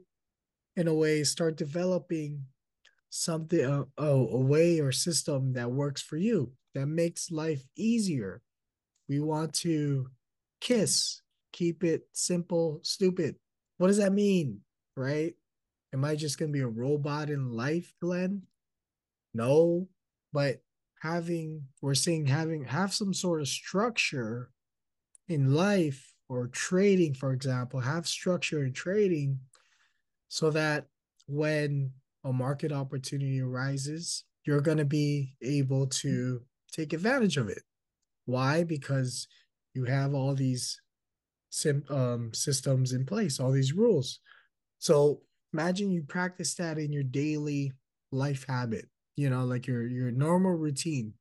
in 0.77 0.87
a 0.87 0.93
way, 0.93 1.23
start 1.25 1.57
developing 1.57 2.45
something 3.11 3.63
a, 3.63 4.03
a 4.03 4.15
way 4.15 4.79
or 4.79 4.91
system 4.91 5.53
that 5.53 5.69
works 5.69 6.01
for 6.01 6.17
you 6.17 6.51
that 6.73 6.87
makes 6.87 7.29
life 7.29 7.63
easier. 7.75 8.41
We 9.07 9.19
want 9.19 9.53
to 9.55 10.07
kiss 10.61 11.21
keep 11.51 11.83
it 11.83 12.07
simple 12.13 12.79
stupid. 12.81 13.35
What 13.77 13.87
does 13.87 13.97
that 13.97 14.13
mean 14.13 14.61
right? 14.95 15.33
Am 15.93 16.05
i 16.05 16.15
just 16.15 16.37
going 16.37 16.51
to 16.51 16.57
be 16.57 16.63
a 16.63 16.67
robot 16.67 17.29
in 17.29 17.51
life 17.51 17.93
glenn? 18.01 18.43
No 19.33 19.87
but 20.33 20.61
having 21.01 21.63
we're 21.81 21.95
saying 21.95 22.27
having 22.27 22.63
have 22.63 22.93
some 22.93 23.13
sort 23.13 23.41
of 23.41 23.47
structure 23.47 24.49
in 25.27 25.53
life 25.53 26.13
or 26.29 26.47
trading 26.47 27.13
for 27.13 27.33
example 27.33 27.79
have 27.79 28.07
structure 28.07 28.63
in 28.63 28.71
trading 28.71 29.39
so 30.27 30.49
that 30.51 30.85
when 31.27 31.91
a 32.23 32.31
market 32.31 32.71
opportunity 32.71 33.41
arises, 33.41 34.23
you're 34.45 34.61
going 34.61 34.77
to 34.77 34.85
be 34.85 35.35
able 35.41 35.87
to 35.87 36.41
take 36.71 36.93
advantage 36.93 37.37
of 37.37 37.49
it. 37.49 37.63
Why? 38.25 38.63
Because 38.63 39.27
you 39.73 39.85
have 39.85 40.13
all 40.13 40.35
these 40.35 40.79
sim, 41.49 41.83
um, 41.89 42.33
systems 42.33 42.93
in 42.93 43.05
place, 43.05 43.39
all 43.39 43.51
these 43.51 43.73
rules. 43.73 44.19
So 44.79 45.21
imagine 45.53 45.91
you 45.91 46.03
practice 46.03 46.55
that 46.55 46.77
in 46.77 46.91
your 46.91 47.03
daily 47.03 47.73
life 48.11 48.45
habit, 48.47 48.85
you 49.15 49.29
know, 49.29 49.45
like 49.45 49.67
your 49.67 49.87
your 49.87 50.11
normal 50.11 50.53
routine, 50.53 51.13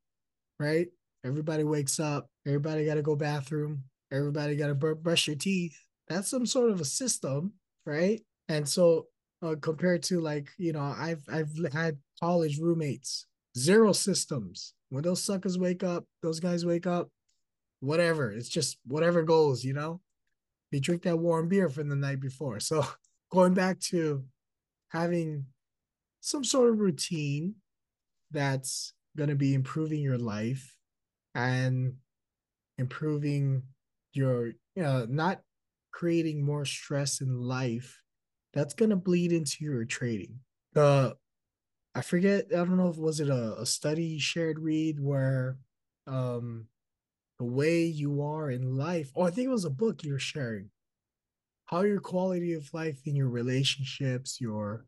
right? 0.59 0.89
Everybody 1.25 1.65
wakes 1.65 2.01
up, 2.01 2.31
everybody 2.47 2.87
got 2.87 2.95
to 2.95 3.03
go 3.03 3.17
bathroom, 3.17 3.85
everybody 4.13 4.57
got 4.57 4.69
to 4.69 4.75
br- 4.75 4.93
brush 4.95 5.27
your 5.27 5.37
teeth. 5.37 5.77
That's 6.09 6.29
some 6.29 6.47
sort 6.47 6.71
of 6.71 6.81
a 6.81 6.85
system, 6.85 7.53
right? 7.85 8.21
And 8.49 8.69
so 8.69 9.07
uh, 9.43 9.55
compared 9.61 10.03
to 10.05 10.21
like 10.21 10.51
you 10.59 10.73
know 10.73 10.83
I've 10.83 11.23
I've 11.31 11.51
had 11.73 11.99
college 12.21 12.59
roommates 12.59 13.27
zero 13.57 13.93
systems. 13.93 14.75
When 14.91 15.05
those 15.05 15.23
suckers 15.23 15.59
wake 15.59 15.85
up 15.85 16.05
those 16.23 16.41
guys 16.41 16.67
wake 16.67 16.87
up 16.87 17.11
whatever 17.79 18.31
it's 18.31 18.49
just 18.49 18.79
whatever 18.87 19.23
goes 19.23 19.65
you 19.65 19.73
know? 19.73 20.01
They 20.73 20.81
drink 20.81 21.03
that 21.03 21.19
warm 21.19 21.49
beer 21.49 21.69
from 21.69 21.89
the 21.89 21.97
night 21.97 22.21
before. 22.21 22.61
So 22.61 22.85
going 23.33 23.55
back 23.55 23.81
to 23.91 24.25
having 24.89 25.47
some 26.21 26.45
sort 26.45 26.71
of 26.71 26.79
routine 26.79 27.55
that's 28.31 28.93
going 29.17 29.31
to 29.31 29.37
be 29.37 29.55
improving 29.55 30.01
your 30.01 30.19
life 30.19 30.77
and 31.35 31.95
improving 32.79 33.63
your 34.13 34.47
you 34.47 34.83
know 34.83 35.07
not 35.09 35.41
creating 35.93 36.45
more 36.45 36.65
stress 36.65 37.21
in 37.21 37.41
life 37.41 38.03
that's 38.53 38.75
gonna 38.75 38.97
bleed 38.97 39.33
into 39.33 39.65
your 39.65 39.85
trading. 39.85 40.41
Uh 40.75 41.13
I 41.95 42.03
forget, 42.03 42.47
I 42.53 42.57
don't 42.57 42.77
know 42.77 42.89
if 42.89 42.99
was 42.99 43.21
it 43.21 43.29
a, 43.29 43.61
a 43.61 43.67
study 43.67 44.19
shared 44.19 44.59
Reid 44.59 45.01
where 45.01 45.59
um 46.07 46.69
the 47.39 47.45
way 47.45 47.85
you 47.85 48.23
are 48.23 48.51
in 48.51 48.77
life, 48.77 49.13
or 49.15 49.25
oh, 49.25 49.29
I 49.29 49.31
think 49.31 49.47
it 49.47 49.51
was 49.51 49.65
a 49.65 49.71
book 49.71 50.05
you 50.05 50.13
were 50.13 50.19
sharing, 50.19 50.71
how 51.67 51.83
your 51.83 52.01
quality 52.01 52.53
of 52.55 52.73
life 52.75 53.07
in 53.07 53.17
your 53.17 53.29
relationships, 53.29 54.41
your 54.41 54.87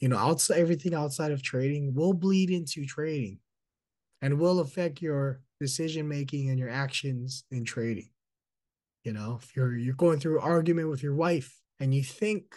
you 0.00 0.08
know, 0.08 0.18
outside 0.18 0.58
everything 0.58 0.94
outside 0.94 1.32
of 1.32 1.42
trading 1.42 1.94
will 1.94 2.12
bleed 2.12 2.50
into 2.50 2.84
trading 2.84 3.38
and 4.20 4.38
will 4.38 4.60
affect 4.60 5.00
your 5.02 5.42
decision 5.60 6.08
making 6.08 6.50
and 6.50 6.58
your 6.58 6.68
actions 6.70 7.44
in 7.50 7.64
trading. 7.64 8.10
You 9.04 9.12
know, 9.12 9.38
if 9.42 9.54
you're 9.54 9.76
you're 9.76 9.94
going 9.94 10.18
through 10.20 10.38
an 10.38 10.44
argument 10.44 10.90
with 10.90 11.02
your 11.02 11.14
wife 11.14 11.60
and 11.80 11.94
you 11.94 12.02
think 12.02 12.56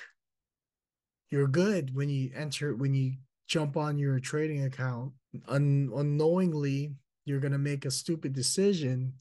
you're 1.30 1.47
good 1.47 1.95
when 1.95 2.09
you 2.09 2.32
enter 2.36 2.75
when 2.75 2.93
you 2.93 3.13
jump 3.47 3.78
on 3.78 3.97
your 3.97 4.19
trading 4.19 4.63
account 4.65 5.11
un- 5.47 5.91
unknowingly 5.95 6.93
you're 7.25 7.39
going 7.41 7.51
to 7.51 7.57
make 7.57 7.86
a 7.86 7.91
stupid 7.91 8.34
decision 8.34 9.13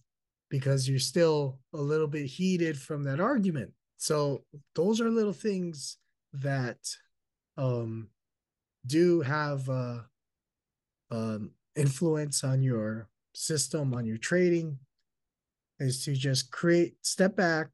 because 0.49 0.89
you're 0.89 0.99
still 0.99 1.59
a 1.75 1.77
little 1.77 2.07
bit 2.07 2.27
heated 2.27 2.79
from 2.79 3.03
that 3.03 3.19
argument. 3.21 3.73
So 3.97 4.45
those 4.77 5.01
are 5.01 5.11
little 5.11 5.33
things 5.33 5.99
that 6.35 6.79
um 7.57 8.09
do 8.87 9.23
have 9.23 9.69
uh 9.69 10.01
um 11.11 11.51
influence 11.75 12.45
on 12.45 12.63
your 12.63 13.09
system 13.35 13.95
on 13.95 14.05
your 14.05 14.19
trading 14.19 14.79
is 15.79 16.05
to 16.05 16.15
just 16.15 16.51
create 16.51 16.95
step 17.03 17.37
back 17.37 17.69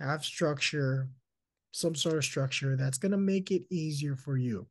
have 0.00 0.24
structure 0.24 1.08
some 1.76 1.94
sort 1.94 2.16
of 2.16 2.24
structure 2.24 2.74
that's 2.74 2.96
going 2.96 3.12
to 3.12 3.18
make 3.18 3.50
it 3.50 3.62
easier 3.70 4.16
for 4.16 4.38
you. 4.38 4.66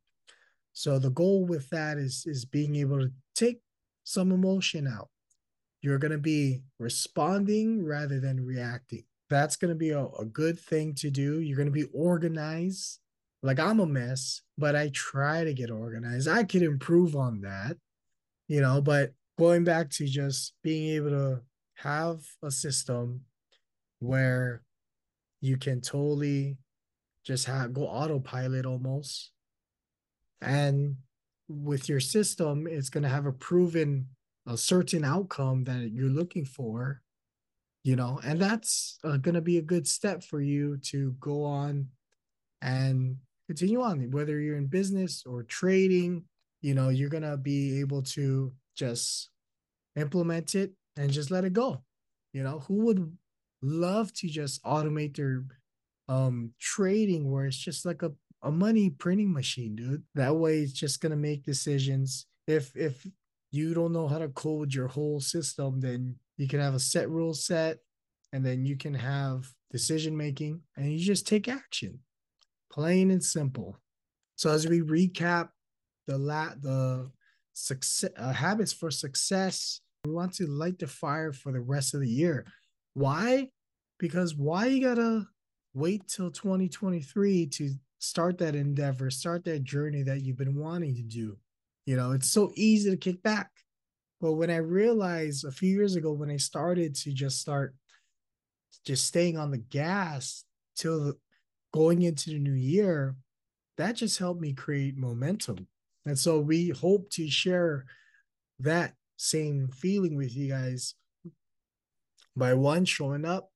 So 0.72 0.98
the 0.98 1.10
goal 1.10 1.46
with 1.46 1.70
that 1.70 1.98
is 1.98 2.24
is 2.26 2.44
being 2.44 2.74
able 2.74 2.98
to 2.98 3.12
take 3.36 3.60
some 4.02 4.32
emotion 4.32 4.88
out. 4.88 5.08
You're 5.82 5.98
going 5.98 6.12
to 6.12 6.18
be 6.18 6.62
responding 6.80 7.84
rather 7.84 8.18
than 8.18 8.44
reacting. 8.44 9.04
That's 9.30 9.54
going 9.54 9.68
to 9.68 9.76
be 9.76 9.90
a, 9.90 10.04
a 10.04 10.24
good 10.24 10.58
thing 10.58 10.94
to 10.96 11.10
do. 11.10 11.40
You're 11.40 11.56
going 11.56 11.72
to 11.72 11.72
be 11.72 11.88
organized. 11.94 12.98
Like 13.42 13.60
i'm 13.60 13.78
a 13.78 13.86
mess 13.86 14.42
but 14.58 14.74
i 14.74 14.90
try 14.92 15.44
to 15.44 15.54
get 15.54 15.70
organized. 15.70 16.26
I 16.26 16.42
could 16.42 16.62
improve 16.62 17.14
on 17.14 17.42
that 17.42 17.76
you 18.48 18.60
know 18.60 18.80
but 18.80 19.12
going 19.38 19.62
back 19.62 19.90
to 19.90 20.06
just 20.06 20.54
being 20.64 20.96
able 20.96 21.10
to 21.10 21.40
have 21.74 22.24
a 22.42 22.50
system 22.50 23.20
where 24.00 24.62
you 25.40 25.56
can 25.56 25.80
totally 25.80 26.56
just 27.26 27.46
have 27.46 27.72
go 27.72 27.82
autopilot 27.82 28.64
almost 28.64 29.32
and 30.40 30.96
with 31.48 31.88
your 31.88 32.00
system 32.00 32.66
it's 32.66 32.88
going 32.88 33.02
to 33.02 33.08
have 33.08 33.26
a 33.26 33.32
proven 33.32 34.06
a 34.46 34.56
certain 34.56 35.04
outcome 35.04 35.64
that 35.64 35.90
you're 35.92 36.08
looking 36.08 36.44
for 36.44 37.02
you 37.84 37.96
know 37.96 38.20
and 38.24 38.40
that's 38.40 38.98
uh, 39.04 39.16
going 39.16 39.34
to 39.34 39.40
be 39.40 39.58
a 39.58 39.62
good 39.62 39.86
step 39.86 40.22
for 40.22 40.40
you 40.40 40.76
to 40.78 41.14
go 41.20 41.44
on 41.44 41.86
and 42.62 43.16
continue 43.46 43.82
on 43.82 44.10
whether 44.10 44.40
you're 44.40 44.56
in 44.56 44.66
business 44.66 45.24
or 45.26 45.42
trading 45.42 46.24
you 46.62 46.74
know 46.74 46.88
you're 46.88 47.10
going 47.10 47.22
to 47.22 47.36
be 47.36 47.80
able 47.80 48.02
to 48.02 48.52
just 48.76 49.30
implement 49.96 50.54
it 50.54 50.72
and 50.96 51.10
just 51.10 51.30
let 51.30 51.44
it 51.44 51.52
go. 51.52 51.82
You 52.32 52.42
know, 52.42 52.60
who 52.60 52.74
would 52.84 53.16
love 53.62 54.12
to 54.14 54.28
just 54.28 54.62
automate 54.62 55.16
their 55.16 55.44
um 56.08 56.52
trading 56.60 57.30
where 57.30 57.46
it's 57.46 57.56
just 57.56 57.84
like 57.84 58.02
a, 58.02 58.12
a 58.42 58.50
money 58.50 58.90
printing 58.90 59.32
machine, 59.32 59.76
dude? 59.76 60.02
That 60.14 60.36
way 60.36 60.60
it's 60.60 60.72
just 60.72 61.00
gonna 61.00 61.16
make 61.16 61.44
decisions. 61.44 62.26
If 62.46 62.76
if 62.76 63.06
you 63.50 63.74
don't 63.74 63.92
know 63.92 64.08
how 64.08 64.18
to 64.18 64.28
code 64.28 64.74
your 64.74 64.88
whole 64.88 65.20
system, 65.20 65.80
then 65.80 66.16
you 66.36 66.48
can 66.48 66.60
have 66.60 66.74
a 66.74 66.80
set 66.80 67.08
rule 67.08 67.34
set 67.34 67.78
and 68.32 68.44
then 68.44 68.64
you 68.64 68.76
can 68.76 68.94
have 68.94 69.50
decision 69.70 70.16
making 70.16 70.60
and 70.76 70.92
you 70.92 70.98
just 70.98 71.26
take 71.26 71.48
action. 71.48 72.00
Plain 72.70 73.10
and 73.10 73.24
simple. 73.24 73.78
So 74.36 74.50
as 74.50 74.66
we 74.66 74.80
recap 74.80 75.48
the 76.06 76.18
la 76.18 76.50
the 76.60 77.10
success 77.56 78.10
uh, 78.16 78.32
habits 78.32 78.72
for 78.72 78.90
success. 78.90 79.80
We 80.04 80.12
want 80.12 80.34
to 80.34 80.46
light 80.46 80.78
the 80.78 80.86
fire 80.86 81.32
for 81.32 81.52
the 81.52 81.60
rest 81.60 81.94
of 81.94 82.00
the 82.00 82.08
year. 82.08 82.46
Why? 82.94 83.48
Because 83.98 84.34
why 84.34 84.66
you 84.66 84.86
gotta 84.86 85.26
wait 85.76 86.08
till 86.08 86.30
2023 86.30 87.46
to 87.46 87.70
start 87.98 88.38
that 88.38 88.54
endeavor, 88.54 89.10
start 89.10 89.44
that 89.44 89.62
journey 89.62 90.02
that 90.02 90.22
you've 90.22 90.38
been 90.38 90.56
wanting 90.56 90.94
to 90.94 91.02
do. 91.02 91.36
You 91.84 91.96
know, 91.96 92.12
it's 92.12 92.30
so 92.30 92.50
easy 92.54 92.90
to 92.90 92.96
kick 92.96 93.22
back. 93.22 93.50
But 94.18 94.32
when 94.32 94.50
I 94.50 94.56
realized 94.56 95.44
a 95.44 95.50
few 95.50 95.68
years 95.68 95.94
ago 95.94 96.12
when 96.12 96.30
I 96.30 96.38
started 96.38 96.94
to 96.96 97.12
just 97.12 97.42
start 97.42 97.74
just 98.86 99.06
staying 99.06 99.36
on 99.36 99.50
the 99.50 99.58
gas 99.58 100.44
till 100.76 101.12
going 101.74 102.00
into 102.00 102.30
the 102.30 102.38
new 102.38 102.54
year, 102.54 103.14
that 103.76 103.96
just 103.96 104.18
helped 104.18 104.40
me 104.40 104.54
create 104.54 104.96
momentum. 104.96 105.66
And 106.06 106.18
so 106.18 106.40
we 106.40 106.70
hope 106.70 107.10
to 107.10 107.28
share 107.28 107.84
that 108.60 108.94
same 109.18 109.68
feeling 109.68 110.16
with 110.16 110.34
you 110.34 110.48
guys 110.48 110.94
by 112.34 112.54
one, 112.54 112.86
showing 112.86 113.26
up, 113.26 113.50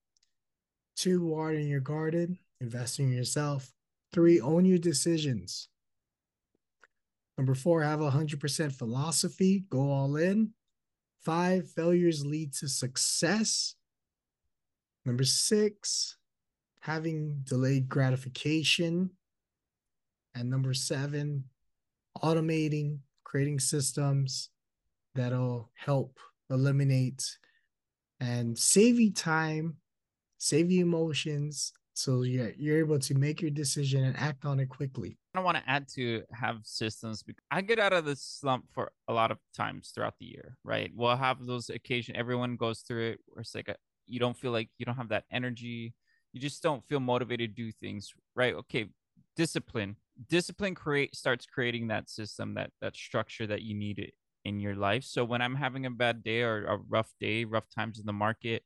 two, 0.96 1.24
watering 1.24 1.68
your 1.68 1.80
garden, 1.80 2.38
investing 2.60 3.10
in 3.10 3.16
yourself, 3.16 3.72
three, 4.12 4.40
own 4.40 4.64
your 4.64 4.78
decisions. 4.78 5.68
Number 7.38 7.54
four, 7.54 7.82
have 7.82 8.00
a 8.00 8.10
100% 8.10 8.72
philosophy, 8.72 9.64
go 9.70 9.90
all 9.90 10.16
in. 10.16 10.50
Five, 11.22 11.70
failures 11.70 12.24
lead 12.24 12.52
to 12.54 12.68
success. 12.68 13.74
Number 15.04 15.24
six, 15.24 16.16
having 16.80 17.40
delayed 17.44 17.88
gratification. 17.88 19.10
And 20.34 20.50
number 20.50 20.74
seven, 20.74 21.44
automating, 22.22 22.98
creating 23.24 23.60
systems 23.60 24.50
that'll 25.14 25.70
help 25.74 26.18
eliminate 26.50 27.38
and 28.20 28.58
save 28.58 29.00
you 29.00 29.12
time, 29.12 29.76
save 30.40 30.70
you 30.70 30.82
emotions, 30.82 31.72
so 31.94 32.22
you're, 32.22 32.52
you're 32.56 32.78
able 32.78 32.98
to 32.98 33.14
make 33.14 33.42
your 33.42 33.50
decision 33.50 34.04
and 34.04 34.16
act 34.16 34.44
on 34.44 34.58
it 34.58 34.68
quickly. 34.68 35.18
I 35.34 35.38
don't 35.38 35.44
want 35.44 35.58
to 35.58 35.70
add 35.70 35.86
to 35.94 36.22
have 36.32 36.60
systems 36.64 37.22
because 37.22 37.44
I 37.50 37.60
get 37.60 37.78
out 37.78 37.92
of 37.92 38.04
this 38.04 38.22
slump 38.22 38.64
for 38.72 38.90
a 39.06 39.12
lot 39.12 39.30
of 39.30 39.38
times 39.54 39.92
throughout 39.94 40.14
the 40.18 40.26
year, 40.26 40.56
right? 40.64 40.90
We'll 40.94 41.16
have 41.16 41.44
those 41.44 41.68
occasion 41.68 42.16
everyone 42.16 42.56
goes 42.56 42.80
through 42.80 43.10
it 43.10 43.18
where 43.26 43.42
it's 43.42 43.54
like 43.54 43.68
a, 43.68 43.76
you 44.06 44.18
don't 44.18 44.36
feel 44.36 44.50
like 44.50 44.70
you 44.78 44.86
don't 44.86 44.96
have 44.96 45.10
that 45.10 45.24
energy, 45.30 45.94
you 46.32 46.40
just 46.40 46.62
don't 46.62 46.82
feel 46.88 47.00
motivated 47.00 47.54
to 47.54 47.62
do 47.62 47.70
things, 47.70 48.12
right? 48.34 48.54
Okay, 48.54 48.88
discipline 49.36 49.96
discipline 50.28 50.74
create 50.74 51.14
starts 51.14 51.46
creating 51.46 51.88
that 51.88 52.10
system 52.10 52.54
that 52.54 52.70
that 52.80 52.94
structure 52.96 53.46
that 53.46 53.62
you 53.62 53.74
need 53.74 54.12
in 54.44 54.60
your 54.60 54.74
life 54.74 55.04
so 55.04 55.24
when 55.24 55.40
i'm 55.40 55.54
having 55.54 55.86
a 55.86 55.90
bad 55.90 56.22
day 56.22 56.42
or 56.42 56.64
a 56.66 56.78
rough 56.88 57.12
day 57.20 57.44
rough 57.44 57.68
times 57.74 57.98
in 57.98 58.06
the 58.06 58.12
market 58.12 58.62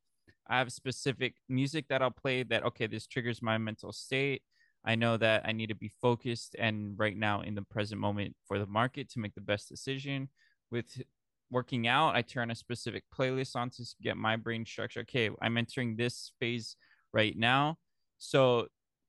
i 0.48 0.58
have 0.58 0.72
specific 0.72 1.34
music 1.48 1.86
that 1.88 2.02
i'll 2.02 2.10
play 2.10 2.42
that 2.42 2.64
okay 2.64 2.86
this 2.86 3.06
triggers 3.06 3.42
my 3.42 3.58
mental 3.58 3.92
state 3.92 4.42
i 4.84 4.94
know 4.94 5.16
that 5.16 5.42
i 5.44 5.52
need 5.52 5.68
to 5.68 5.74
be 5.74 5.90
focused 6.00 6.56
and 6.58 6.98
right 6.98 7.16
now 7.16 7.40
in 7.40 7.54
the 7.54 7.62
present 7.62 8.00
moment 8.00 8.34
for 8.46 8.58
the 8.58 8.66
market 8.66 9.10
to 9.10 9.18
make 9.18 9.34
the 9.34 9.40
best 9.40 9.68
decision 9.68 10.28
with 10.70 11.02
working 11.50 11.86
out 11.86 12.14
i 12.14 12.22
turn 12.22 12.50
a 12.50 12.54
specific 12.54 13.04
playlist 13.16 13.54
on 13.56 13.70
to 13.70 13.84
get 14.02 14.16
my 14.16 14.36
brain 14.36 14.64
structure 14.64 15.00
okay 15.00 15.30
i'm 15.42 15.56
entering 15.56 15.96
this 15.96 16.32
phase 16.40 16.76
right 17.12 17.36
now 17.36 17.76
so 18.18 18.66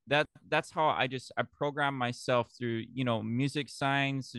that 0.07 0.27
that's 0.49 0.71
how 0.71 0.87
I 0.89 1.07
just 1.07 1.31
I 1.37 1.43
program 1.43 1.97
myself 1.97 2.51
through 2.57 2.83
you 2.93 3.03
know 3.03 3.21
music 3.23 3.69
signs, 3.69 4.35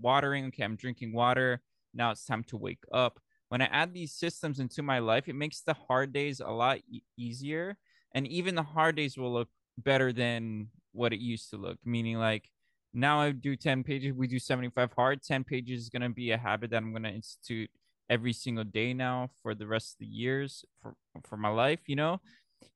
watering. 0.00 0.46
Okay, 0.46 0.64
I'm 0.64 0.76
drinking 0.76 1.12
water. 1.12 1.60
Now 1.94 2.10
it's 2.10 2.24
time 2.24 2.44
to 2.44 2.56
wake 2.56 2.82
up. 2.92 3.18
When 3.48 3.62
I 3.62 3.66
add 3.66 3.94
these 3.94 4.12
systems 4.12 4.60
into 4.60 4.82
my 4.82 4.98
life, 4.98 5.28
it 5.28 5.34
makes 5.34 5.60
the 5.60 5.74
hard 5.74 6.12
days 6.12 6.40
a 6.40 6.50
lot 6.50 6.78
e- 6.90 7.02
easier, 7.16 7.76
and 8.14 8.26
even 8.26 8.54
the 8.54 8.62
hard 8.62 8.96
days 8.96 9.16
will 9.16 9.32
look 9.32 9.48
better 9.78 10.12
than 10.12 10.68
what 10.92 11.12
it 11.12 11.20
used 11.20 11.50
to 11.50 11.56
look. 11.56 11.78
Meaning, 11.84 12.18
like 12.18 12.50
now 12.92 13.20
I 13.20 13.30
do 13.32 13.56
10 13.56 13.82
pages, 13.84 14.12
we 14.14 14.26
do 14.26 14.38
75 14.38 14.92
hard. 14.92 15.22
10 15.22 15.44
pages 15.44 15.82
is 15.82 15.88
gonna 15.88 16.10
be 16.10 16.30
a 16.32 16.38
habit 16.38 16.70
that 16.70 16.78
I'm 16.78 16.92
gonna 16.92 17.10
institute 17.10 17.70
every 18.10 18.32
single 18.32 18.64
day 18.64 18.94
now 18.94 19.30
for 19.42 19.54
the 19.54 19.66
rest 19.66 19.94
of 19.94 19.98
the 20.00 20.06
years 20.06 20.64
for 20.82 20.94
for 21.24 21.36
my 21.36 21.48
life, 21.50 21.80
you 21.86 21.96
know. 21.96 22.20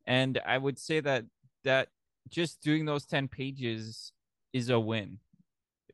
And 0.06 0.40
I 0.46 0.58
would 0.58 0.78
say 0.78 1.00
that 1.00 1.24
that 1.64 1.88
just 2.28 2.60
doing 2.62 2.84
those 2.86 3.06
10 3.06 3.28
pages 3.28 4.12
is 4.52 4.68
a 4.70 4.80
win 4.80 5.18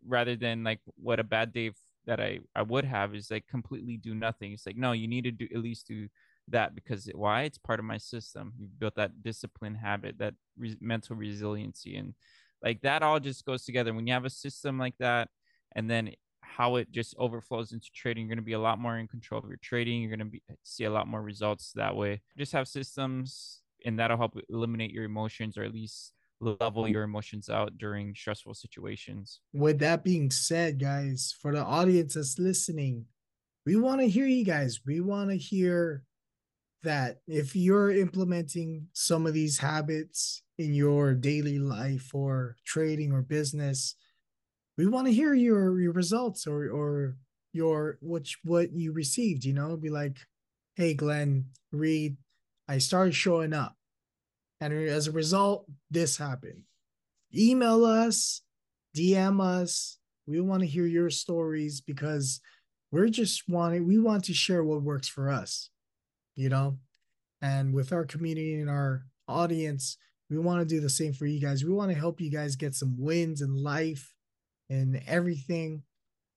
rather 0.07 0.37
than 0.37 0.65
like 0.65 0.81
what 0.97 1.21
a 1.21 1.25
bad 1.25 1.53
day 1.53 1.71
that 2.09 2.21
I, 2.21 2.41
I 2.57 2.63
would 2.63 2.87
have 2.87 3.15
is 3.15 3.31
like 3.31 3.47
completely 3.47 3.99
do 3.99 4.15
nothing. 4.15 4.53
It's 4.53 4.67
like, 4.67 4.77
no, 4.77 4.93
you 4.93 5.07
need 5.07 5.25
to 5.25 5.31
do 5.31 5.47
at 5.55 5.61
least 5.61 5.87
do 5.87 6.09
that 6.49 6.75
because 6.75 7.09
why? 7.15 7.43
It's 7.43 7.59
part 7.59 7.79
of 7.79 7.85
my 7.85 7.99
system. 7.99 8.55
You've 8.59 8.79
built 8.79 8.97
that 8.97 9.23
discipline 9.23 9.75
habit, 9.75 10.19
that 10.19 10.35
re- 10.59 10.79
mental 10.81 11.17
resiliency. 11.17 11.97
And 11.97 12.15
like 12.63 12.81
that 12.81 13.03
all 13.03 13.21
just 13.21 13.45
goes 13.45 13.65
together. 13.65 13.93
When 13.93 14.07
you 14.07 14.15
have 14.15 14.25
a 14.25 14.31
system 14.31 14.79
like 14.79 14.95
that, 14.99 15.29
and 15.77 15.89
then 15.89 16.13
how 16.41 16.77
it 16.77 16.91
just 16.91 17.15
overflows 17.19 17.73
into 17.73 17.91
trading, 17.95 18.25
you're 18.25 18.35
going 18.35 18.43
to 18.43 18.43
be 18.43 18.55
a 18.55 18.59
lot 18.59 18.79
more 18.79 18.97
in 18.97 19.07
control 19.07 19.43
of 19.43 19.49
your 19.49 19.59
trading. 19.63 20.01
You're 20.01 20.17
going 20.17 20.19
to 20.21 20.25
be 20.25 20.43
see 20.63 20.85
a 20.85 20.91
lot 20.91 21.07
more 21.07 21.23
results 21.23 21.73
that 21.75 21.95
way. 21.95 22.23
Just 22.39 22.53
have 22.53 22.67
systems 22.67 23.61
and 23.85 23.99
that'll 23.99 24.17
help 24.17 24.35
eliminate 24.49 24.93
your 24.93 25.05
emotions 25.05 25.59
or 25.59 25.63
at 25.63 25.75
least 25.75 26.15
level 26.41 26.89
your 26.89 27.03
emotions 27.03 27.49
out 27.49 27.77
during 27.79 28.15
stressful 28.15 28.55
situations. 28.55 29.41
With 29.53 29.79
that 29.81 30.05
being 30.05 30.31
said, 30.31 30.79
guys, 30.81 31.35
for 31.41 31.53
the 31.53 31.63
audience 31.63 32.15
that's 32.15 32.39
listening, 32.39 33.07
we 33.67 33.77
want 33.77 34.01
to 34.01 34.09
hear 34.09 34.27
you 34.27 34.45
guys. 34.45 34.81
We 34.87 35.01
want 35.01 35.31
to 35.31 35.37
hear 35.37 36.05
that 36.85 37.19
if 37.27 37.57
you're 37.57 37.91
implementing 37.91 38.87
some 38.93 39.27
of 39.27 39.35
these 39.35 39.59
habits 39.59 40.43
in 40.59 40.75
your 40.75 41.15
daily 41.15 41.59
life 41.59 42.15
or 42.15 42.57
trading 42.65 43.13
or 43.13 43.23
business, 43.23 43.95
we 44.77 44.87
want 44.87 45.07
to 45.07 45.13
hear 45.13 45.35
your 45.35 45.81
your 45.81 45.93
results 45.93 46.47
or 46.47 46.71
or 46.71 47.17
your 47.53 47.99
which 48.01 48.39
what 48.45 48.73
you 48.73 48.93
received, 48.93 49.45
you 49.45 49.53
know, 49.53 49.77
be 49.77 49.91
like, 49.91 50.19
hey, 50.77 50.95
Glenn, 50.95 51.47
Reid, 51.73 52.17
I 52.69 52.79
started 52.79 53.15
showing 53.15 53.53
up. 53.53 53.78
And 54.61 54.73
as 54.73 55.07
a 55.07 55.13
result, 55.13 55.67
this 55.91 56.17
happened. 56.17 56.63
Email 57.35 57.85
us, 57.85 58.43
DM 58.97 59.41
us. 59.41 59.99
We 60.27 60.41
want 60.41 60.61
to 60.61 60.67
hear 60.67 60.87
your 60.87 61.11
stories 61.11 61.81
because 61.81 62.41
we're 62.91 63.09
just 63.09 63.49
wanting, 63.49 63.87
we 63.87 63.99
want 63.99 64.25
to 64.25 64.35
share 64.35 64.65
what 64.65 64.83
works 64.83 65.09
for 65.09 65.31
us, 65.31 65.71
you 66.35 66.49
know? 66.49 66.79
And 67.41 67.73
with 67.73 67.93
our 67.93 68.05
community 68.05 68.55
and 68.55 68.69
our 68.69 69.05
audience, 69.29 69.97
we 70.31 70.39
want 70.39 70.61
to 70.61 70.75
do 70.75 70.81
the 70.81 70.91
same 70.91 71.13
for 71.13 71.27
you 71.27 71.41
guys. 71.41 71.65
We 71.65 71.73
want 71.73 71.91
to 71.91 71.99
help 71.99 72.21
you 72.21 72.31
guys 72.31 72.57
get 72.57 72.75
some 72.75 72.97
wins 72.99 73.43
in 73.43 73.63
life 73.63 74.13
and 74.69 75.01
everything. 75.07 75.83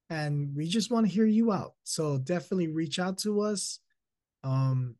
And 0.09 0.55
we 0.55 0.67
just 0.67 0.91
want 0.91 1.07
to 1.07 1.11
hear 1.11 1.25
you 1.25 1.51
out. 1.51 1.73
So 1.83 2.17
definitely 2.17 2.67
reach 2.67 2.99
out 2.99 3.17
to 3.19 3.41
us. 3.41 3.79
Um, 4.43 4.95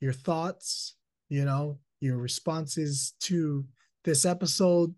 your 0.00 0.12
thoughts, 0.12 0.94
you 1.28 1.44
know, 1.44 1.78
your 2.06 2.18
responses 2.18 3.14
to 3.20 3.64
this 4.04 4.24
episode. 4.24 4.94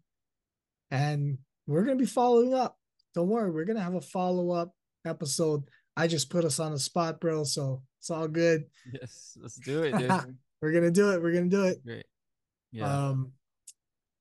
And 0.90 1.38
we're 1.66 1.84
going 1.84 1.98
to 1.98 2.02
be 2.02 2.10
following 2.10 2.54
up. 2.54 2.78
Don't 3.14 3.28
worry, 3.28 3.50
we're 3.50 3.64
going 3.64 3.76
to 3.76 3.82
have 3.82 3.94
a 3.94 4.00
follow 4.00 4.50
up 4.50 4.74
episode. 5.04 5.64
I 5.96 6.06
just 6.06 6.30
put 6.30 6.44
us 6.44 6.60
on 6.60 6.72
the 6.72 6.78
spot, 6.78 7.20
bro. 7.20 7.44
So 7.44 7.82
it's 7.98 8.10
all 8.10 8.28
good. 8.28 8.64
Yes, 8.92 9.36
let's 9.40 9.56
do 9.56 9.82
it, 9.82 9.98
dude. 9.98 10.10
we're 10.62 10.72
going 10.72 10.84
to 10.84 10.90
do 10.90 11.12
it. 11.12 11.22
We're 11.22 11.32
going 11.32 11.50
to 11.50 11.56
do 11.56 11.64
it. 11.64 11.84
Great. 11.84 12.06
Yeah. 12.72 13.08
Um, 13.08 13.32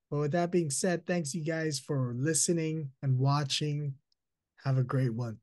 but 0.10 0.20
with 0.20 0.32
that 0.32 0.52
being 0.52 0.70
said, 0.70 1.06
thanks 1.06 1.34
you 1.34 1.44
guys 1.44 1.80
for 1.80 2.14
listening 2.18 2.92
and 3.02 3.18
watching. 3.18 3.96
Have 4.64 4.78
a 4.78 4.84
great 4.84 5.14
one. 5.14 5.38